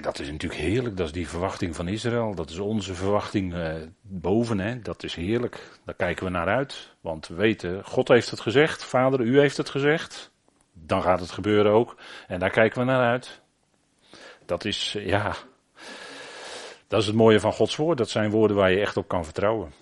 Dat 0.02 0.20
is 0.20 0.32
natuurlijk 0.32 0.62
heerlijk, 0.62 0.98
dat 0.98 1.06
is 1.06 1.12
die 1.12 1.28
verwachting 1.28 1.76
van 1.76 1.88
Israël. 1.88 2.36
Dat 2.36 2.50
is 2.50 2.60
onze 2.60 2.94
verwachting 2.94 3.54
uh, 3.54 3.74
boven, 4.02 4.60
hè. 4.60 4.80
dat 4.80 5.04
is 5.04 5.16
heerlijk. 5.16 5.80
Daar 5.86 5.96
kijken 5.96 6.26
we 6.26 6.32
naar 6.32 6.48
uit. 6.48 6.96
Want 7.02 7.28
we 7.28 7.36
weten, 7.36 7.84
God 7.84 8.08
heeft 8.08 8.30
het 8.30 8.40
gezegd, 8.40 8.84
Vader, 8.84 9.20
u 9.20 9.40
heeft 9.40 9.58
het 9.58 9.70
gezegd. 9.70 10.32
Dan 10.74 11.02
gaat 11.02 11.20
het 11.20 11.32
gebeuren 11.32 11.72
ook. 11.72 11.96
En 12.28 12.40
daar 12.40 12.50
kijken 12.50 12.80
we 12.80 12.86
naar 12.86 13.10
uit. 13.10 13.42
Dat 14.46 14.66
is, 14.66 14.96
ja, 15.00 15.36
dat 16.88 17.02
is 17.02 17.08
het 17.08 17.16
mooie 17.16 17.40
van 17.40 17.54
Gods 17.54 17.76
woord. 17.76 17.98
Dat 17.98 18.10
zijn 18.10 18.30
woorden 18.30 18.58
waar 18.58 18.72
je 18.72 18.80
echt 18.80 18.98
op 18.98 19.08
kan 19.08 19.26
vertrouwen. 19.26 19.74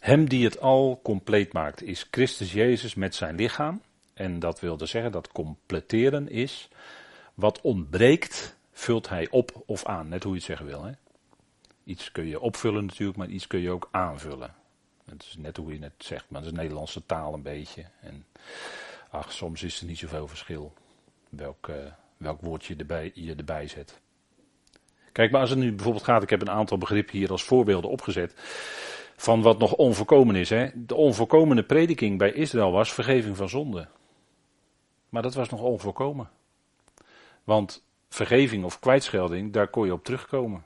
Hem 0.00 0.28
die 0.28 0.44
het 0.44 0.60
al 0.60 1.00
compleet 1.02 1.52
maakt, 1.52 1.82
is 1.82 2.08
Christus 2.10 2.52
Jezus 2.52 2.94
met 2.94 3.14
zijn 3.14 3.34
lichaam. 3.34 3.82
En 4.14 4.38
dat 4.38 4.60
wil 4.60 4.76
dus 4.76 4.90
zeggen 4.90 5.12
dat 5.12 5.32
completeren 5.32 6.28
is. 6.28 6.68
Wat 7.34 7.60
ontbreekt, 7.60 8.56
vult 8.74 9.08
hij 9.08 9.28
op 9.30 9.62
of 9.66 9.84
aan. 9.84 10.08
Net 10.08 10.22
hoe 10.22 10.32
je 10.32 10.38
het 10.38 10.46
zeggen 10.46 10.66
wil. 10.66 10.84
Hè? 10.84 10.92
Iets 11.84 12.12
kun 12.12 12.26
je 12.26 12.40
opvullen 12.40 12.86
natuurlijk, 12.86 13.18
maar 13.18 13.28
iets 13.28 13.46
kun 13.46 13.60
je 13.60 13.70
ook 13.70 13.88
aanvullen. 13.90 14.54
Het 15.04 15.22
is 15.22 15.36
net 15.38 15.56
hoe 15.56 15.72
je 15.72 15.82
het 15.82 15.92
zegt, 15.98 16.24
maar 16.28 16.42
dat 16.42 16.52
is 16.52 16.58
Nederlandse 16.58 17.06
taal 17.06 17.34
een 17.34 17.42
beetje. 17.42 17.84
En 18.00 18.26
ach, 19.10 19.32
soms 19.32 19.62
is 19.62 19.80
er 19.80 19.86
niet 19.86 19.98
zoveel 19.98 20.28
verschil 20.28 20.72
welk, 21.28 21.68
uh, 21.68 21.76
welk 22.16 22.40
woord 22.40 22.64
je 22.64 22.76
erbij, 22.76 23.10
je 23.14 23.34
erbij 23.34 23.68
zet. 23.68 24.00
Kijk, 25.12 25.30
maar 25.30 25.40
als 25.40 25.50
het 25.50 25.58
nu 25.58 25.72
bijvoorbeeld 25.72 26.04
gaat, 26.04 26.22
ik 26.22 26.30
heb 26.30 26.40
een 26.40 26.50
aantal 26.50 26.78
begrippen 26.78 27.18
hier 27.18 27.30
als 27.30 27.44
voorbeelden 27.44 27.90
opgezet. 27.90 28.34
Van 29.16 29.42
wat 29.42 29.58
nog 29.58 29.72
onvolkomen 29.72 30.34
is. 30.34 30.50
Hè? 30.50 30.68
De 30.74 30.94
onvolkomene 30.94 31.62
prediking 31.62 32.18
bij 32.18 32.32
Israël 32.32 32.70
was 32.70 32.92
vergeving 32.92 33.36
van 33.36 33.48
zonde. 33.48 33.88
Maar 35.08 35.22
dat 35.22 35.34
was 35.34 35.48
nog 35.48 35.60
onvolkomen. 35.60 36.30
Want 37.44 37.83
vergeving 38.14 38.64
of 38.64 38.78
kwijtschelding, 38.78 39.52
daar 39.52 39.68
kon 39.68 39.86
je 39.86 39.92
op 39.92 40.04
terugkomen. 40.04 40.64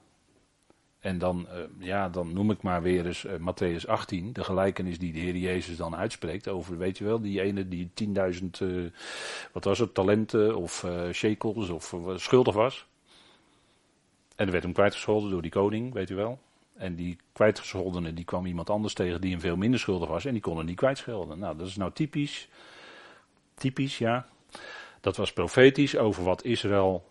En 1.01 1.19
dan, 1.19 1.47
uh, 1.53 1.87
ja, 1.87 2.09
dan 2.09 2.33
noem 2.33 2.51
ik 2.51 2.63
maar 2.63 2.83
weer 2.83 3.07
eens 3.07 3.25
uh, 3.25 3.33
Matthäus 3.33 3.87
18, 3.87 4.33
de 4.33 4.45
gelijkenis 4.45 4.99
die 4.99 5.13
de 5.13 5.19
Heer 5.19 5.37
Jezus 5.37 5.77
dan 5.77 5.97
uitspreekt 5.97 6.49
over, 6.49 6.79
weet 6.79 6.99
je 6.99 7.05
wel, 7.05 7.21
die 7.21 7.41
ene 7.41 7.69
die 7.69 7.91
10.000, 8.05 8.13
uh, 8.63 8.85
eh, 8.85 8.91
wat 9.53 9.65
was 9.65 9.79
het, 9.79 9.95
talenten 9.95 10.57
of 10.57 10.87
shekels 11.13 11.69
of 11.69 11.95
schuldig 12.17 12.55
was. 12.55 12.87
En 14.37 14.47
er 14.47 14.53
werd 14.53 14.65
hem 14.65 14.73
kwijtgescholden 14.73 15.31
door 15.31 15.43
die 15.43 15.51
koning, 15.51 15.93
weet 15.93 16.11
u 16.11 16.15
wel. 16.15 16.39
En 16.77 16.95
die 16.95 17.17
kwijtgescholdene, 17.33 18.15
die 18.15 18.25
kwam 18.25 18.47
iemand 18.47 18.71
anders 18.71 18.95
tegen 18.95 19.21
die 19.21 19.31
hem 19.31 19.41
veel 19.41 19.57
minder 19.57 19.81
schuldig 19.81 20.09
was 20.09 20.25
en 20.25 20.33
die 20.33 20.43
kon 20.43 20.57
hem 20.57 20.67
niet 20.67 20.77
kwijtschelden. 20.77 21.39
Nou, 21.39 21.57
dat 21.57 21.67
is 21.67 21.77
nou 21.77 21.93
typisch, 21.93 22.49
typisch, 23.55 23.99
ja. 23.99 24.29
Dat 25.01 25.17
was 25.17 25.33
profetisch 25.33 25.97
over 25.97 26.25
wat 26.25 26.45
Israël 26.45 27.05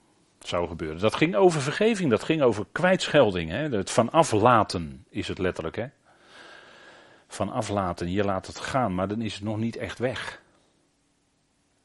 zou 0.48 0.68
gebeuren. 0.68 1.00
Dat 1.00 1.16
ging 1.16 1.36
over 1.36 1.62
vergeving, 1.62 2.10
dat 2.10 2.24
ging 2.24 2.42
over 2.42 2.66
kwijtschelding. 2.72 3.52
Hè? 3.52 3.70
Het 3.70 3.92
van 3.92 4.12
aflaten 4.12 5.06
is 5.10 5.28
het 5.28 5.38
letterlijk. 5.38 5.76
Hè? 5.76 5.88
Van 7.28 7.52
aflaten, 7.52 8.12
je 8.12 8.24
laat 8.24 8.48
het 8.48 8.60
gaan, 8.60 8.96
maar 8.96 9.08
dan 9.08 9.22
is 9.22 9.34
het 9.34 9.44
nog 9.44 9.58
niet 9.58 9.76
echt 9.76 10.00
weg. 10.00 10.42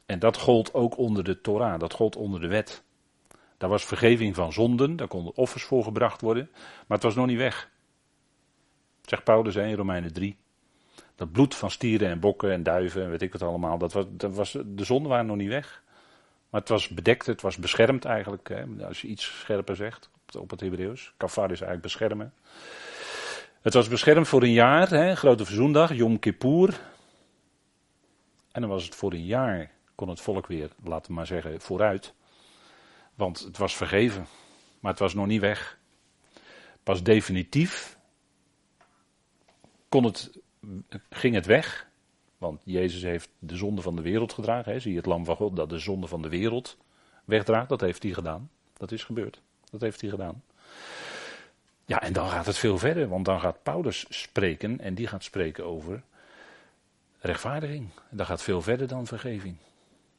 En 0.06 0.18
dat 0.18 0.36
gold 0.36 0.74
ook 0.74 0.98
onder 0.98 1.24
de 1.24 1.40
Torah, 1.40 1.80
dat 1.80 1.92
gold 1.92 2.16
onder 2.16 2.40
de 2.40 2.46
wet. 2.46 2.82
Daar 3.58 3.70
was 3.70 3.84
vergeving 3.84 4.34
van 4.34 4.52
zonden, 4.52 4.96
daar 4.96 5.08
konden 5.08 5.36
offers 5.36 5.64
voor 5.64 5.84
gebracht 5.84 6.20
worden, 6.20 6.48
maar 6.52 6.98
het 6.98 7.02
was 7.02 7.14
nog 7.14 7.26
niet 7.26 7.36
weg. 7.36 7.70
Zegt 9.04 9.24
Paulus 9.24 9.56
in 9.56 9.74
Romeinen 9.74 10.12
3. 10.12 10.36
Dat 11.14 11.32
bloed 11.32 11.54
van 11.54 11.70
stieren 11.70 12.08
en 12.08 12.20
bokken 12.20 12.52
en 12.52 12.62
duiven 12.62 13.02
en 13.02 13.10
weet 13.10 13.22
ik 13.22 13.32
wat 13.32 13.42
allemaal, 13.42 13.78
dat 13.78 13.92
was, 13.92 14.04
dat 14.08 14.34
was, 14.34 14.52
de 14.66 14.84
zonden 14.84 15.10
waren 15.10 15.26
nog 15.26 15.36
niet 15.36 15.48
weg. 15.48 15.82
Maar 16.52 16.60
het 16.60 16.70
was 16.70 16.88
bedekt, 16.88 17.26
het 17.26 17.40
was 17.40 17.56
beschermd 17.56 18.04
eigenlijk. 18.04 18.48
Hè, 18.48 18.86
als 18.86 19.00
je 19.00 19.08
iets 19.08 19.24
scherper 19.24 19.76
zegt 19.76 20.10
op 20.38 20.50
het 20.50 20.60
Hebreeuws. 20.60 21.12
Kafar 21.16 21.44
is 21.50 21.60
eigenlijk 21.60 21.82
beschermen. 21.82 22.34
Het 23.60 23.74
was 23.74 23.88
beschermd 23.88 24.28
voor 24.28 24.42
een 24.42 24.52
jaar, 24.52 24.88
hè, 24.88 25.14
grote 25.14 25.44
verzoendag, 25.44 25.94
Yom 25.94 26.18
Kippur. 26.18 26.80
En 28.50 28.60
dan 28.60 28.70
was 28.70 28.84
het 28.84 28.94
voor 28.94 29.12
een 29.12 29.24
jaar, 29.24 29.70
kon 29.94 30.08
het 30.08 30.20
volk 30.20 30.46
weer, 30.46 30.70
laten 30.84 31.06
we 31.06 31.12
maar 31.12 31.26
zeggen, 31.26 31.60
vooruit. 31.60 32.14
Want 33.14 33.40
het 33.40 33.58
was 33.58 33.76
vergeven, 33.76 34.26
maar 34.80 34.90
het 34.90 35.00
was 35.00 35.14
nog 35.14 35.26
niet 35.26 35.40
weg. 35.40 35.78
Pas 36.82 37.02
definitief 37.02 37.98
kon 39.88 40.04
het, 40.04 40.38
ging 41.10 41.34
het 41.34 41.46
weg 41.46 41.86
want 42.42 42.60
Jezus 42.64 43.02
heeft 43.02 43.28
de 43.38 43.56
zonde 43.56 43.82
van 43.82 43.96
de 43.96 44.02
wereld 44.02 44.32
gedragen. 44.32 44.72
Hè? 44.72 44.80
Zie 44.80 44.90
je 44.90 44.96
het 44.96 45.06
lam 45.06 45.24
van 45.24 45.36
God 45.36 45.56
dat 45.56 45.68
de 45.68 45.78
zonde 45.78 46.06
van 46.06 46.22
de 46.22 46.28
wereld 46.28 46.76
wegdraagt? 47.24 47.68
Dat 47.68 47.80
heeft 47.80 48.02
hij 48.02 48.12
gedaan. 48.12 48.50
Dat 48.76 48.92
is 48.92 49.04
gebeurd. 49.04 49.42
Dat 49.70 49.80
heeft 49.80 50.00
hij 50.00 50.10
gedaan. 50.10 50.42
Ja, 51.84 52.02
en 52.02 52.12
dan 52.12 52.28
gaat 52.28 52.46
het 52.46 52.58
veel 52.58 52.78
verder. 52.78 53.08
Want 53.08 53.24
dan 53.24 53.40
gaat 53.40 53.62
Paulus 53.62 54.06
spreken. 54.08 54.80
En 54.80 54.94
die 54.94 55.06
gaat 55.06 55.24
spreken 55.24 55.64
over 55.64 56.02
rechtvaardiging. 57.20 57.88
Dat 58.10 58.26
gaat 58.26 58.42
veel 58.42 58.62
verder 58.62 58.88
dan 58.88 59.06
vergeving. 59.06 59.56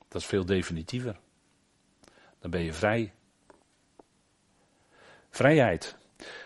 Dat 0.07 0.21
is 0.21 0.27
veel 0.27 0.45
definitiever. 0.45 1.19
Dan 2.39 2.51
ben 2.51 2.61
je 2.61 2.73
vrij. 2.73 3.13
Vrijheid. 5.29 5.95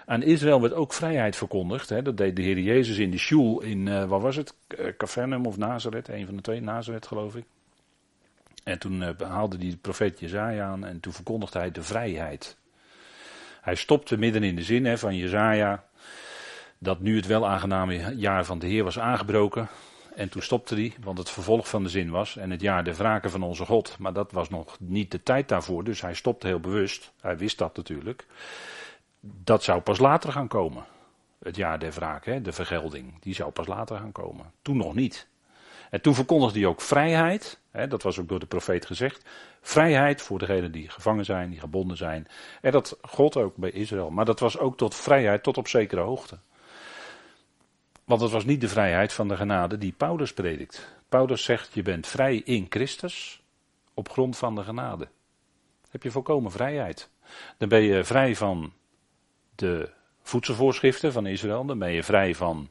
Aan 0.06 0.24
Israël 0.24 0.62
werd 0.62 0.74
ook 0.74 0.94
vrijheid 0.94 1.36
verkondigd. 1.36 1.90
Hè. 1.90 2.02
Dat 2.02 2.18
deed 2.18 2.36
de 2.36 2.42
Heer 2.42 2.60
Jezus 2.60 2.98
in 2.98 3.12
de 3.12 3.18
shul 3.18 3.62
in, 3.62 3.86
uh, 3.86 4.06
wat 4.06 4.22
was 4.22 4.36
het? 4.36 4.54
Capernaum 4.98 5.46
of 5.46 5.58
Nazareth, 5.58 6.08
een 6.08 6.26
van 6.26 6.36
de 6.36 6.42
twee, 6.42 6.62
Nazareth 6.62 7.08
geloof 7.08 7.36
ik. 7.36 7.46
En 8.64 8.80
toen 8.80 9.02
uh, 9.02 9.10
haalde 9.24 9.58
hij 9.58 9.70
de 9.70 9.78
profeet 9.78 10.20
Jezaja 10.20 10.66
aan 10.66 10.86
en 10.86 11.00
toen 11.00 11.14
verkondigde 11.14 11.60
hij 11.60 11.72
de 11.72 11.84
vrijheid. 11.84 12.58
Hij 13.62 13.76
stopte 13.76 14.18
midden 14.18 14.44
in 14.44 14.56
de 14.56 14.64
zin 14.64 14.86
hè, 14.86 14.98
van 14.98 15.16
Jezaja 15.16 15.84
dat 16.78 17.00
nu 17.00 17.16
het 17.16 17.26
wel 17.26 17.48
aangename 17.48 18.16
jaar 18.16 18.46
van 18.46 18.60
de 18.60 18.68
Heer 18.68 18.84
was 18.84 19.00
aangebroken. 19.00 19.68
En 20.16 20.30
toen 20.30 20.42
stopte 20.42 20.76
hij, 20.76 20.94
want 21.02 21.18
het 21.18 21.30
vervolg 21.30 21.70
van 21.70 21.84
de 21.84 21.90
zin 21.90 22.10
was 22.10 22.38
en 22.38 22.52
het 22.52 22.62
jaar 22.62 22.84
de 22.84 22.96
wraken 22.96 23.32
van 23.32 23.44
onze 23.44 23.66
God. 23.66 23.96
Maar 24.00 24.14
dat 24.14 24.32
was 24.32 24.50
nog 24.50 24.78
niet 24.80 25.12
de 25.12 25.24
tijd 25.24 25.50
daarvoor, 25.50 25.84
dus 25.84 26.02
hij 26.02 26.14
stopte 26.14 26.48
heel 26.48 26.60
bewust. 26.60 27.12
Hij 27.22 27.38
wist 27.38 27.58
dat 27.58 27.78
natuurlijk 27.78 28.26
dat 29.44 29.64
zou 29.64 29.82
pas 29.82 30.00
later 30.00 30.32
gaan 30.32 30.48
komen. 30.48 30.86
Het 31.40 31.56
jaar 31.56 31.80
der 31.80 31.92
wraak, 31.92 32.26
hè, 32.26 32.42
de 32.42 32.52
vergelding, 32.52 33.22
die 33.22 33.34
zou 33.34 33.52
pas 33.52 33.68
later 33.68 33.98
gaan 33.98 34.12
komen. 34.12 34.52
Toen 34.62 34.78
nog 34.78 34.96
niet. 34.96 35.28
En 35.90 36.02
toen 36.02 36.16
verkondigde 36.16 36.60
hij 36.60 36.68
ook 36.68 36.82
vrijheid, 36.82 37.60
hè, 37.72 37.88
dat 37.88 38.04
was 38.04 38.20
ook 38.20 38.28
door 38.28 38.40
de 38.40 38.46
profeet 38.46 38.86
gezegd. 38.86 39.26
Vrijheid 39.62 40.22
voor 40.22 40.40
degenen 40.40 40.72
die 40.72 40.90
gevangen 40.90 41.26
zijn, 41.26 41.50
die 41.50 41.60
gebonden 41.60 41.98
zijn. 41.98 42.28
En 42.62 42.72
dat 42.72 42.98
God 43.02 43.38
ook 43.38 43.56
bij 43.56 43.72
Israël. 43.72 44.10
Maar 44.10 44.26
dat 44.26 44.40
was 44.40 44.58
ook 44.58 44.78
tot 44.78 44.96
vrijheid 44.96 45.44
tot 45.44 45.58
op 45.58 45.68
zekere 45.68 46.02
hoogte. 46.02 46.40
Want 48.04 48.22
het 48.22 48.32
was 48.32 48.46
niet 48.46 48.62
de 48.62 48.68
vrijheid 48.68 49.14
van 49.14 49.28
de 49.28 49.36
genade 49.36 49.78
die 49.78 49.92
Paulus 49.92 50.34
predikt. 50.34 50.96
Paulus 51.10 51.44
zegt: 51.44 51.74
Je 51.74 51.82
bent 51.82 52.08
vrij 52.08 52.36
in 52.36 52.66
Christus 52.70 53.42
op 53.94 54.10
grond 54.10 54.38
van 54.38 54.56
de 54.56 54.64
genade. 54.64 55.08
Heb 55.90 56.04
je 56.04 56.12
volkomen 56.12 56.52
vrijheid. 56.52 57.10
Dan 57.58 57.70
ben 57.70 57.82
je 57.82 58.04
vrij 58.04 58.36
van 58.36 58.74
de 59.58 59.90
voedselvoorschriften 60.22 61.12
van 61.12 61.26
Israël. 61.26 61.66
Dan 61.66 61.80
ben 61.80 61.92
je 61.92 62.04
vrij 62.04 62.36
van 62.36 62.70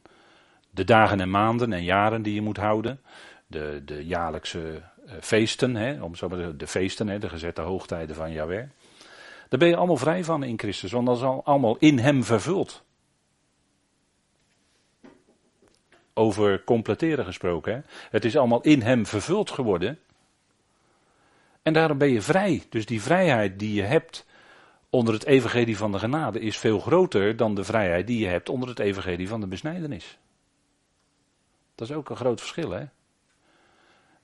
de 0.69 0.83
dagen 0.83 1.19
en 1.19 1.29
maanden 1.29 1.73
en 1.73 1.83
jaren 1.83 2.21
die 2.21 2.33
je 2.33 2.41
moet 2.41 2.57
houden. 2.57 3.01
De, 3.47 3.81
de 3.85 4.05
jaarlijkse 4.05 4.81
uh, 5.05 5.11
feesten, 5.21 5.75
hè, 5.75 6.01
om 6.03 6.15
zo 6.15 6.55
de 6.55 6.67
feesten, 6.67 7.07
hè, 7.07 7.19
de 7.19 7.29
gezette 7.29 7.61
hoogtijden 7.61 8.15
van 8.15 8.31
Yahweh. 8.31 8.67
Daar 9.49 9.59
ben 9.59 9.67
je 9.67 9.75
allemaal 9.75 9.97
vrij 9.97 10.23
van 10.23 10.43
in 10.43 10.59
Christus, 10.59 10.91
want 10.91 11.05
dat 11.05 11.17
is 11.17 11.23
al 11.23 11.45
allemaal 11.45 11.77
in 11.79 11.99
hem 11.99 12.23
vervuld. 12.23 12.83
Over 16.13 16.63
completeren 16.63 17.25
gesproken. 17.25 17.73
Hè. 17.73 17.79
Het 18.09 18.25
is 18.25 18.37
allemaal 18.37 18.61
in 18.61 18.81
hem 18.81 19.05
vervuld 19.05 19.51
geworden. 19.51 19.99
En 21.61 21.73
daarom 21.73 21.97
ben 21.97 22.09
je 22.09 22.21
vrij. 22.21 22.63
Dus 22.69 22.85
die 22.85 23.01
vrijheid 23.01 23.59
die 23.59 23.73
je 23.73 23.81
hebt 23.81 24.25
onder 24.97 25.13
het 25.13 25.25
evangelie 25.25 25.77
van 25.77 25.91
de 25.91 25.99
genade 25.99 26.39
is 26.39 26.57
veel 26.57 26.79
groter 26.79 27.35
dan 27.35 27.55
de 27.55 27.63
vrijheid 27.63 28.07
die 28.07 28.19
je 28.19 28.27
hebt 28.27 28.49
onder 28.49 28.69
het 28.69 28.79
evangelie 28.79 29.27
van 29.27 29.39
de 29.39 29.47
besnijdenis. 29.47 30.19
Dat 31.75 31.89
is 31.89 31.95
ook 31.95 32.09
een 32.09 32.15
groot 32.15 32.39
verschil, 32.39 32.71
hè? 32.71 32.85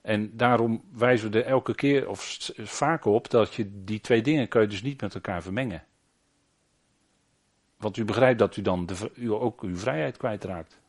En 0.00 0.36
daarom 0.36 0.84
wijzen 0.92 1.30
we 1.30 1.38
er 1.38 1.46
elke 1.46 1.74
keer 1.74 2.08
of 2.08 2.50
vaak 2.56 3.04
op 3.04 3.30
dat 3.30 3.54
je 3.54 3.84
die 3.84 4.00
twee 4.00 4.22
dingen 4.22 4.48
kun 4.48 4.60
je 4.60 4.66
dus 4.66 4.82
niet 4.82 5.00
met 5.00 5.14
elkaar 5.14 5.42
vermengen. 5.42 5.84
Want 7.76 7.96
u 7.96 8.04
begrijpt 8.04 8.38
dat 8.38 8.56
u 8.56 8.62
dan 8.62 8.86
de, 8.86 9.30
ook 9.40 9.62
uw 9.62 9.76
vrijheid 9.76 10.16
kwijtraakt. 10.16 10.80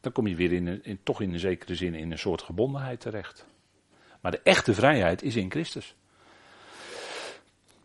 Dan 0.00 0.12
kom 0.12 0.26
je 0.26 0.34
weer 0.34 0.52
in, 0.52 0.84
in, 0.84 0.98
toch 1.02 1.20
in 1.20 1.32
een 1.32 1.38
zekere 1.38 1.74
zin 1.74 1.94
in 1.94 2.10
een 2.10 2.18
soort 2.18 2.42
gebondenheid 2.42 3.00
terecht. 3.00 3.46
Maar 4.20 4.30
de 4.30 4.40
echte 4.42 4.74
vrijheid 4.74 5.22
is 5.22 5.36
in 5.36 5.50
Christus. 5.50 5.94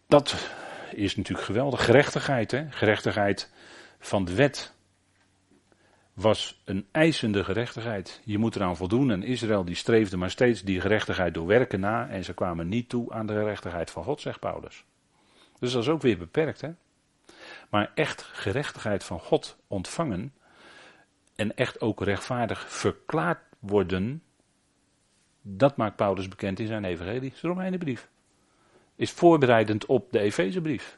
Dat 0.07 0.61
is 0.95 1.15
natuurlijk 1.15 1.45
geweldig. 1.45 1.85
Gerechtigheid, 1.85 2.51
hè? 2.51 2.71
Gerechtigheid 2.71 3.51
van 3.99 4.25
de 4.25 4.35
wet 4.35 4.73
was 6.13 6.61
een 6.65 6.87
eisende 6.91 7.43
gerechtigheid. 7.43 8.21
Je 8.23 8.37
moet 8.37 8.55
eraan 8.55 8.77
voldoen. 8.77 9.11
En 9.11 9.23
Israël 9.23 9.65
die 9.65 9.75
streefde 9.75 10.17
maar 10.17 10.29
steeds 10.29 10.63
die 10.63 10.81
gerechtigheid 10.81 11.33
door 11.33 11.47
werken 11.47 11.79
na. 11.79 12.07
En 12.09 12.23
ze 12.23 12.33
kwamen 12.33 12.67
niet 12.67 12.89
toe 12.89 13.13
aan 13.13 13.25
de 13.25 13.33
gerechtigheid 13.33 13.91
van 13.91 14.03
God, 14.03 14.21
zegt 14.21 14.39
Paulus. 14.39 14.85
Dus 15.59 15.71
dat 15.71 15.81
is 15.81 15.89
ook 15.89 16.01
weer 16.01 16.17
beperkt. 16.17 16.61
Hè? 16.61 16.69
Maar 17.69 17.91
echt 17.95 18.21
gerechtigheid 18.21 19.03
van 19.03 19.19
God 19.19 19.57
ontvangen. 19.67 20.33
En 21.35 21.55
echt 21.55 21.81
ook 21.81 22.03
rechtvaardig 22.03 22.71
verklaard 22.71 23.39
worden. 23.59 24.23
Dat 25.41 25.77
maakt 25.77 25.95
Paulus 25.95 26.27
bekend 26.27 26.59
in 26.59 26.67
zijn 26.67 26.85
evangelie, 26.85 27.31
zijn 27.35 27.53
Romeinenbrief. 27.53 28.09
Is 29.03 29.11
voorbereidend 29.11 29.85
op 29.85 30.11
de 30.11 30.19
Efezebrief. 30.19 30.97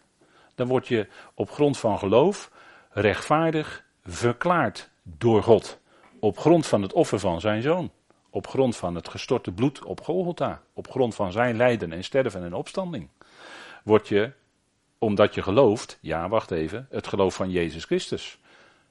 Dan 0.56 0.68
word 0.68 0.88
je 0.88 1.08
op 1.34 1.52
grond 1.52 1.78
van 1.78 2.00
geloof 2.00 2.52
rechtvaardig 2.89 3.86
verklaard 4.04 4.89
door 5.04 5.44
God. 5.44 5.80
Op 6.20 6.38
grond 6.38 6.68
van 6.68 6.82
het 6.82 6.94
offer 6.94 7.20
van 7.20 7.41
zijn 7.41 7.62
zoon. 7.62 7.91
Op 8.30 8.48
grond 8.48 8.76
van 8.76 8.96
het 8.96 9.10
gestorte 9.10 9.52
bloed 9.52 9.84
op 9.84 10.02
Golgotha. 10.02 10.62
Op 10.74 10.89
grond 10.89 11.15
van 11.15 11.32
zijn 11.32 11.56
lijden 11.56 11.91
en 11.91 12.04
sterven 12.04 12.44
en 12.44 12.54
opstanding. 12.54 13.10
Word 13.84 14.08
je, 14.08 14.32
omdat 14.98 15.36
je 15.36 15.41
gelooft, 15.41 15.98
ja 16.02 16.30
wacht 16.30 16.52
even, 16.52 16.88
het 16.89 17.08
geloof 17.08 17.36
van 17.36 17.52
Jezus 17.52 17.86
Christus. 17.86 18.39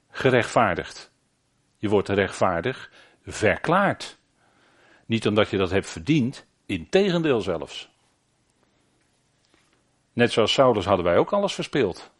Gerechtvaardigd. 0.09 1.11
Je 1.77 1.89
wordt 1.89 2.09
rechtvaardig 2.09 2.91
verklaard. 3.25 4.17
Niet 5.05 5.27
omdat 5.27 5.49
je 5.49 5.57
dat 5.57 5.71
hebt 5.71 5.89
verdiend, 5.89 6.45
in 6.65 6.89
tegendeel 6.89 7.41
zelfs. 7.41 7.93
Net 10.15 10.31
zoals 10.31 10.53
Saulus 10.53 10.85
hadden 10.85 11.05
wij 11.05 11.17
ook 11.17 11.33
alles 11.33 11.53
verspeeld. 11.53 12.11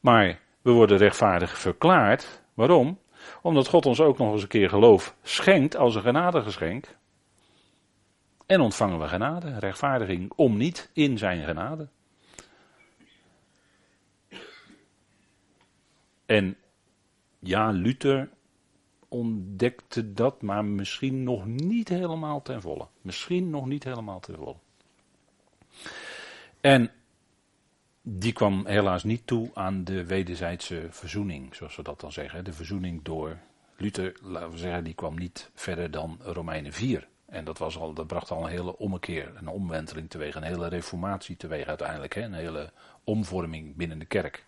Maar 0.00 0.40
we 0.62 0.70
worden 0.70 0.98
rechtvaardig 0.98 1.58
verklaard. 1.58 2.42
Waarom? 2.54 2.98
Omdat 3.42 3.68
God 3.68 3.86
ons 3.86 4.00
ook 4.00 4.18
nog 4.18 4.32
eens 4.32 4.42
een 4.42 4.48
keer 4.48 4.68
geloof 4.68 5.16
schenkt 5.22 5.76
als 5.76 5.94
een 5.94 6.02
genadegeschenk. 6.02 6.96
En 8.46 8.60
ontvangen 8.60 9.00
we 9.00 9.08
genade, 9.08 9.58
rechtvaardiging, 9.58 10.32
om 10.36 10.56
niet 10.56 10.90
in 10.92 11.18
zijn 11.18 11.44
genade. 11.44 11.88
En 16.26 16.56
ja, 17.38 17.70
Luther 17.70 18.30
ontdekte 19.08 20.12
dat, 20.12 20.42
maar 20.42 20.64
misschien 20.64 21.22
nog 21.22 21.46
niet 21.46 21.88
helemaal 21.88 22.42
ten 22.42 22.60
volle. 22.60 22.86
Misschien 23.00 23.50
nog 23.50 23.66
niet 23.66 23.84
helemaal 23.84 24.20
ten 24.20 24.36
volle. 24.36 24.56
En 26.60 26.90
die 28.02 28.32
kwam 28.32 28.66
helaas 28.66 29.04
niet 29.04 29.26
toe 29.26 29.50
aan 29.54 29.84
de 29.84 30.04
wederzijdse 30.04 30.86
verzoening, 30.90 31.54
zoals 31.54 31.76
we 31.76 31.82
dat 31.82 32.00
dan 32.00 32.12
zeggen. 32.12 32.44
De 32.44 32.52
verzoening 32.52 33.02
door 33.02 33.38
Luther, 33.76 34.16
laten 34.22 34.50
we 34.50 34.58
zeggen, 34.58 34.84
die 34.84 34.94
kwam 34.94 35.18
niet 35.18 35.50
verder 35.54 35.90
dan 35.90 36.18
Romeinen 36.22 36.72
4. 36.72 37.08
En 37.26 37.44
dat, 37.44 37.58
was 37.58 37.78
al, 37.78 37.92
dat 37.92 38.06
bracht 38.06 38.30
al 38.30 38.44
een 38.44 38.50
hele 38.50 38.78
ommekeer, 38.78 39.32
een 39.36 39.48
omwenteling 39.48 40.10
teweeg, 40.10 40.34
een 40.34 40.42
hele 40.42 40.68
reformatie 40.68 41.36
teweeg 41.36 41.66
uiteindelijk. 41.66 42.14
Hè? 42.14 42.22
Een 42.22 42.32
hele 42.32 42.72
omvorming 43.04 43.76
binnen 43.76 43.98
de 43.98 44.04
kerk. 44.04 44.44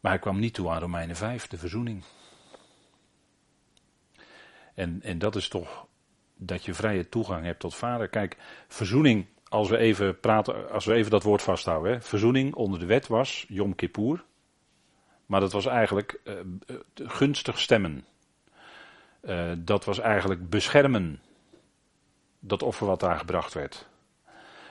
Maar 0.00 0.12
hij 0.12 0.20
kwam 0.20 0.38
niet 0.38 0.54
toe 0.54 0.70
aan 0.70 0.80
Romeinen 0.80 1.16
5, 1.16 1.46
de 1.46 1.58
verzoening. 1.58 2.02
En, 4.74 5.02
en 5.02 5.18
dat 5.18 5.36
is 5.36 5.48
toch 5.48 5.86
dat 6.36 6.64
je 6.64 6.74
vrije 6.74 7.08
toegang 7.08 7.44
hebt 7.44 7.60
tot 7.60 7.74
vader. 7.74 8.08
Kijk, 8.08 8.36
verzoening 8.68 9.26
als 9.48 9.68
we 9.68 9.76
even 9.76 10.20
praten, 10.20 10.70
als 10.70 10.84
we 10.84 10.94
even 10.94 11.10
dat 11.10 11.22
woord 11.22 11.42
vasthouden. 11.42 11.92
Hè. 11.92 12.00
Verzoening 12.00 12.54
onder 12.54 12.78
de 12.78 12.86
wet 12.86 13.06
was 13.06 13.44
Yom 13.48 13.74
Kippur. 13.74 14.24
Maar 15.26 15.40
dat 15.40 15.52
was 15.52 15.66
eigenlijk 15.66 16.20
uh, 16.24 16.34
gunstig 16.94 17.58
stemmen. 17.58 18.04
Uh, 19.22 19.52
dat 19.58 19.84
was 19.84 19.98
eigenlijk 19.98 20.50
beschermen. 20.50 21.20
Dat 22.40 22.62
offer 22.62 22.86
wat 22.86 23.00
daar 23.00 23.18
gebracht 23.18 23.54
werd. 23.54 23.88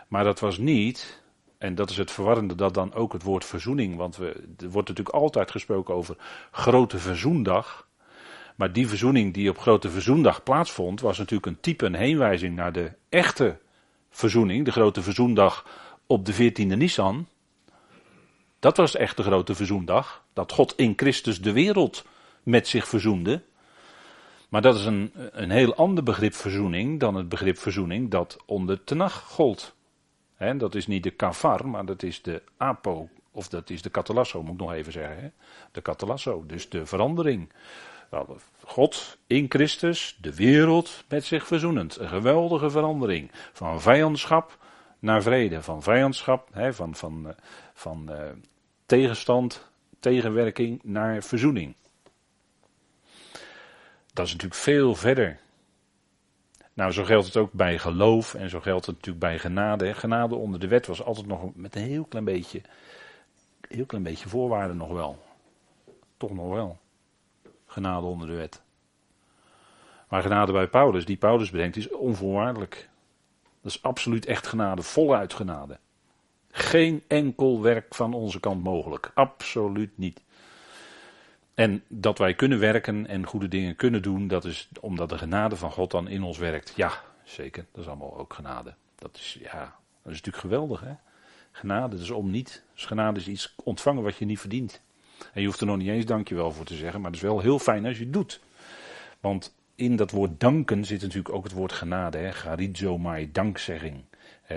Maar 0.08 0.24
dat 0.24 0.40
was 0.40 0.58
niet, 0.58 1.24
en 1.58 1.76
dat 1.76 1.90
is 1.90 1.98
het 1.98 2.12
verwarrende, 2.12 2.56
dat 2.56 2.74
dan 2.74 2.94
ook 2.94 3.14
het 3.14 3.24
woord 3.24 3.46
verzoening. 3.46 3.96
Want 3.96 4.18
we, 4.18 4.28
er 4.58 4.70
wordt 4.70 4.88
natuurlijk 4.88 5.16
altijd 5.16 5.52
gesproken 5.52 5.94
over 5.96 6.18
grote 6.52 6.98
verzoendag. 6.98 7.88
Maar 8.56 8.74
die 8.74 8.88
verzoening 8.88 9.34
die 9.34 9.50
op 9.50 9.58
grote 9.58 9.90
verzoendag 9.90 10.44
plaatsvond, 10.44 11.02
was 11.02 11.18
natuurlijk 11.18 11.46
een 11.46 11.60
type, 11.60 11.86
een 11.86 11.96
heenwijzing 11.96 12.56
naar 12.56 12.72
de 12.72 12.92
echte 13.10 13.60
verzoening, 14.18 14.66
de 14.66 14.72
grote 14.72 15.02
verzoendag 15.02 15.66
op 16.06 16.26
de 16.26 16.34
14e 16.34 16.78
Nisan. 16.78 17.28
Dat 18.60 18.78
was 18.78 18.96
echt 18.96 19.18
de 19.18 19.24
grote 19.24 19.56
verzoendag. 19.56 20.24
Dat 20.34 20.52
God 20.52 20.74
in 20.76 20.94
Christus 20.96 21.42
de 21.42 21.52
wereld 21.52 22.06
met 22.44 22.68
zich 22.68 22.88
verzoende. 22.88 23.42
Maar 24.50 24.62
dat 24.62 24.76
is 24.76 24.86
een, 24.86 25.12
een 25.32 25.50
heel 25.50 25.76
ander 25.76 26.04
begrip 26.04 26.34
verzoening 26.34 27.00
dan 27.00 27.16
het 27.16 27.30
begrip 27.30 27.58
verzoening 27.58 28.12
dat 28.12 28.38
onder 28.46 28.84
Tenach 28.84 29.24
gold. 29.24 29.76
Dat 30.58 30.76
is 30.76 30.88
niet 30.88 31.04
de 31.04 31.12
kafar, 31.12 31.68
maar 31.68 31.86
dat 31.86 32.04
is 32.04 32.22
de 32.22 32.42
apo, 32.58 33.10
of 33.32 33.48
dat 33.48 33.70
is 33.70 33.82
de 33.82 33.90
katalasso, 33.90 34.44
moet 34.44 34.54
ik 34.54 34.60
nog 34.60 34.74
even 34.74 34.92
zeggen. 34.92 35.34
De 35.72 35.82
katalasso, 35.82 36.44
dus 36.48 36.70
de 36.70 36.86
verandering. 36.86 37.50
God 38.64 39.18
in 39.28 39.46
Christus, 39.50 40.18
de 40.22 40.36
wereld 40.36 41.04
met 41.10 41.26
zich 41.26 41.48
verzoenend. 41.48 41.98
Een 41.98 42.08
geweldige 42.08 42.70
verandering. 42.70 43.32
Van 43.54 43.82
vijandschap 43.82 44.58
naar 45.00 45.22
vrede. 45.22 45.62
Van 45.62 45.84
vijandschap, 45.84 46.50
hè, 46.52 46.74
van, 46.74 46.96
van, 46.96 47.28
eh, 47.28 47.34
van 47.74 48.08
uh, 48.10 48.18
tegenstand, 48.86 49.68
tegenwerking 50.00 50.80
naar 50.84 51.24
verzoening. 51.24 51.76
Dat 54.14 54.26
is 54.26 54.32
natuurlijk 54.32 54.62
veel 54.62 54.96
verder. 54.96 55.40
Nou, 56.74 56.92
zo 56.92 57.04
geldt 57.04 57.26
het 57.26 57.38
ook 57.38 57.52
bij 57.52 57.78
geloof 57.78 58.34
en 58.34 58.50
zo 58.50 58.60
geldt 58.60 58.86
het 58.86 58.96
natuurlijk 58.96 59.26
bij 59.26 59.40
genade. 59.40 59.94
Genade 59.94 60.36
onder 60.36 60.60
de 60.60 60.68
wet 60.68 60.88
was 60.88 61.04
altijd 61.04 61.28
nog 61.28 61.56
met 61.56 61.76
een 61.76 61.82
heel 61.82 62.06
klein 62.06 62.26
beetje, 62.26 62.62
heel 63.68 63.86
klein 63.86 64.04
beetje 64.04 64.30
voorwaarden 64.30 64.78
nog 64.78 64.92
wel. 64.92 65.26
Toch 66.18 66.34
nog 66.34 66.50
wel 66.50 66.78
genade 67.78 68.06
onder 68.06 68.28
de 68.28 68.34
wet. 68.34 68.62
Maar 70.10 70.22
genade 70.22 70.52
bij 70.52 70.68
Paulus, 70.68 71.06
die 71.06 71.18
Paulus 71.18 71.50
bedenkt, 71.50 71.76
is 71.76 71.90
onvoorwaardelijk. 71.90 72.90
Dat 73.62 73.72
is 73.72 73.84
absoluut 73.84 74.26
echt 74.26 74.48
genade, 74.48 74.82
voluit 74.82 75.34
genade. 75.34 75.78
Geen 76.52 77.04
enkel 77.08 77.62
werk 77.62 77.96
van 77.96 78.14
onze 78.14 78.40
kant 78.40 78.64
mogelijk. 78.64 79.12
Absoluut 79.14 79.98
niet. 79.98 80.22
En 81.54 81.84
dat 81.88 82.18
wij 82.18 82.34
kunnen 82.34 82.60
werken 82.60 83.08
en 83.08 83.26
goede 83.26 83.48
dingen 83.48 83.76
kunnen 83.76 84.02
doen, 84.02 84.28
dat 84.28 84.46
is 84.46 84.70
omdat 84.82 85.10
de 85.10 85.18
genade 85.18 85.56
van 85.56 85.72
God 85.72 85.92
dan 85.92 86.08
in 86.08 86.24
ons 86.24 86.38
werkt. 86.38 86.74
Ja, 86.76 86.92
zeker. 87.24 87.66
Dat 87.72 87.82
is 87.82 87.88
allemaal 87.88 88.18
ook 88.18 88.34
genade. 88.34 88.74
Dat 88.96 89.16
is, 89.16 89.38
ja, 89.42 89.60
dat 90.04 90.14
is 90.14 90.18
natuurlijk 90.22 90.38
geweldig, 90.38 90.80
hè? 90.80 90.94
Genade, 91.52 91.96
dat 91.96 92.04
is 92.04 92.12
om 92.12 92.32
niet. 92.32 92.64
Dus 92.74 92.86
genade 92.86 93.20
is 93.20 93.28
iets 93.28 93.56
ontvangen 93.64 94.04
wat 94.04 94.16
je 94.16 94.26
niet 94.26 94.40
verdient. 94.40 94.82
En 95.34 95.42
je 95.42 95.48
hoeft 95.48 95.60
er 95.60 95.66
nog 95.66 95.78
niet 95.78 95.88
eens 95.88 96.06
dankjewel 96.06 96.52
voor 96.52 96.66
te 96.66 96.76
zeggen, 96.76 97.02
maar 97.02 97.12
het 97.12 97.20
is 97.20 97.26
wel 97.26 97.40
heel 97.40 97.60
fijn 97.60 97.86
als 97.86 97.98
je 97.98 98.04
het 98.04 98.14
doet. 98.14 98.40
Want 99.20 99.56
in 99.76 99.96
dat 99.96 100.12
woord 100.12 100.40
danken 100.40 100.86
zit 100.86 101.02
natuurlijk 101.02 101.36
ook 101.36 101.44
het 101.44 101.54
woord 101.54 101.72
genade. 101.72 102.18
Hè? 102.18 102.98
Mai, 102.98 103.32
dankzegging. 103.32 104.04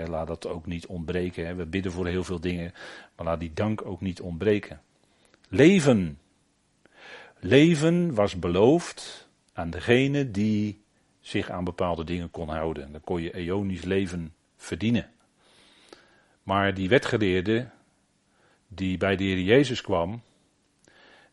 laat 0.07 0.27
dat 0.27 0.47
ook 0.47 0.65
niet 0.65 0.85
ontbreken. 0.85 1.57
We 1.57 1.65
bidden 1.65 1.91
voor 1.91 2.07
heel 2.07 2.23
veel 2.23 2.39
dingen, 2.39 2.73
maar 3.15 3.25
laat 3.25 3.39
die 3.39 3.53
dank 3.53 3.85
ook 3.85 4.01
niet 4.01 4.21
ontbreken. 4.21 4.81
Leven. 5.49 6.19
Leven 7.39 8.13
was 8.13 8.39
beloofd 8.39 9.29
aan 9.53 9.69
degene 9.69 10.31
die 10.31 10.81
zich 11.19 11.49
aan 11.49 11.63
bepaalde 11.63 12.03
dingen 12.03 12.31
kon 12.31 12.49
houden. 12.49 12.91
Dan 12.91 13.01
kon 13.01 13.21
je 13.21 13.33
eonisch 13.33 13.83
leven 13.83 14.33
verdienen. 14.57 15.09
Maar 16.43 16.73
die 16.73 16.89
wetgeleerde 16.89 17.69
die 18.67 18.97
bij 18.97 19.15
de 19.15 19.23
Heer 19.23 19.39
Jezus 19.39 19.81
kwam, 19.81 20.21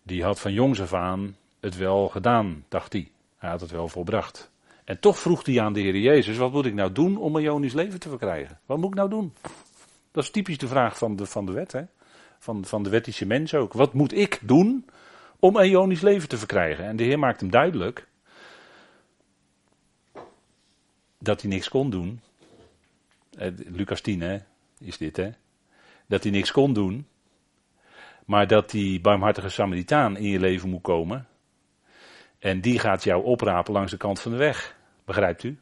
die 0.09 0.25
had 0.25 0.41
van 0.41 0.53
jongs 0.53 0.81
af 0.81 0.95
aan 0.95 1.37
het 1.61 1.77
wel 1.77 2.09
gedaan, 2.09 2.65
dacht 2.69 2.93
hij. 2.93 3.11
Hij 3.37 3.51
had 3.51 3.61
het 3.61 3.71
wel 3.71 3.89
volbracht. 3.89 4.51
En 4.85 5.01
toch 5.01 5.19
vroeg 5.19 5.47
hij 5.47 5.61
aan 5.61 5.73
de 5.73 5.81
Heer 5.81 5.97
Jezus, 5.97 6.37
wat 6.37 6.53
moet 6.53 6.67
ik 6.67 6.75
nou 6.75 6.93
doen 6.93 7.17
om 7.17 7.37
een 7.37 7.43
Jonisch 7.43 7.73
leven 7.73 8.01
te 8.01 8.09
verkrijgen? 8.09 8.59
Wat 8.67 8.79
moet 8.79 8.89
ik 8.89 8.95
nou 8.95 9.09
doen? 9.09 9.33
Dat 10.11 10.25
is 10.25 10.31
typisch 10.31 10.59
de 10.59 10.69
vraag 10.69 10.99
van 10.99 11.17
de, 11.17 11.27
van 11.27 11.47
de 11.47 11.53
wet, 11.53 11.73
hè? 11.73 11.83
Van, 12.39 12.65
van 12.65 12.83
de 12.83 12.91
wettische 12.91 13.27
mens 13.27 13.55
ook. 13.55 13.73
Wat 13.73 13.93
moet 13.93 14.13
ik 14.13 14.41
doen 14.43 14.87
om 15.39 15.57
een 15.57 15.69
Ionisch 15.69 16.01
leven 16.01 16.29
te 16.29 16.39
verkrijgen? 16.39 16.85
En 16.85 16.97
de 16.97 17.05
Heer 17.05 17.19
maakt 17.19 17.41
hem 17.41 17.51
duidelijk 17.51 18.07
dat 21.19 21.41
hij 21.41 21.51
niks 21.51 21.69
kon 21.69 21.91
doen. 21.91 22.21
Eh, 23.39 23.53
Lucas 23.57 24.01
10, 24.01 24.21
hè, 24.21 24.39
is 24.81 24.97
dit, 24.97 25.17
hè? 25.17 25.31
Dat 26.07 26.23
hij 26.23 26.33
niks 26.33 26.53
kon 26.53 26.73
doen, 26.73 27.07
maar 28.29 28.47
dat 28.47 28.71
die 28.71 29.01
barmhartige 29.01 29.49
Samaritaan 29.49 30.17
in 30.17 30.29
je 30.29 30.41
leven 30.41 30.69
moet 30.69 30.83
komen. 30.83 31.27
En 32.39 32.61
die 32.61 32.79
gaat 32.79 33.05
jou 33.05 33.25
oprapen 33.25 33.73
langs 33.73 33.91
de 33.91 33.97
kant 33.97 34.21
van 34.21 34.31
de 34.31 34.37
weg. 34.37 34.77
Begrijpt 35.05 35.43
u? 35.43 35.59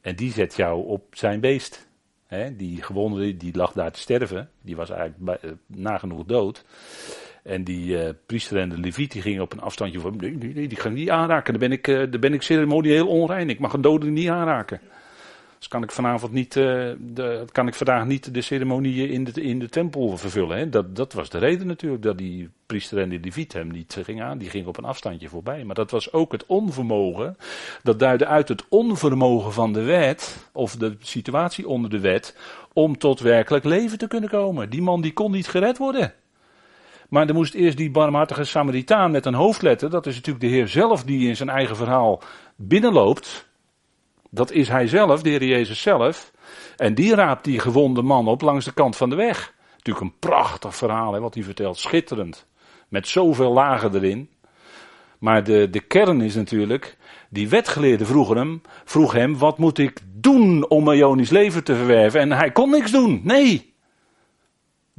En 0.00 0.16
die 0.16 0.32
zet 0.32 0.56
jou 0.56 0.86
op 0.86 1.04
zijn 1.10 1.40
beest. 1.40 1.88
He, 2.26 2.56
die 2.56 2.82
gewonde, 2.82 3.36
die 3.36 3.56
lag 3.56 3.72
daar 3.72 3.92
te 3.92 4.00
sterven. 4.00 4.50
Die 4.62 4.76
was 4.76 4.90
eigenlijk 4.90 5.44
uh, 5.44 5.50
nagenoeg 5.66 6.24
dood. 6.24 6.64
En 7.42 7.64
die 7.64 8.04
uh, 8.04 8.08
priester 8.26 8.58
en 8.58 8.68
de 8.68 8.78
leviet 8.78 9.12
die 9.12 9.22
gingen 9.22 9.42
op 9.42 9.52
een 9.52 9.60
afstandje 9.60 10.00
van, 10.00 10.16
nee, 10.16 10.36
nee, 10.36 10.54
nee, 10.54 10.68
die 10.68 10.80
gaan 10.80 10.92
niet 10.92 11.10
aanraken. 11.10 11.52
Dan 11.52 11.68
ben 11.68 11.78
ik, 11.78 11.86
uh, 11.86 12.20
ben 12.20 12.34
ik 12.34 12.42
ceremonieel 12.42 13.08
onrein. 13.08 13.50
Ik 13.50 13.58
mag 13.58 13.72
een 13.72 13.80
dode 13.80 14.06
niet 14.06 14.28
aanraken. 14.28 14.80
Dus 15.58 15.68
kan 15.68 15.82
ik 15.82 15.90
vanavond 15.90 16.32
niet, 16.32 16.56
uh, 16.56 16.64
de, 16.98 17.44
kan 17.52 17.66
ik 17.66 17.74
vandaag 17.74 18.04
niet 18.04 18.34
de 18.34 18.40
ceremonie 18.40 19.08
in 19.08 19.24
de, 19.24 19.42
in 19.42 19.58
de 19.58 19.68
tempel 19.68 20.16
vervullen. 20.16 20.58
Hè? 20.58 20.68
Dat, 20.68 20.96
dat 20.96 21.12
was 21.12 21.28
de 21.28 21.38
reden 21.38 21.66
natuurlijk 21.66 22.02
dat 22.02 22.18
die 22.18 22.50
priester 22.66 22.98
en 22.98 23.08
de 23.08 23.20
leviet 23.20 23.52
hem 23.52 23.68
niet 23.70 23.98
gingen 24.02 24.24
aan. 24.24 24.38
Die 24.38 24.50
gingen 24.50 24.68
op 24.68 24.78
een 24.78 24.84
afstandje 24.84 25.28
voorbij. 25.28 25.64
Maar 25.64 25.74
dat 25.74 25.90
was 25.90 26.12
ook 26.12 26.32
het 26.32 26.46
onvermogen. 26.46 27.36
Dat 27.82 27.98
duidde 27.98 28.26
uit 28.26 28.48
het 28.48 28.64
onvermogen 28.68 29.52
van 29.52 29.72
de 29.72 29.82
wet, 29.82 30.48
of 30.52 30.76
de 30.76 30.96
situatie 31.00 31.68
onder 31.68 31.90
de 31.90 32.00
wet, 32.00 32.36
om 32.72 32.98
tot 32.98 33.20
werkelijk 33.20 33.64
leven 33.64 33.98
te 33.98 34.08
kunnen 34.08 34.28
komen. 34.28 34.70
Die 34.70 34.82
man 34.82 35.00
die 35.00 35.12
kon 35.12 35.30
niet 35.30 35.48
gered 35.48 35.78
worden. 35.78 36.14
Maar 37.08 37.28
er 37.28 37.34
moest 37.34 37.54
eerst 37.54 37.76
die 37.76 37.90
barmhartige 37.90 38.44
Samaritaan 38.44 39.10
met 39.10 39.26
een 39.26 39.34
hoofdletter, 39.34 39.90
dat 39.90 40.06
is 40.06 40.14
natuurlijk 40.14 40.44
de 40.44 40.50
Heer 40.50 40.68
zelf 40.68 41.04
die 41.04 41.28
in 41.28 41.36
zijn 41.36 41.48
eigen 41.48 41.76
verhaal 41.76 42.22
binnenloopt. 42.56 43.45
Dat 44.30 44.50
is 44.50 44.68
hij 44.68 44.86
zelf, 44.86 45.22
de 45.22 45.28
Heer 45.28 45.44
Jezus 45.44 45.82
zelf. 45.82 46.32
En 46.76 46.94
die 46.94 47.14
raapt 47.14 47.44
die 47.44 47.58
gewonde 47.58 48.02
man 48.02 48.28
op 48.28 48.40
langs 48.40 48.64
de 48.64 48.72
kant 48.72 48.96
van 48.96 49.10
de 49.10 49.16
weg. 49.16 49.54
Natuurlijk 49.76 50.06
een 50.06 50.18
prachtig 50.18 50.76
verhaal 50.76 51.12
hè, 51.12 51.20
wat 51.20 51.34
hij 51.34 51.42
vertelt, 51.42 51.78
schitterend. 51.78 52.46
Met 52.88 53.08
zoveel 53.08 53.52
lagen 53.52 53.94
erin. 53.94 54.30
Maar 55.18 55.44
de, 55.44 55.70
de 55.70 55.80
kern 55.80 56.20
is 56.20 56.34
natuurlijk, 56.34 56.96
die 57.28 57.48
wetgeleerde 57.48 58.06
vroeg 58.06 58.34
hem, 58.34 58.62
vroeg 58.84 59.12
hem, 59.12 59.38
wat 59.38 59.58
moet 59.58 59.78
ik 59.78 60.00
doen 60.04 60.68
om 60.68 60.84
mijn 60.84 60.98
Jonisch 60.98 61.30
leven 61.30 61.64
te 61.64 61.74
verwerven? 61.74 62.20
En 62.20 62.32
hij 62.32 62.50
kon 62.50 62.70
niks 62.70 62.90
doen, 62.90 63.20
nee. 63.24 63.74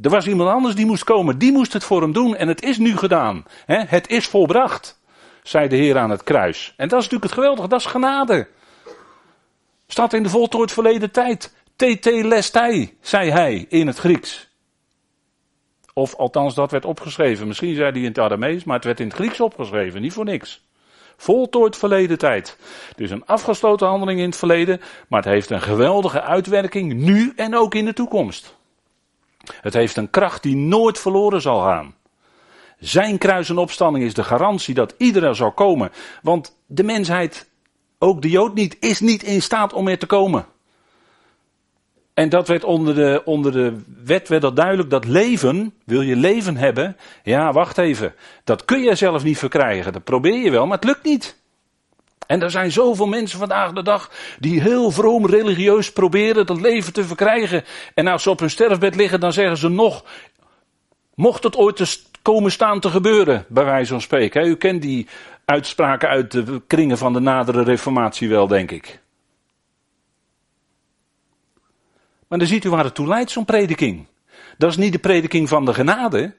Er 0.01 0.09
was 0.09 0.27
iemand 0.27 0.49
anders 0.49 0.75
die 0.75 0.85
moest 0.85 1.03
komen, 1.03 1.37
die 1.37 1.51
moest 1.51 1.73
het 1.73 1.83
voor 1.83 2.01
hem 2.01 2.13
doen 2.13 2.35
en 2.35 2.47
het 2.47 2.63
is 2.63 2.77
nu 2.77 2.97
gedaan. 2.97 3.45
het 3.65 4.09
is 4.09 4.27
volbracht, 4.27 5.01
zei 5.43 5.67
de 5.67 5.75
Heer 5.75 5.97
aan 5.97 6.09
het 6.09 6.23
kruis. 6.23 6.73
En 6.77 6.87
dat 6.87 6.99
is 6.99 7.03
natuurlijk 7.03 7.23
het 7.23 7.39
geweldige, 7.39 7.67
dat 7.67 7.79
is 7.79 7.85
genade. 7.85 8.47
Staat 9.87 10.13
in 10.13 10.23
de 10.23 10.29
voltooid 10.29 10.71
verleden 10.71 11.11
tijd. 11.11 11.53
TT 11.75 12.05
lestai, 12.05 12.97
zei 13.01 13.31
hij 13.31 13.65
in 13.69 13.87
het 13.87 13.97
Grieks. 13.97 14.49
Of 15.93 16.15
althans, 16.15 16.55
dat 16.55 16.71
werd 16.71 16.85
opgeschreven. 16.85 17.47
Misschien 17.47 17.75
zei 17.75 17.91
hij 17.91 17.99
in 17.99 18.07
het 18.07 18.19
Aramees, 18.19 18.63
maar 18.63 18.75
het 18.75 18.85
werd 18.85 18.99
in 18.99 19.07
het 19.07 19.15
Grieks 19.15 19.39
opgeschreven, 19.39 20.01
niet 20.01 20.13
voor 20.13 20.25
niks. 20.25 20.65
Voltooid 21.17 21.77
verleden 21.77 22.17
tijd. 22.17 22.57
Het 22.89 22.99
is 22.99 23.11
een 23.11 23.25
afgesloten 23.25 23.87
handeling 23.87 24.19
in 24.19 24.25
het 24.25 24.35
verleden, 24.35 24.81
maar 25.07 25.21
het 25.21 25.31
heeft 25.31 25.49
een 25.49 25.61
geweldige 25.61 26.21
uitwerking 26.21 26.93
nu 26.93 27.33
en 27.35 27.55
ook 27.55 27.75
in 27.75 27.85
de 27.85 27.93
toekomst. 27.93 28.55
Het 29.61 29.73
heeft 29.73 29.97
een 29.97 30.09
kracht 30.09 30.43
die 30.43 30.55
nooit 30.55 30.99
verloren 30.99 31.41
zal 31.41 31.61
gaan. 31.61 31.95
Zijn 32.79 33.17
kruis 33.17 33.49
en 33.49 33.57
opstanding 33.57 34.05
is 34.05 34.13
de 34.13 34.23
garantie 34.23 34.73
dat 34.73 34.95
iedereen 34.97 35.35
zal 35.35 35.51
komen. 35.51 35.91
Want 36.21 36.57
de 36.65 36.83
mensheid, 36.83 37.49
ook 37.99 38.21
de 38.21 38.29
Jood 38.29 38.53
niet, 38.53 38.77
is 38.79 38.99
niet 38.99 39.23
in 39.23 39.41
staat 39.41 39.73
om 39.73 39.87
er 39.87 39.97
te 39.97 40.05
komen. 40.05 40.45
En 42.13 42.29
dat 42.29 42.47
werd 42.47 42.63
onder 42.63 42.95
de, 42.95 43.21
onder 43.25 43.51
de 43.51 43.77
wet 44.03 44.27
werd 44.27 44.41
dat 44.41 44.55
duidelijk. 44.55 44.89
Dat 44.89 45.05
leven, 45.05 45.73
wil 45.85 46.01
je 46.01 46.15
leven 46.15 46.57
hebben? 46.57 46.97
Ja, 47.23 47.51
wacht 47.51 47.77
even. 47.77 48.13
Dat 48.43 48.65
kun 48.65 48.81
je 48.81 48.95
zelf 48.95 49.23
niet 49.23 49.37
verkrijgen. 49.37 49.93
Dat 49.93 50.03
probeer 50.03 50.43
je 50.43 50.51
wel, 50.51 50.65
maar 50.65 50.77
het 50.77 50.85
lukt 50.85 51.03
niet. 51.03 51.37
En 52.27 52.41
er 52.41 52.51
zijn 52.51 52.71
zoveel 52.71 53.07
mensen 53.07 53.39
vandaag 53.39 53.71
de 53.71 53.83
dag 53.83 54.11
die 54.39 54.61
heel 54.61 54.91
vroom 54.91 55.25
religieus 55.25 55.91
proberen 55.91 56.45
dat 56.45 56.61
leven 56.61 56.93
te 56.93 57.03
verkrijgen. 57.03 57.63
En 57.93 58.07
als 58.07 58.23
ze 58.23 58.29
op 58.29 58.39
hun 58.39 58.49
sterfbed 58.49 58.95
liggen, 58.95 59.19
dan 59.19 59.33
zeggen 59.33 59.57
ze 59.57 59.69
nog, 59.69 60.03
mocht 61.13 61.43
het 61.43 61.55
ooit 61.55 61.75
te 61.75 61.97
komen 62.21 62.51
staan 62.51 62.79
te 62.79 62.89
gebeuren, 62.89 63.45
bij 63.47 63.65
wijze 63.65 63.91
van 63.91 64.01
spreken. 64.01 64.47
U 64.47 64.55
kent 64.55 64.81
die 64.81 65.07
uitspraken 65.49 66.09
uit 66.09 66.31
de 66.31 66.61
kringen 66.67 66.97
van 66.97 67.13
de 67.13 67.19
nadere 67.19 67.63
reformatie 67.63 68.29
wel, 68.29 68.47
denk 68.47 68.71
ik. 68.71 68.99
Maar 72.27 72.39
dan 72.39 72.47
ziet 72.47 72.65
u 72.65 72.69
waar 72.69 72.83
het 72.83 72.95
toe 72.95 73.07
leidt, 73.07 73.31
zo'n 73.31 73.45
prediking. 73.45 74.05
Dat 74.57 74.69
is 74.69 74.77
niet 74.77 74.91
de 74.91 74.99
prediking 74.99 75.49
van 75.49 75.65
de 75.65 75.73
genade. 75.73 76.35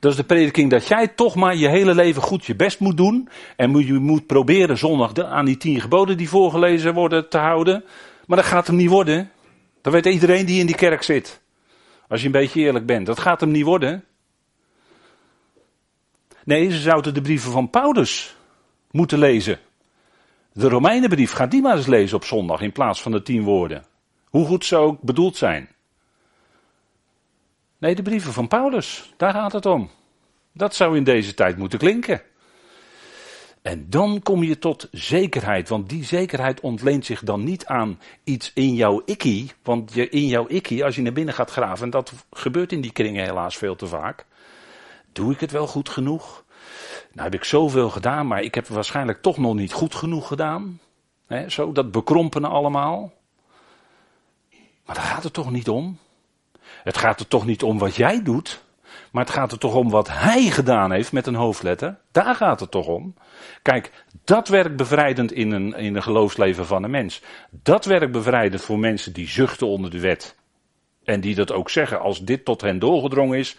Dat 0.00 0.10
is 0.10 0.16
de 0.16 0.24
prediking 0.24 0.70
dat 0.70 0.86
jij 0.86 1.08
toch 1.08 1.34
maar 1.34 1.56
je 1.56 1.68
hele 1.68 1.94
leven 1.94 2.22
goed 2.22 2.44
je 2.44 2.56
best 2.56 2.80
moet 2.80 2.96
doen. 2.96 3.28
En 3.56 3.86
je 3.86 3.92
moet 3.92 4.26
proberen 4.26 4.78
zondag 4.78 5.14
aan 5.18 5.44
die 5.44 5.56
tien 5.56 5.80
geboden 5.80 6.16
die 6.16 6.28
voorgelezen 6.28 6.94
worden 6.94 7.28
te 7.28 7.38
houden. 7.38 7.84
Maar 8.26 8.36
dat 8.36 8.46
gaat 8.46 8.66
hem 8.66 8.76
niet 8.76 8.90
worden. 8.90 9.30
Dat 9.82 9.92
weet 9.92 10.06
iedereen 10.06 10.46
die 10.46 10.60
in 10.60 10.66
die 10.66 10.76
kerk 10.76 11.02
zit. 11.02 11.40
Als 12.08 12.20
je 12.20 12.26
een 12.26 12.32
beetje 12.32 12.60
eerlijk 12.60 12.86
bent. 12.86 13.06
Dat 13.06 13.20
gaat 13.20 13.40
hem 13.40 13.50
niet 13.50 13.64
worden. 13.64 14.04
Nee, 16.44 16.70
ze 16.70 16.78
zouden 16.78 17.14
de 17.14 17.20
brieven 17.20 17.52
van 17.52 17.70
Paulus 17.70 18.35
moeten 18.96 19.18
lezen. 19.18 19.58
De 20.52 20.68
Romeinenbrief, 20.68 21.32
ga 21.32 21.46
die 21.46 21.62
maar 21.62 21.76
eens 21.76 21.86
lezen 21.86 22.16
op 22.16 22.24
zondag 22.24 22.60
in 22.60 22.72
plaats 22.72 23.02
van 23.02 23.12
de 23.12 23.22
tien 23.22 23.42
woorden. 23.42 23.84
Hoe 24.24 24.46
goed 24.46 24.64
ze 24.64 24.76
ook 24.76 25.00
bedoeld 25.00 25.36
zijn. 25.36 25.68
Nee, 27.78 27.94
de 27.94 28.02
brieven 28.02 28.32
van 28.32 28.48
Paulus, 28.48 29.12
daar 29.16 29.32
gaat 29.32 29.52
het 29.52 29.66
om. 29.66 29.90
Dat 30.52 30.74
zou 30.74 30.96
in 30.96 31.04
deze 31.04 31.34
tijd 31.34 31.56
moeten 31.56 31.78
klinken. 31.78 32.22
En 33.62 33.86
dan 33.90 34.20
kom 34.22 34.42
je 34.42 34.58
tot 34.58 34.88
zekerheid, 34.90 35.68
want 35.68 35.88
die 35.88 36.04
zekerheid 36.04 36.60
ontleent 36.60 37.04
zich 37.04 37.22
dan 37.22 37.44
niet 37.44 37.66
aan 37.66 38.00
iets 38.24 38.50
in 38.54 38.74
jouw 38.74 39.02
ikkie. 39.04 39.52
Want 39.62 39.92
je, 39.92 40.08
in 40.08 40.26
jouw 40.26 40.46
ikkie, 40.48 40.84
als 40.84 40.96
je 40.96 41.02
naar 41.02 41.12
binnen 41.12 41.34
gaat 41.34 41.50
graven, 41.50 41.84
en 41.84 41.90
dat 41.90 42.12
gebeurt 42.30 42.72
in 42.72 42.80
die 42.80 42.92
kringen 42.92 43.24
helaas 43.24 43.56
veel 43.56 43.76
te 43.76 43.86
vaak. 43.86 44.26
Doe 45.12 45.32
ik 45.32 45.40
het 45.40 45.50
wel 45.50 45.66
goed 45.66 45.88
genoeg? 45.88 46.44
Nou 47.16 47.28
heb 47.28 47.40
ik 47.40 47.44
zoveel 47.44 47.90
gedaan, 47.90 48.26
maar 48.26 48.42
ik 48.42 48.54
heb 48.54 48.66
waarschijnlijk 48.66 49.22
toch 49.22 49.38
nog 49.38 49.54
niet 49.54 49.72
goed 49.72 49.94
genoeg 49.94 50.26
gedaan. 50.26 50.80
zo, 51.46 51.72
dat 51.72 51.90
bekrompenen 51.90 52.50
allemaal. 52.50 53.12
Maar 54.84 54.94
daar 54.94 55.04
gaat 55.04 55.22
het 55.22 55.32
toch 55.32 55.50
niet 55.50 55.68
om? 55.68 55.98
Het 56.82 56.96
gaat 56.96 57.20
er 57.20 57.28
toch 57.28 57.46
niet 57.46 57.62
om 57.62 57.78
wat 57.78 57.96
jij 57.96 58.22
doet, 58.22 58.62
maar 59.10 59.24
het 59.24 59.34
gaat 59.34 59.52
er 59.52 59.58
toch 59.58 59.74
om 59.74 59.90
wat 59.90 60.08
hij 60.08 60.42
gedaan 60.42 60.92
heeft 60.92 61.12
met 61.12 61.26
een 61.26 61.34
hoofdletter. 61.34 61.98
Daar 62.12 62.34
gaat 62.34 62.60
het 62.60 62.70
toch 62.70 62.86
om. 62.86 63.14
Kijk, 63.62 64.04
dat 64.24 64.48
werkt 64.48 64.76
bevrijdend 64.76 65.32
in 65.32 65.50
een, 65.50 65.74
in 65.74 65.96
een 65.96 66.02
geloofsleven 66.02 66.66
van 66.66 66.82
een 66.82 66.90
mens. 66.90 67.22
Dat 67.50 67.84
werkt 67.84 68.12
bevrijdend 68.12 68.62
voor 68.62 68.78
mensen 68.78 69.12
die 69.12 69.28
zuchten 69.28 69.66
onder 69.66 69.90
de 69.90 70.00
wet. 70.00 70.36
En 71.04 71.20
die 71.20 71.34
dat 71.34 71.52
ook 71.52 71.70
zeggen 71.70 72.00
als 72.00 72.24
dit 72.24 72.44
tot 72.44 72.60
hen 72.60 72.78
doorgedrongen 72.78 73.38
is. 73.38 73.56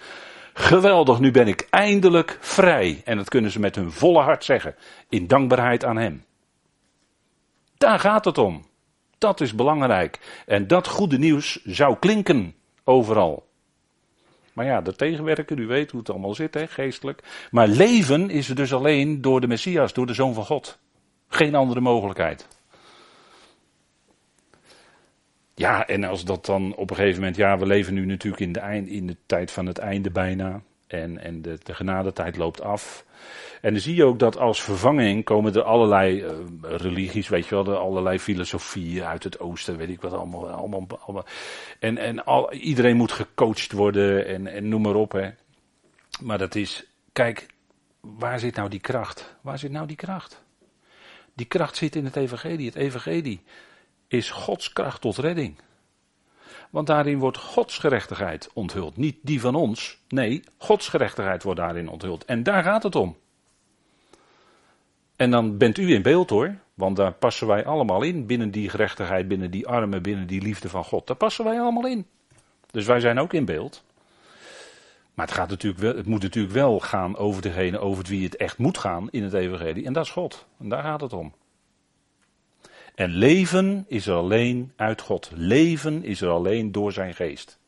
Geweldig, 0.60 1.20
nu 1.20 1.32
ben 1.32 1.48
ik 1.48 1.68
eindelijk 1.70 2.38
vrij. 2.40 3.02
En 3.06 3.18
dat 3.18 3.30
kunnen 3.30 3.52
ze 3.52 3.60
met 3.60 3.76
hun 3.76 3.92
volle 3.92 4.22
hart 4.22 4.44
zeggen. 4.44 4.76
In 5.10 5.28
dankbaarheid 5.28 5.86
aan 5.86 5.98
hem. 5.98 6.26
Daar 7.78 8.00
gaat 8.00 8.26
het 8.26 8.38
om. 8.38 8.66
Dat 9.18 9.42
is 9.42 9.56
belangrijk. 9.56 10.44
En 10.46 10.68
dat 10.68 10.88
goede 10.88 11.18
nieuws 11.18 11.60
zou 11.64 11.98
klinken 12.00 12.56
overal. 12.84 13.48
Maar 14.54 14.66
ja, 14.66 14.82
de 14.82 14.96
tegenwerker, 14.96 15.60
u 15.60 15.68
weet 15.68 15.92
hoe 15.92 16.00
het 16.00 16.10
allemaal 16.10 16.36
zit, 16.36 16.54
hè, 16.54 16.68
geestelijk. 16.68 17.48
Maar 17.52 17.68
leven 17.68 18.30
is 18.30 18.48
dus 18.48 18.74
alleen 18.74 19.22
door 19.22 19.42
de 19.42 19.48
Messias, 19.48 19.94
door 19.94 20.06
de 20.06 20.14
Zoon 20.14 20.34
van 20.34 20.46
God. 20.46 20.80
Geen 21.28 21.56
andere 21.56 21.80
mogelijkheid. 21.80 22.48
Ja, 25.58 25.88
en 25.88 26.04
als 26.04 26.26
dat 26.26 26.46
dan 26.46 26.76
op 26.76 26.90
een 26.90 26.96
gegeven 26.96 27.20
moment, 27.20 27.36
ja, 27.36 27.58
we 27.58 27.66
leven 27.66 27.94
nu 27.94 28.06
natuurlijk 28.06 28.42
in 28.42 28.52
de, 28.52 28.60
eind, 28.60 28.88
in 28.88 29.08
de 29.08 29.18
tijd 29.26 29.52
van 29.52 29.66
het 29.66 29.78
einde 29.78 30.12
bijna. 30.12 30.62
En, 30.88 31.18
en 31.18 31.42
de, 31.42 31.58
de 31.64 31.74
genadetijd 31.74 32.38
loopt 32.38 32.62
af. 32.62 33.06
En 33.62 33.72
dan 33.72 33.82
zie 33.82 33.96
je 33.96 34.04
ook 34.04 34.20
dat 34.20 34.38
als 34.38 34.62
vervanging 34.62 35.24
komen 35.24 35.54
er 35.54 35.62
allerlei 35.62 36.24
uh, 36.24 36.32
religies, 36.62 37.28
weet 37.28 37.48
je 37.48 37.56
wel, 37.56 37.68
er 37.68 37.80
allerlei 37.80 38.20
filosofieën 38.20 39.04
uit 39.04 39.24
het 39.24 39.40
oosten, 39.40 39.78
weet 39.78 39.90
ik 39.90 40.02
wat 40.02 40.14
allemaal. 40.14 40.50
allemaal, 40.50 40.88
allemaal. 41.00 41.26
En, 41.80 41.98
en 41.98 42.26
al, 42.26 42.54
iedereen 42.54 42.98
moet 42.98 43.12
gecoacht 43.12 43.72
worden 43.72 44.28
en, 44.28 44.48
en 44.48 44.70
noem 44.70 44.82
maar 44.82 44.96
op. 44.96 45.12
Hè. 45.12 45.30
Maar 46.22 46.38
dat 46.38 46.56
is, 46.56 46.86
kijk, 47.14 47.46
waar 48.02 48.40
zit 48.40 48.56
nou 48.56 48.70
die 48.70 48.80
kracht? 48.80 49.36
Waar 49.42 49.60
zit 49.60 49.72
nou 49.72 49.88
die 49.88 49.96
kracht? 49.96 50.44
Die 51.36 51.46
kracht 51.46 51.76
zit 51.76 51.96
in 51.96 52.06
het 52.06 52.16
evangelie. 52.16 52.66
Het 52.66 52.76
evangelie 52.76 53.42
is 54.08 54.30
Gods 54.30 54.74
kracht 54.74 55.02
tot 55.02 55.18
redding. 55.18 55.60
Want 56.70 56.88
daarin 56.88 57.20
wordt 57.20 57.38
Gods 57.38 57.78
gerechtigheid 57.78 58.50
onthuld. 58.54 58.98
Niet 58.98 59.18
die 59.22 59.42
van 59.42 59.56
ons. 59.56 60.00
Nee, 60.08 60.44
Gods 60.58 60.88
gerechtigheid 60.88 61.44
wordt 61.44 61.60
daarin 61.60 61.90
onthuld. 61.90 62.26
En 62.26 62.44
daar 62.44 62.64
gaat 62.64 62.84
het 62.84 62.96
om. 62.96 63.18
En 65.16 65.32
dan 65.32 65.58
bent 65.58 65.78
u 65.78 65.94
in 65.94 66.02
beeld 66.02 66.30
hoor. 66.30 66.56
Want 66.74 66.96
daar 66.96 67.14
passen 67.14 67.48
wij 67.48 67.66
allemaal 67.66 68.02
in. 68.02 68.26
Binnen 68.26 68.52
die 68.52 68.70
gerechtigheid, 68.70 69.28
binnen 69.28 69.52
die 69.52 69.68
armen, 69.68 70.02
binnen 70.02 70.28
die 70.28 70.42
liefde 70.42 70.70
van 70.70 70.84
God. 70.84 71.08
Daar 71.08 71.16
passen 71.16 71.46
wij 71.46 71.60
allemaal 71.60 71.88
in. 71.88 72.06
Dus 72.72 72.86
wij 72.86 73.00
zijn 73.00 73.20
ook 73.20 73.34
in 73.34 73.46
beeld. 73.46 73.84
Maar 75.14 75.26
het, 75.26 75.36
gaat 75.36 75.50
natuurlijk 75.50 75.82
wel, 75.82 75.96
het 75.96 76.06
moet 76.06 76.22
natuurlijk 76.22 76.54
wel 76.54 76.80
gaan 76.80 77.18
over 77.18 77.42
degene 77.42 77.80
over 77.80 78.04
wie 78.04 78.24
het 78.24 78.36
echt 78.36 78.58
moet 78.58 78.78
gaan 78.78 79.08
in 79.10 79.24
het 79.24 79.34
evangelie. 79.34 79.86
En 79.86 79.94
dat 79.94 80.06
is 80.06 80.12
God. 80.12 80.46
En 80.60 80.70
daar 80.70 80.84
gaat 80.84 81.02
het 81.02 81.14
om. 81.14 81.34
En 82.98 83.10
leven 83.10 83.86
is 83.88 84.08
er 84.08 84.16
alleen 84.16 84.72
uit 84.76 85.02
God. 85.02 85.32
Leven 85.36 86.04
is 86.04 86.22
er 86.22 86.30
alleen 86.30 86.72
door 86.72 86.92
zijn 86.92 87.14
geest. 87.14 87.60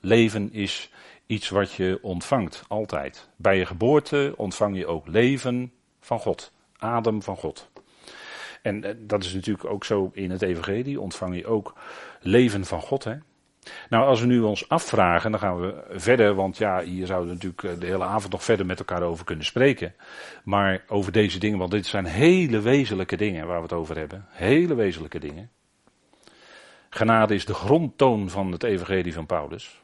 Leven 0.00 0.52
is 0.52 0.90
iets 1.26 1.48
wat 1.48 1.72
je 1.72 1.98
ontvangt, 2.02 2.64
altijd. 2.68 3.28
Bij 3.36 3.58
je 3.58 3.66
geboorte 3.66 4.34
ontvang 4.36 4.76
je 4.76 4.86
ook 4.86 5.06
leven 5.06 5.72
van 6.00 6.18
God. 6.18 6.52
Adem 6.76 7.22
van 7.22 7.36
God. 7.36 7.70
En 8.62 8.84
eh, 8.84 8.94
dat 8.98 9.24
is 9.24 9.34
natuurlijk 9.34 9.70
ook 9.70 9.84
zo 9.84 10.10
in 10.12 10.30
het 10.30 10.42
evangelie. 10.42 11.00
Ontvang 11.00 11.36
je 11.36 11.46
ook 11.46 11.74
leven 12.20 12.64
van 12.64 12.80
God. 12.80 13.04
Hè? 13.04 13.16
Nou, 13.88 14.06
als 14.06 14.20
we 14.20 14.26
nu 14.26 14.40
ons 14.40 14.68
afvragen, 14.68 15.30
dan 15.30 15.40
gaan 15.40 15.60
we 15.60 15.84
verder, 15.90 16.34
want 16.34 16.56
ja, 16.56 16.82
hier 16.82 17.06
zouden 17.06 17.28
we 17.28 17.34
natuurlijk 17.34 17.62
eh, 17.62 17.80
de 17.80 17.86
hele 17.86 18.04
avond 18.04 18.32
nog 18.32 18.44
verder 18.44 18.66
met 18.66 18.78
elkaar 18.78 19.02
over 19.02 19.24
kunnen 19.24 19.44
spreken. 19.44 19.94
Maar 20.44 20.84
over 20.88 21.12
deze 21.12 21.38
dingen, 21.38 21.58
want 21.58 21.70
dit 21.70 21.86
zijn 21.86 22.04
hele 22.04 22.60
wezenlijke 22.60 23.16
dingen 23.16 23.46
waar 23.46 23.56
we 23.56 23.62
het 23.62 23.72
over 23.72 23.96
hebben. 23.96 24.26
Hele 24.30 24.74
wezenlijke 24.74 25.18
dingen. 25.18 25.50
Genade 26.90 27.34
is 27.34 27.44
de 27.44 27.54
grondtoon 27.54 28.30
van 28.30 28.52
het 28.52 28.62
evangelie 28.62 29.12
van 29.12 29.26
Paulus. 29.26 29.82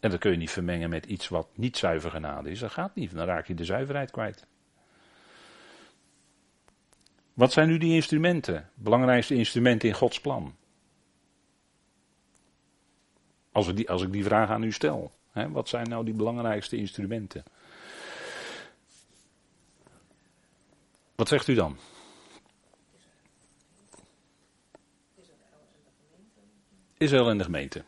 En 0.00 0.10
dat 0.10 0.20
kun 0.20 0.30
je 0.30 0.36
niet 0.36 0.50
vermengen 0.50 0.90
met 0.90 1.06
iets 1.06 1.28
wat 1.28 1.48
niet 1.54 1.76
zuiver 1.76 2.10
genade 2.10 2.50
is. 2.50 2.58
Dat 2.58 2.72
gaat 2.72 2.94
niet, 2.94 3.14
dan 3.14 3.26
raak 3.26 3.46
je 3.46 3.54
de 3.54 3.64
zuiverheid 3.64 4.10
kwijt. 4.10 4.46
Wat 7.34 7.52
zijn 7.52 7.68
nu 7.68 7.78
die 7.78 7.94
instrumenten? 7.94 8.70
Belangrijkste 8.74 9.34
instrumenten 9.34 9.88
in 9.88 9.94
Gods 9.94 10.20
plan? 10.20 10.54
Als, 13.56 13.74
die, 13.74 13.90
als 13.90 14.02
ik 14.02 14.12
die 14.12 14.24
vraag 14.24 14.50
aan 14.50 14.62
u 14.62 14.72
stel. 14.72 15.12
Hè, 15.30 15.50
wat 15.50 15.68
zijn 15.68 15.88
nou 15.88 16.04
die 16.04 16.14
belangrijkste 16.14 16.76
instrumenten? 16.76 17.44
Wat 21.14 21.28
zegt 21.28 21.48
u 21.48 21.54
dan? 21.54 21.76
Israël 26.96 27.28
en 27.28 27.38
de 27.38 27.44
gemeente. 27.44 27.84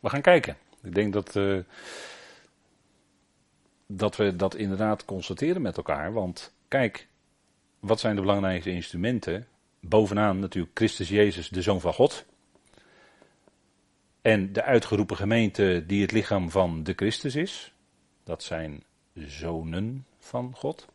We 0.00 0.08
gaan 0.08 0.20
kijken. 0.20 0.56
Ik 0.82 0.94
denk 0.94 1.12
dat, 1.12 1.34
uh, 1.34 1.58
dat 3.86 4.16
we 4.16 4.36
dat 4.36 4.54
inderdaad 4.54 5.04
constateren 5.04 5.62
met 5.62 5.76
elkaar. 5.76 6.12
Want 6.12 6.52
kijk, 6.68 7.08
wat 7.78 8.00
zijn 8.00 8.14
de 8.14 8.20
belangrijkste 8.20 8.70
instrumenten? 8.70 9.46
Bovenaan 9.80 10.38
natuurlijk 10.38 10.78
Christus 10.78 11.08
Jezus, 11.08 11.48
de 11.48 11.62
Zoon 11.62 11.80
van 11.80 11.94
God. 11.94 12.26
En 14.22 14.52
de 14.52 14.62
uitgeroepen 14.62 15.16
gemeente 15.16 15.84
die 15.86 16.02
het 16.02 16.12
lichaam 16.12 16.50
van 16.50 16.82
de 16.82 16.92
Christus 16.96 17.34
is. 17.34 17.72
Dat 18.24 18.42
zijn 18.42 18.84
zonen 19.14 20.06
van 20.18 20.52
God. 20.56 20.86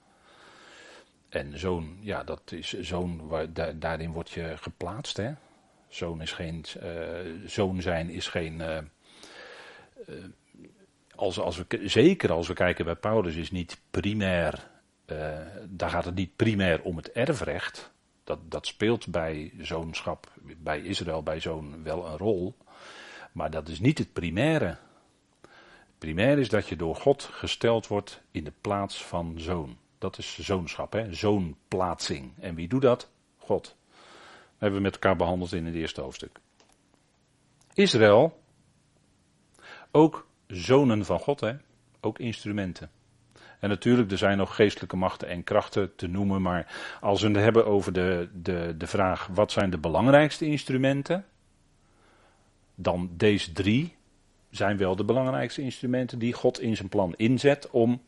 En 1.30 1.60
zoon, 1.60 1.98
ja, 2.00 2.24
dat 2.24 2.52
is 2.52 2.80
zoon, 2.80 3.28
waar, 3.28 3.48
daarin 3.80 4.12
word 4.12 4.30
je 4.30 4.54
geplaatst. 4.58 5.18
Hè? 5.18 5.32
Zoon 5.88 6.22
is 6.22 6.32
geen, 6.32 6.66
uh, 6.84 6.90
zoon 7.46 7.82
zijn 7.82 8.10
is 8.10 8.28
geen. 8.28 8.60
Uh, 8.60 8.78
uh, 10.10 10.16
als, 11.16 11.40
als 11.40 11.58
we, 11.58 11.80
zeker 11.84 12.32
als 12.32 12.48
we 12.48 12.54
kijken 12.54 12.86
bij 12.86 12.96
Paulus, 12.96 13.36
is 13.36 13.52
niet 13.52 13.80
primair. 13.92 14.72
daar 15.70 15.90
gaat 15.90 16.06
het 16.06 16.16
niet 16.16 16.36
primair 16.36 16.82
om 16.82 16.96
het 16.98 17.12
erfrecht. 17.12 17.92
Dat, 18.24 18.52
dat 18.52 18.68
speelt 18.68 19.08
bij 19.08 19.54
zoonschap, 19.60 20.32
bij 20.58 20.82
Israël, 20.82 21.24
bij 21.24 21.40
zoon 21.40 21.84
wel 21.84 22.06
een 22.06 22.18
rol. 22.18 22.56
Maar 23.34 23.52
dat 23.52 23.68
is 23.68 23.80
niet 23.80 23.98
het 23.98 24.14
primaire. 24.14 24.78
Het 25.42 25.98
primair 25.98 26.40
is 26.40 26.50
dat 26.50 26.68
je 26.68 26.76
door 26.76 26.96
God 26.96 27.24
gesteld 27.24 27.88
wordt 27.88 28.22
in 28.32 28.44
de 28.44 28.54
plaats 28.62 29.04
van 29.04 29.34
zoon. 29.38 29.78
Dat 29.98 30.18
is 30.18 30.38
zoonschap, 30.40 30.94
hè? 30.94 31.14
zoonplaatsing. 31.14 32.34
En 32.40 32.56
wie 32.56 32.68
doet 32.68 32.82
dat? 32.82 33.10
God. 33.38 33.64
Dat 33.64 33.76
hebben 34.58 34.78
we 34.78 34.84
met 34.84 34.94
elkaar 34.94 35.16
behandeld 35.16 35.54
in 35.54 35.66
het 35.66 35.76
eerste 35.76 36.02
hoofdstuk. 36.02 36.40
Israël, 37.74 38.42
ook 39.92 40.28
zonen 40.48 41.06
van 41.06 41.20
God, 41.20 41.40
hè? 41.40 41.54
ook 42.02 42.20
instrumenten. 42.20 42.92
En 43.60 43.70
natuurlijk, 43.70 44.12
er 44.12 44.18
zijn 44.18 44.38
nog 44.38 44.56
geestelijke 44.56 44.96
machten 44.96 45.28
en 45.28 45.44
krachten 45.44 45.96
te 45.96 46.08
noemen, 46.08 46.42
maar 46.42 46.98
als 47.02 47.22
we 47.22 47.28
het 47.28 47.38
hebben 47.38 47.66
over 47.66 47.94
de, 47.94 48.30
de, 48.34 48.76
de 48.78 48.88
vraag 48.88 49.28
wat 49.28 49.52
zijn 49.52 49.70
de 49.70 49.78
belangrijkste 49.78 50.46
instrumenten, 50.46 51.26
dan 52.76 53.10
deze 53.18 53.52
drie 53.52 53.96
zijn 54.50 54.78
wel 54.78 54.96
de 54.96 55.04
belangrijkste 55.04 55.62
instrumenten 55.62 56.20
die 56.20 56.34
God 56.34 56.60
in 56.60 56.76
zijn 56.76 56.90
plan 56.90 57.14
inzet 57.18 57.70
om 57.70 58.02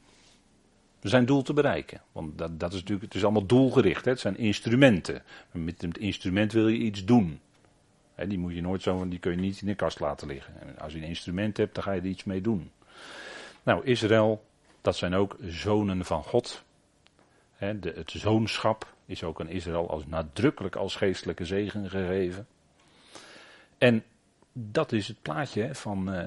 zijn 1.02 1.26
doel 1.26 1.42
te 1.42 1.54
bereiken. 1.54 2.02
Want 2.12 2.38
dat, 2.38 2.60
dat 2.60 2.74
is 2.74 2.80
natuurlijk, 2.80 3.06
het 3.06 3.16
is 3.16 3.24
allemaal 3.24 3.46
doelgericht. 3.46 4.06
Hè? 4.06 4.12
Het 4.12 4.20
zijn 4.20 4.38
instrumenten. 4.38 5.24
Met 5.52 5.82
het 5.82 5.98
instrument 5.98 6.52
wil 6.52 6.68
je 6.68 6.78
iets 6.78 7.06
doen. 7.06 7.40
Hè, 8.16 8.28
die 8.28 8.38
moet 8.38 8.54
je 8.54 8.62
nooit 8.62 8.82
zo, 8.82 9.08
die 9.08 9.20
kun 9.20 9.32
je 9.32 9.38
niet 9.38 9.62
in 9.62 9.68
de 9.68 9.76
kast 9.76 10.00
laten 10.00 10.28
liggen. 10.28 10.54
En 10.62 10.80
als 10.80 10.94
je 10.94 11.00
een 11.00 11.08
instrument 11.08 11.58
hebt, 11.58 11.76
dan 11.76 11.84
ga 11.84 11.92
je 11.92 12.02
er 12.02 12.08
iets 12.08 12.24
mee 12.24 12.42
doen. 12.42 12.72
Nou, 13.64 13.86
Israël, 13.86 14.46
dat 14.82 14.96
zijn 14.96 15.14
ook 15.14 15.38
zonen 15.48 16.06
van 16.06 16.24
God. 16.24 16.64
Hè, 17.56 17.80
de, 17.80 17.94
het 17.96 18.12
zoonschap 18.12 18.94
is 19.06 19.24
ook 19.24 19.40
aan 19.40 19.50
Israël 19.50 19.90
als 19.90 20.06
nadrukkelijk 20.06 20.76
als 20.76 20.96
geestelijke 20.96 21.46
zegen 21.46 21.90
gegeven. 21.90 22.48
En 23.78 24.04
dat 24.58 24.92
is 24.92 25.08
het 25.08 25.22
plaatje 25.22 25.76
van 25.76 26.14
uh, 26.14 26.24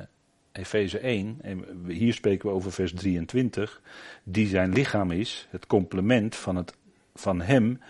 Efeze 0.53 0.99
1. 0.99 1.39
En 1.43 1.85
hier 1.87 2.12
spreken 2.14 2.49
we 2.49 2.55
over 2.55 2.72
vers 2.72 2.93
23. 2.93 3.83
Die 4.22 4.47
zijn 4.47 4.72
lichaam 4.72 5.11
is, 5.11 5.47
het 5.51 5.66
complement 5.66 6.37
van, 6.37 6.57
het, 6.57 6.74
van 7.14 7.41
hem 7.41 7.81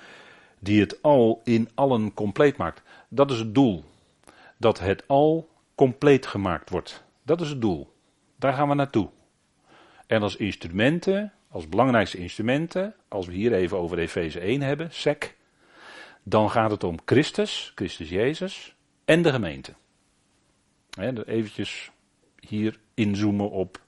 die 0.58 0.80
het 0.80 1.02
al 1.02 1.40
in 1.44 1.68
allen 1.74 2.14
compleet 2.14 2.56
maakt. 2.56 2.82
Dat 3.08 3.30
is 3.30 3.38
het 3.38 3.54
doel. 3.54 3.84
Dat 4.56 4.78
het 4.78 5.04
al 5.06 5.48
compleet 5.74 6.26
gemaakt 6.26 6.70
wordt. 6.70 7.04
Dat 7.22 7.40
is 7.40 7.48
het 7.48 7.60
doel. 7.60 7.92
Daar 8.36 8.52
gaan 8.52 8.68
we 8.68 8.74
naartoe. 8.74 9.08
En 10.06 10.22
als 10.22 10.36
instrumenten, 10.36 11.32
als 11.48 11.68
belangrijkste 11.68 12.18
instrumenten, 12.18 12.94
als 13.08 13.26
we 13.26 13.32
hier 13.32 13.52
even 13.52 13.78
over 13.78 13.98
Efeze 13.98 14.40
1 14.40 14.62
hebben, 14.62 14.88
SEC, 14.92 15.36
dan 16.22 16.50
gaat 16.50 16.70
het 16.70 16.84
om 16.84 16.98
Christus, 17.04 17.72
Christus 17.74 18.08
Jezus 18.08 18.74
en 19.04 19.22
de 19.22 19.30
gemeente. 19.30 19.74
He, 20.98 21.26
eventjes 21.26 21.90
hier 22.40 22.78
inzoomen 22.94 23.50
op 23.50 23.80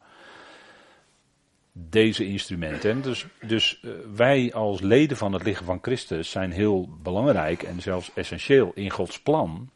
deze 1.72 2.26
instrumenten. 2.26 3.02
Dus, 3.02 3.26
dus 3.46 3.80
uh, 3.82 3.92
wij 4.14 4.52
als 4.54 4.80
leden 4.80 5.16
van 5.16 5.32
het 5.32 5.42
lichaam 5.42 5.66
van 5.66 5.78
Christus 5.82 6.30
zijn 6.30 6.50
heel 6.50 6.88
belangrijk 7.02 7.62
en 7.62 7.82
zelfs 7.82 8.12
essentieel 8.14 8.72
in 8.74 8.90
Gods 8.90 9.22
plan, 9.22 9.70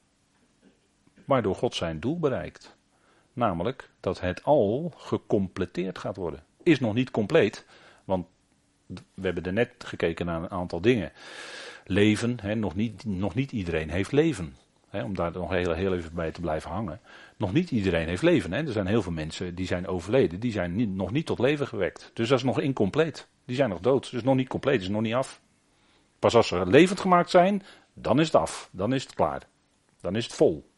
waardoor 1.25 1.55
God 1.55 1.75
zijn 1.75 2.01
doel 2.01 2.19
bereikt. 2.19 2.77
Namelijk 3.33 3.91
dat 4.01 4.21
het 4.21 4.45
al 4.45 4.93
gecompleteerd 4.97 5.99
gaat 5.99 6.17
worden. 6.17 6.45
Is 6.63 6.81
nog 6.81 6.95
niet 6.95 7.11
compleet, 7.11 7.67
want 8.05 8.27
we 8.87 9.23
hebben 9.23 9.45
er 9.45 9.53
net 9.53 9.71
gekeken 9.79 10.27
naar 10.27 10.43
een 10.43 10.51
aantal 10.51 10.81
dingen. 10.81 11.13
Leven, 11.87 12.61
nog, 12.61 12.75
niet, 12.75 13.05
nog 13.05 13.35
niet 13.35 13.53
iedereen 13.53 13.91
heeft 13.91 14.13
leven 14.13 14.57
om 15.03 15.15
daar 15.15 15.33
nog 15.33 15.51
heel, 15.51 15.73
heel 15.73 15.95
even 15.95 16.15
bij 16.15 16.31
te 16.31 16.41
blijven 16.41 16.71
hangen. 16.71 17.01
Nog 17.37 17.53
niet 17.53 17.71
iedereen 17.71 18.09
heeft 18.09 18.23
leven. 18.23 18.53
Hè? 18.53 18.67
Er 18.67 18.73
zijn 18.73 18.87
heel 18.87 19.03
veel 19.03 19.13
mensen 19.13 19.55
die 19.55 19.67
zijn 19.67 19.87
overleden. 19.87 20.41
Die 20.41 20.53
zijn 20.53 20.75
niet, 20.75 20.89
nog 20.89 21.11
niet 21.11 21.27
tot 21.27 21.39
leven 21.39 21.67
gewekt. 21.67 22.11
Dus 22.15 22.29
dat 22.29 22.39
is 22.39 22.45
nog 22.45 22.61
incompleet. 22.61 23.29
Die 23.45 23.57
zijn 23.57 23.69
nog 23.69 23.81
dood. 23.81 24.11
Dus 24.11 24.23
nog 24.23 24.35
niet 24.35 24.49
compleet. 24.49 24.81
is 24.81 24.89
nog 24.89 25.03
niet 25.03 25.15
af. 25.15 25.41
Pas 26.19 26.35
als 26.35 26.47
ze 26.47 26.67
levend 26.67 27.01
gemaakt 27.01 27.31
zijn, 27.31 27.63
dan 27.95 28.21
is 28.21 28.27
het 28.27 28.35
af. 28.35 28.69
Dan 28.73 28.93
is 28.93 29.03
het 29.03 29.15
klaar. 29.15 29.43
Dan 30.01 30.17
is 30.17 30.25
het 30.25 30.35
vol. 30.35 30.71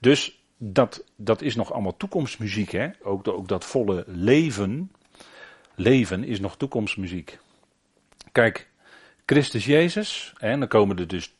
Dus 0.00 0.44
dat, 0.56 1.04
dat 1.16 1.42
is 1.42 1.54
nog 1.54 1.72
allemaal 1.72 1.96
toekomstmuziek. 1.96 2.70
Hè? 2.70 2.88
Ook, 3.02 3.28
ook 3.28 3.48
dat 3.48 3.64
volle 3.64 4.04
leven. 4.06 4.90
Leven 5.74 6.24
is 6.24 6.40
nog 6.40 6.56
toekomstmuziek. 6.56 7.38
Kijk, 8.32 8.68
Christus 9.26 9.64
Jezus, 9.64 10.32
en 10.38 10.58
dan 10.58 10.68
komen 10.68 10.98
er 10.98 11.08
dus 11.08 11.35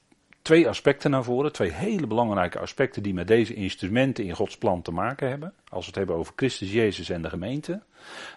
twee 0.46 0.68
aspecten 0.68 1.10
naar 1.10 1.24
voren. 1.24 1.52
Twee 1.52 1.72
hele 1.72 2.06
belangrijke 2.06 2.58
aspecten 2.58 3.02
die 3.02 3.14
met 3.14 3.28
deze 3.28 3.54
instrumenten 3.54 4.24
in 4.24 4.34
Gods 4.34 4.58
plan 4.58 4.82
te 4.82 4.90
maken 4.90 5.28
hebben. 5.28 5.54
Als 5.68 5.80
we 5.80 5.86
het 5.86 5.94
hebben 5.94 6.16
over 6.16 6.32
Christus 6.36 6.72
Jezus 6.72 7.08
en 7.08 7.22
de 7.22 7.28
gemeente. 7.28 7.82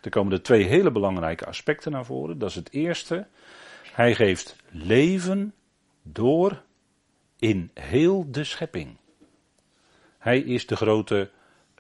Dan 0.01 0.11
komen 0.11 0.33
er 0.33 0.41
twee 0.41 0.63
hele 0.63 0.91
belangrijke 0.91 1.45
aspecten 1.45 1.91
naar 1.91 2.05
voren. 2.05 2.39
Dat 2.39 2.49
is 2.49 2.55
het 2.55 2.71
eerste. 2.71 3.27
Hij 3.93 4.15
geeft 4.15 4.55
leven 4.69 5.53
door 6.01 6.61
in 7.37 7.71
heel 7.73 8.31
de 8.31 8.43
schepping. 8.43 8.97
Hij 10.17 10.39
is 10.39 10.67
de 10.67 10.75
grote 10.75 11.29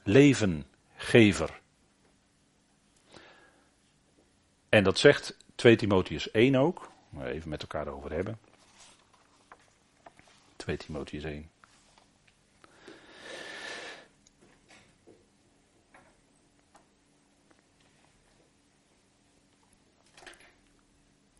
levengever. 0.03 1.59
En 4.69 4.83
dat 4.83 4.97
zegt 4.97 5.37
2 5.55 5.75
Timotheus 5.75 6.31
1 6.31 6.55
ook. 6.55 6.91
Even 7.23 7.49
met 7.49 7.61
elkaar 7.61 7.87
over 7.87 8.11
hebben. 8.11 8.48
2 10.69 10.77
Timotheus 10.77 11.23
1. 11.23 11.49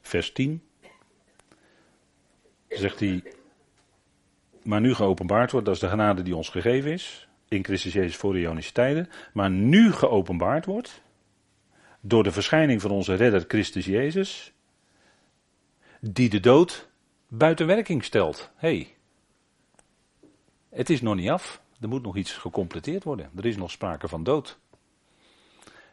Vers 0.01 0.32
10. 0.32 0.63
Zegt 2.67 2.99
hij. 2.99 3.23
Maar 4.63 4.82
nu 4.82 4.93
geopenbaard 4.93 5.51
wordt, 5.51 5.65
dat 5.65 5.75
is 5.75 5.82
de 5.82 5.89
genade 5.89 6.21
die 6.21 6.36
ons 6.36 6.49
gegeven 6.49 6.91
is. 6.91 7.27
In 7.47 7.63
Christus 7.63 7.93
Jezus 7.93 8.15
voor 8.15 8.34
de 8.34 8.39
Ionische 8.39 8.71
tijden. 8.71 9.09
Maar 9.34 9.49
nu 9.49 9.91
geopenbaard 9.91 10.65
wordt. 10.65 11.01
Door 12.01 12.23
de 12.23 12.32
verschijning 12.32 12.82
van 12.82 12.91
onze 12.91 13.15
redder 13.15 13.45
Christus 13.47 13.86
Jezus. 13.86 14.53
Die 15.99 16.30
de 16.30 16.39
dood 16.39 16.89
buiten 17.27 17.67
werking 17.67 18.03
stelt. 18.03 18.51
hey, 18.55 18.97
het 20.70 20.89
is 20.89 21.01
nog 21.01 21.15
niet 21.15 21.30
af. 21.30 21.61
Er 21.82 21.88
moet 21.88 22.03
nog 22.03 22.15
iets 22.15 22.34
gecompleteerd 22.34 23.03
worden. 23.03 23.30
Er 23.36 23.45
is 23.45 23.57
nog 23.57 23.72
sprake 23.72 24.07
van 24.07 24.24
dood. 24.24 24.59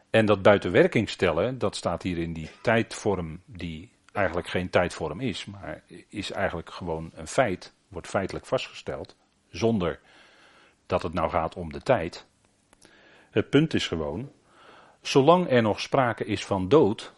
En 0.09 0.25
dat 0.25 0.41
buiten 0.41 0.71
werking 0.71 1.09
stellen, 1.09 1.57
dat 1.57 1.75
staat 1.75 2.03
hier 2.03 2.17
in 2.17 2.33
die 2.33 2.49
tijdvorm 2.61 3.41
die 3.45 3.91
eigenlijk 4.11 4.47
geen 4.47 4.69
tijdvorm 4.69 5.19
is, 5.19 5.45
maar 5.45 5.83
is 6.09 6.31
eigenlijk 6.31 6.71
gewoon 6.71 7.11
een 7.13 7.27
feit, 7.27 7.73
wordt 7.87 8.07
feitelijk 8.07 8.45
vastgesteld, 8.45 9.15
zonder 9.49 9.99
dat 10.85 11.03
het 11.03 11.13
nou 11.13 11.29
gaat 11.29 11.55
om 11.55 11.71
de 11.71 11.81
tijd. 11.81 12.25
Het 13.29 13.49
punt 13.49 13.73
is 13.73 13.87
gewoon, 13.87 14.31
zolang 15.01 15.49
er 15.49 15.61
nog 15.61 15.79
sprake 15.79 16.25
is 16.25 16.45
van 16.45 16.69
dood, 16.69 17.13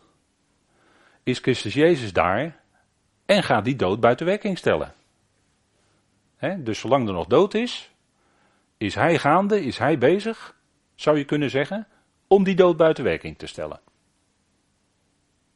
is 1.23 1.39
Christus 1.39 1.73
Jezus 1.73 2.13
daar 2.13 2.59
en 3.25 3.43
gaat 3.43 3.65
die 3.65 3.75
dood 3.75 3.99
buiten 3.99 4.25
werking 4.25 4.57
stellen. 4.57 4.93
Dus 6.39 6.79
zolang 6.79 7.07
er 7.07 7.13
nog 7.13 7.27
dood 7.27 7.53
is, 7.53 7.91
is 8.77 8.95
hij 8.95 9.17
gaande, 9.17 9.63
is 9.63 9.77
hij 9.77 9.97
bezig, 9.97 10.55
zou 10.95 11.17
je 11.17 11.25
kunnen 11.25 11.49
zeggen, 11.49 11.87
om 12.27 12.43
die 12.43 12.55
dood 12.55 12.77
buiten 12.77 13.03
werking 13.03 13.37
te 13.37 13.47
stellen. 13.47 13.79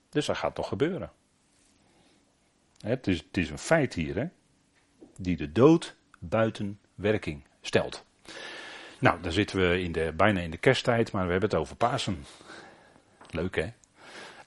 Dus 0.09 0.25
dat 0.25 0.37
gaat 0.37 0.55
toch 0.55 0.67
gebeuren. 0.67 1.11
Het 2.79 3.07
is, 3.07 3.17
het 3.17 3.37
is 3.37 3.49
een 3.49 3.57
feit 3.57 3.93
hier, 3.93 4.15
hè, 4.15 4.25
die 5.17 5.37
de 5.37 5.51
dood 5.51 5.95
buiten 6.19 6.79
werking 6.95 7.43
stelt. 7.61 8.05
Nou, 8.99 9.21
dan 9.21 9.31
zitten 9.31 9.69
we 9.69 9.81
in 9.81 9.91
de, 9.91 10.13
bijna 10.15 10.39
in 10.39 10.51
de 10.51 10.57
kersttijd, 10.57 11.11
maar 11.11 11.25
we 11.25 11.31
hebben 11.31 11.49
het 11.49 11.59
over 11.59 11.75
Pasen. 11.75 12.25
Leuk 13.29 13.55
hè? 13.55 13.73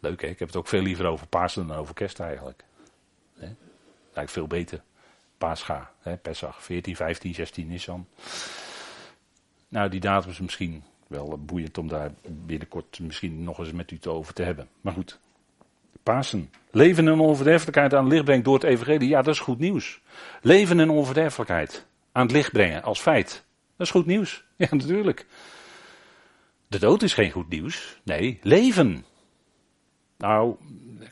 Leuk 0.01 0.22
hè? 0.22 0.28
Ik 0.28 0.39
heb 0.39 0.49
het 0.49 0.57
ook 0.57 0.68
veel 0.68 0.82
liever 0.82 1.07
over 1.07 1.26
Pasen 1.26 1.66
dan 1.66 1.76
over 1.76 1.95
kerst 1.95 2.20
eigenlijk. 2.20 2.64
Hè? 3.39 3.49
Lijkt 4.12 4.30
veel 4.30 4.47
beter. 4.47 4.82
Pascha, 5.39 5.91
hè? 6.01 6.16
Pesach, 6.16 6.62
14, 6.62 6.97
15, 6.97 7.34
16 7.34 7.66
Nissan. 7.66 8.07
Nou, 9.68 9.89
die 9.89 10.01
datum 10.01 10.30
is 10.30 10.41
misschien 10.41 10.84
wel 11.07 11.39
boeiend 11.39 11.78
om 11.78 11.89
daar 11.89 12.11
binnenkort 12.28 13.01
misschien 13.01 13.45
nog 13.45 13.59
eens 13.59 13.72
met 13.72 13.91
u 13.91 13.99
te 13.99 14.11
over 14.11 14.34
te 14.34 14.43
hebben. 14.43 14.68
Maar 14.80 14.93
goed, 14.93 15.20
Pasen. 16.07 16.51
Leven 16.70 17.09
en 17.09 17.20
onverderfelijkheid 17.20 17.95
aan 17.95 18.05
het 18.05 18.12
licht 18.12 18.24
brengt 18.24 18.45
door 18.45 18.55
het 18.55 18.62
evangelie. 18.62 19.09
Ja, 19.09 19.22
dat 19.22 19.34
is 19.34 19.41
goed 19.41 19.59
nieuws. 19.59 20.01
Leven 20.43 20.80
en 20.80 20.91
onverderfelijkheid 20.91 21.87
aan 22.12 22.22
het 22.22 22.32
licht 22.32 22.53
brengen 22.53 22.82
als 22.82 23.01
feit. 23.01 23.45
Dat 23.76 23.87
is 23.87 23.93
goed 23.93 24.07
nieuws. 24.07 24.45
Ja, 24.57 24.66
natuurlijk. 24.70 25.26
De 26.68 26.78
dood 26.78 27.03
is 27.03 27.14
geen 27.14 27.30
goed 27.30 27.49
nieuws. 27.49 28.01
Nee, 28.05 28.39
leven. 28.43 29.05
Nou, 30.18 30.57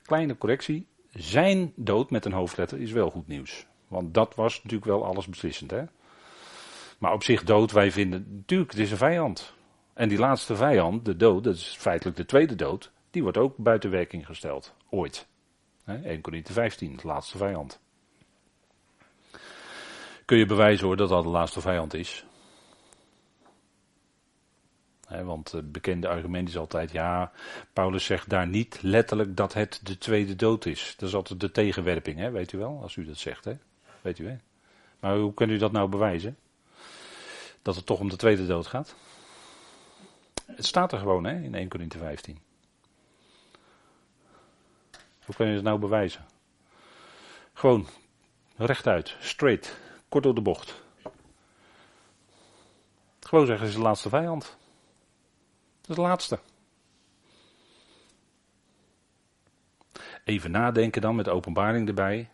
kleine 0.03 0.39
correctie. 0.39 0.87
Zijn 1.11 1.73
dood 1.77 2.11
met 2.11 2.25
een 2.25 2.33
hoofdletter 2.33 2.81
is 2.81 2.93
wel 2.93 3.11
goed 3.11 3.27
nieuws. 3.27 3.67
Want 3.95 4.15
dat 4.15 4.35
was 4.35 4.55
natuurlijk 4.55 4.91
wel 4.91 5.05
alles 5.05 5.27
beslissend. 5.27 5.71
Hè? 5.71 5.85
Maar 6.99 7.13
op 7.13 7.23
zich 7.23 7.45
dood, 7.45 7.73
wij 7.73 7.93
vinden, 7.93 8.27
natuurlijk, 8.31 8.71
het 8.71 8.81
is 8.81 8.91
een 8.91 8.97
vijand. 8.97 9.55
En 9.93 10.09
die 10.09 10.19
laatste 10.19 10.57
vijand, 10.57 11.05
de 11.05 11.17
dood, 11.17 11.45
dat 11.45 11.55
is 11.55 11.77
feitelijk 11.79 12.17
de 12.17 12.25
tweede 12.25 12.55
dood, 12.55 12.91
die 13.11 13.23
wordt 13.23 13.39
ook 13.39 13.57
buiten 13.57 13.91
werking 13.91 14.27
gesteld. 14.27 14.75
Ooit. 14.91 15.27
1 15.85 16.21
Corinthië 16.21 16.53
15, 16.53 16.97
de 16.97 17.07
laatste 17.07 17.37
vijand. 17.37 17.81
Kun 20.25 20.39
je 20.39 20.47
bewijzen 20.47 20.87
hoor 20.87 20.97
dat 20.97 21.09
dat 21.09 21.23
de 21.23 21.29
laatste 21.29 21.61
vijand 21.61 21.95
is? 21.95 22.27
want 25.23 25.53
het 25.53 25.73
bekende 25.73 26.09
argument 26.09 26.49
is 26.49 26.57
altijd, 26.57 26.93
ja, 26.93 27.33
Paulus 27.73 28.05
zegt 28.05 28.29
daar 28.29 28.47
niet 28.47 28.83
letterlijk 28.83 29.37
dat 29.37 29.53
het 29.53 29.81
de 29.83 29.99
tweede 29.99 30.37
dood 30.37 30.67
is. 30.67 30.95
Dat 30.97 31.09
is 31.09 31.15
altijd 31.15 31.41
de 31.41 31.51
tegenwerping, 31.51 32.19
hè? 32.19 32.31
weet 32.31 32.53
u 32.53 32.59
wel, 32.59 32.79
als 32.83 32.97
u 32.97 33.05
dat 33.05 33.19
zegt. 33.19 33.45
Hè? 33.45 33.57
Weet 34.05 34.19
u? 34.19 34.39
Maar 35.01 35.17
hoe 35.17 35.35
kunt 35.35 35.51
u 35.51 35.57
dat 35.57 35.73
nou 35.73 35.89
bewijzen? 35.89 36.39
Dat 37.63 37.77
het 37.77 37.87
toch 37.87 38.01
om 38.01 38.09
de 38.09 38.17
tweede 38.17 38.47
dood 38.47 38.67
gaat? 38.67 38.95
Het 40.47 40.67
staat 40.67 40.93
er 40.93 40.99
gewoon 40.99 41.25
hè, 41.25 41.41
in 41.41 41.55
1 41.55 41.69
Corinthië 41.69 41.99
15. 41.99 42.39
Hoe 45.25 45.35
kun 45.35 45.47
je 45.47 45.55
het 45.55 45.63
nou 45.63 45.79
bewijzen? 45.79 46.25
Gewoon 47.53 47.87
rechtuit, 48.57 49.17
straight, 49.21 49.79
kort 50.09 50.25
door 50.25 50.35
de 50.35 50.41
bocht. 50.41 50.83
Gewoon 53.21 53.47
zeggen, 53.47 53.67
is 53.67 53.75
de 53.75 53.81
laatste 53.81 54.09
vijand. 54.09 54.57
Dat 55.81 55.91
is 55.91 55.97
de 55.97 56.03
laatste. 56.03 56.39
Even 60.25 60.51
nadenken 60.51 61.03
dan 61.03 61.17
met 61.17 61.29
openbaring 61.29 61.89
erbij. 61.89 62.31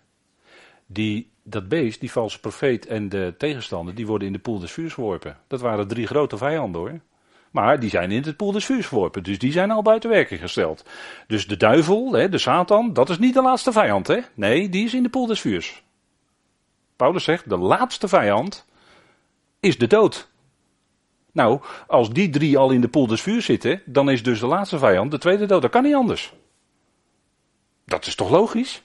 Die, 0.92 1.30
dat 1.42 1.68
beest, 1.68 2.00
die 2.00 2.12
valse 2.12 2.40
profeet 2.40 2.86
en 2.86 3.08
de 3.08 3.34
tegenstander, 3.38 3.94
die 3.94 4.06
worden 4.06 4.26
in 4.26 4.32
de 4.32 4.38
poel 4.38 4.58
des 4.58 4.72
vuurs 4.72 4.94
geworpen. 4.94 5.36
Dat 5.46 5.60
waren 5.60 5.88
drie 5.88 6.06
grote 6.06 6.36
vijanden 6.36 6.80
hoor. 6.80 7.00
Maar 7.50 7.80
die 7.80 7.90
zijn 7.90 8.10
in 8.10 8.22
het 8.22 8.36
poel 8.36 8.52
des 8.52 8.64
vuurs 8.64 8.86
geworpen. 8.86 9.22
Dus 9.22 9.38
die 9.38 9.52
zijn 9.52 9.70
al 9.70 9.82
buiten 9.82 10.10
werking 10.10 10.40
gesteld. 10.40 10.84
Dus 11.26 11.46
de 11.46 11.56
duivel, 11.56 12.10
de 12.10 12.38
Satan, 12.38 12.92
dat 12.92 13.08
is 13.08 13.18
niet 13.18 13.34
de 13.34 13.42
laatste 13.42 13.72
vijand. 13.72 14.06
Hè? 14.06 14.20
Nee, 14.34 14.68
die 14.68 14.84
is 14.84 14.94
in 14.94 15.02
de 15.02 15.08
poel 15.08 15.26
des 15.26 15.40
vuurs. 15.40 15.82
Paulus 16.96 17.24
zegt, 17.24 17.48
de 17.48 17.58
laatste 17.58 18.08
vijand 18.08 18.66
is 19.60 19.78
de 19.78 19.86
dood. 19.86 20.28
Nou, 21.32 21.60
als 21.86 22.10
die 22.10 22.30
drie 22.30 22.58
al 22.58 22.70
in 22.70 22.80
de 22.80 22.88
poel 22.88 23.06
des 23.06 23.20
vuurs 23.20 23.44
zitten, 23.44 23.82
dan 23.86 24.10
is 24.10 24.22
dus 24.22 24.40
de 24.40 24.46
laatste 24.46 24.78
vijand 24.78 25.10
de 25.10 25.18
tweede 25.18 25.46
dood. 25.46 25.62
Dat 25.62 25.70
kan 25.70 25.82
niet 25.82 25.94
anders. 25.94 26.34
Dat 27.84 28.06
is 28.06 28.14
toch 28.14 28.30
logisch? 28.30 28.82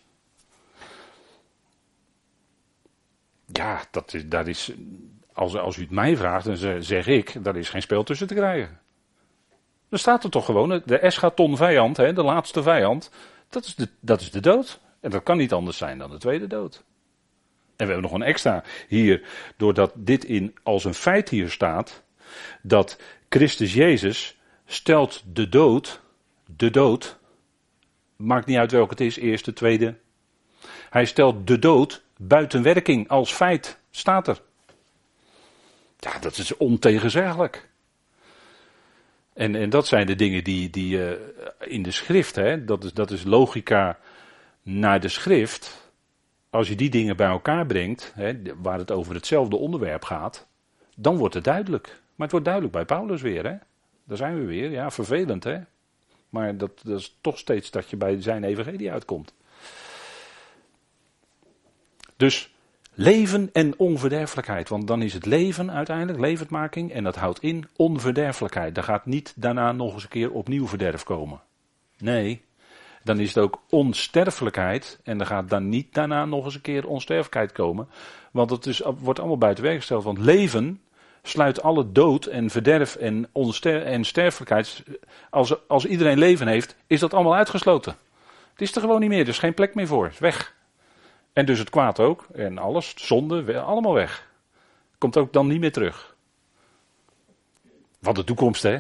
Ja, 3.58 3.82
dat 3.92 4.14
is, 4.14 4.28
dat 4.28 4.48
is, 4.48 4.72
als, 5.34 5.58
als 5.58 5.78
u 5.78 5.82
het 5.82 5.92
mij 5.92 6.18
vraagt, 6.18 6.46
dan 6.46 6.84
zeg 6.84 7.08
ik, 7.08 7.44
daar 7.44 7.56
is 7.56 7.70
geen 7.70 7.82
spel 7.82 8.04
tussen 8.04 8.28
te 8.28 8.34
krijgen. 8.34 8.80
Er 9.90 10.00
staat 10.00 10.24
er 10.24 10.30
toch 10.30 10.46
gewoon, 10.46 10.82
de 10.86 11.00
eschaton 11.00 11.58
vijand, 11.58 11.98
hè, 11.98 12.14
de 12.14 12.24
laatste 12.24 12.64
vijand, 12.64 13.12
dat 13.50 13.66
is, 13.66 13.76
de, 13.76 13.90
dat 14.00 14.22
is 14.22 14.32
de 14.32 14.40
dood. 14.40 14.80
En 15.00 15.12
dat 15.12 15.24
kan 15.24 15.38
niet 15.38 15.54
anders 15.54 15.78
zijn 15.78 15.98
dan 15.98 16.10
de 16.10 16.18
tweede 16.18 16.48
dood. 16.48 16.84
En 17.76 17.86
we 17.86 17.92
hebben 17.92 18.02
nog 18.02 18.12
een 18.12 18.28
extra 18.28 18.64
hier, 18.88 19.28
doordat 19.58 19.92
dit 19.96 20.24
in, 20.24 20.56
als 20.64 20.84
een 20.84 20.94
feit 20.94 21.30
hier 21.30 21.50
staat, 21.50 22.04
dat 22.62 23.00
Christus 23.30 23.74
Jezus 23.74 24.38
stelt 24.66 25.24
de 25.34 25.50
dood, 25.50 26.02
de 26.56 26.70
dood, 26.70 27.18
maakt 28.16 28.46
niet 28.46 28.58
uit 28.58 28.72
welke 28.72 28.90
het 28.90 29.02
is, 29.02 29.18
eerste, 29.18 29.54
tweede. 29.54 29.96
Hij 30.90 31.06
stelt 31.06 31.48
de 31.48 31.60
dood 31.60 32.04
buiten 32.18 32.64
werking 32.64 33.10
als 33.10 33.34
feit, 33.34 33.80
staat 33.92 34.28
er. 34.28 34.42
Ja, 36.00 36.20
dat 36.20 36.38
is 36.38 36.58
ontegenzeggelijk. 36.58 37.70
En, 39.34 39.56
en 39.56 39.70
dat 39.70 39.88
zijn 39.88 40.06
de 40.06 40.16
dingen 40.16 40.44
die, 40.44 40.70
die 40.70 40.98
uh, 40.98 41.12
in 41.60 41.84
de 41.84 41.92
schrift, 41.92 42.36
hè, 42.36 42.66
dat, 42.66 42.84
is, 42.84 42.94
dat 42.94 43.12
is 43.12 43.24
logica 43.24 44.00
naar 44.62 45.00
de 45.00 45.08
schrift. 45.08 45.92
Als 46.50 46.68
je 46.68 46.76
die 46.76 46.90
dingen 46.90 47.18
bij 47.18 47.28
elkaar 47.28 47.66
brengt, 47.66 48.12
hè, 48.16 48.34
waar 48.62 48.78
het 48.78 48.92
over 48.92 49.16
hetzelfde 49.16 49.56
onderwerp 49.56 50.04
gaat, 50.04 50.48
dan 50.96 51.18
wordt 51.18 51.34
het 51.34 51.44
duidelijk. 51.44 51.86
Maar 51.88 52.28
het 52.28 52.32
wordt 52.32 52.46
duidelijk 52.46 52.74
bij 52.74 52.86
Paulus 52.86 53.22
weer. 53.22 53.44
Hè? 53.44 53.56
Daar 54.04 54.18
zijn 54.18 54.40
we 54.40 54.46
weer. 54.46 54.72
Ja, 54.72 54.92
vervelend 54.92 55.44
hè. 55.44 55.60
Maar 56.30 56.58
dat, 56.58 56.82
dat 56.84 57.00
is 57.00 57.18
toch 57.22 57.38
steeds 57.38 57.72
dat 57.72 57.90
je 57.90 57.98
bij 57.98 58.22
zijn 58.22 58.44
evangelie 58.44 58.92
uitkomt. 58.92 59.34
Dus 62.18 62.56
Leven 62.98 63.50
en 63.54 63.74
onverderfelijkheid. 63.78 64.70
Want 64.70 64.88
dan 64.88 65.02
is 65.02 65.14
het 65.14 65.26
leven 65.26 65.72
uiteindelijk, 65.72 66.20
levendmaking. 66.20 66.92
En 66.92 67.04
dat 67.04 67.16
houdt 67.16 67.40
in 67.42 67.68
onverderfelijkheid. 67.76 68.76
Daar 68.76 68.84
gaat 68.84 69.06
niet 69.06 69.34
daarna 69.36 69.72
nog 69.72 69.94
eens 69.94 70.04
een 70.04 70.10
keer 70.10 70.32
opnieuw 70.32 70.68
verderf 70.68 71.04
komen. 71.04 71.42
Nee, 71.98 72.42
dan 73.04 73.20
is 73.20 73.28
het 73.28 73.44
ook 73.44 73.62
onsterfelijkheid. 73.70 75.00
En 75.04 75.20
er 75.20 75.26
gaat 75.26 75.50
dan 75.50 75.70
niet 75.70 75.94
daarna 75.94 76.26
nog 76.26 76.46
eens 76.46 76.56
een 76.56 76.62
keer 76.62 76.88
onsterfelijkheid 76.88 77.52
komen. 77.52 77.88
Want 78.32 78.50
het 78.50 78.66
is, 78.66 78.82
wordt 79.00 79.20
allemaal 79.20 79.38
buiten 79.38 79.64
werk 79.64 79.78
gesteld. 79.78 80.04
Want 80.04 80.18
leven 80.18 80.82
sluit 81.24 81.62
alle 81.62 81.92
dood 81.92 82.26
en 82.26 82.50
verderf 82.50 82.96
en, 82.96 83.28
onster 83.32 83.84
en 83.84 84.04
sterfelijkheid. 84.04 84.84
Als, 85.30 85.68
als 85.68 85.86
iedereen 85.86 86.18
leven 86.18 86.48
heeft, 86.48 86.76
is 86.88 87.00
dat 87.00 87.14
allemaal 87.14 87.36
uitgesloten. 87.36 87.96
Het 88.52 88.62
is 88.62 88.76
er 88.76 88.82
gewoon 88.82 89.00
niet 89.00 89.10
meer, 89.10 89.22
er 89.22 89.28
is 89.28 89.40
geen 89.40 89.54
plek 89.54 89.76
meer 89.76 89.88
voor. 89.88 90.14
Weg. 90.20 90.56
En 91.36 91.46
dus 91.46 91.60
het 91.60 91.70
kwaad 91.70 92.00
ook. 92.00 92.28
En 92.34 92.58
alles, 92.58 92.94
zonde, 92.96 93.60
allemaal 93.60 93.94
weg. 93.94 94.28
Komt 94.98 95.18
ook 95.18 95.34
dan 95.34 95.48
niet 95.48 95.60
meer 95.60 95.72
terug. 95.72 96.16
Wat 98.00 98.16
de 98.16 98.24
toekomst, 98.24 98.64
hè? 98.64 98.80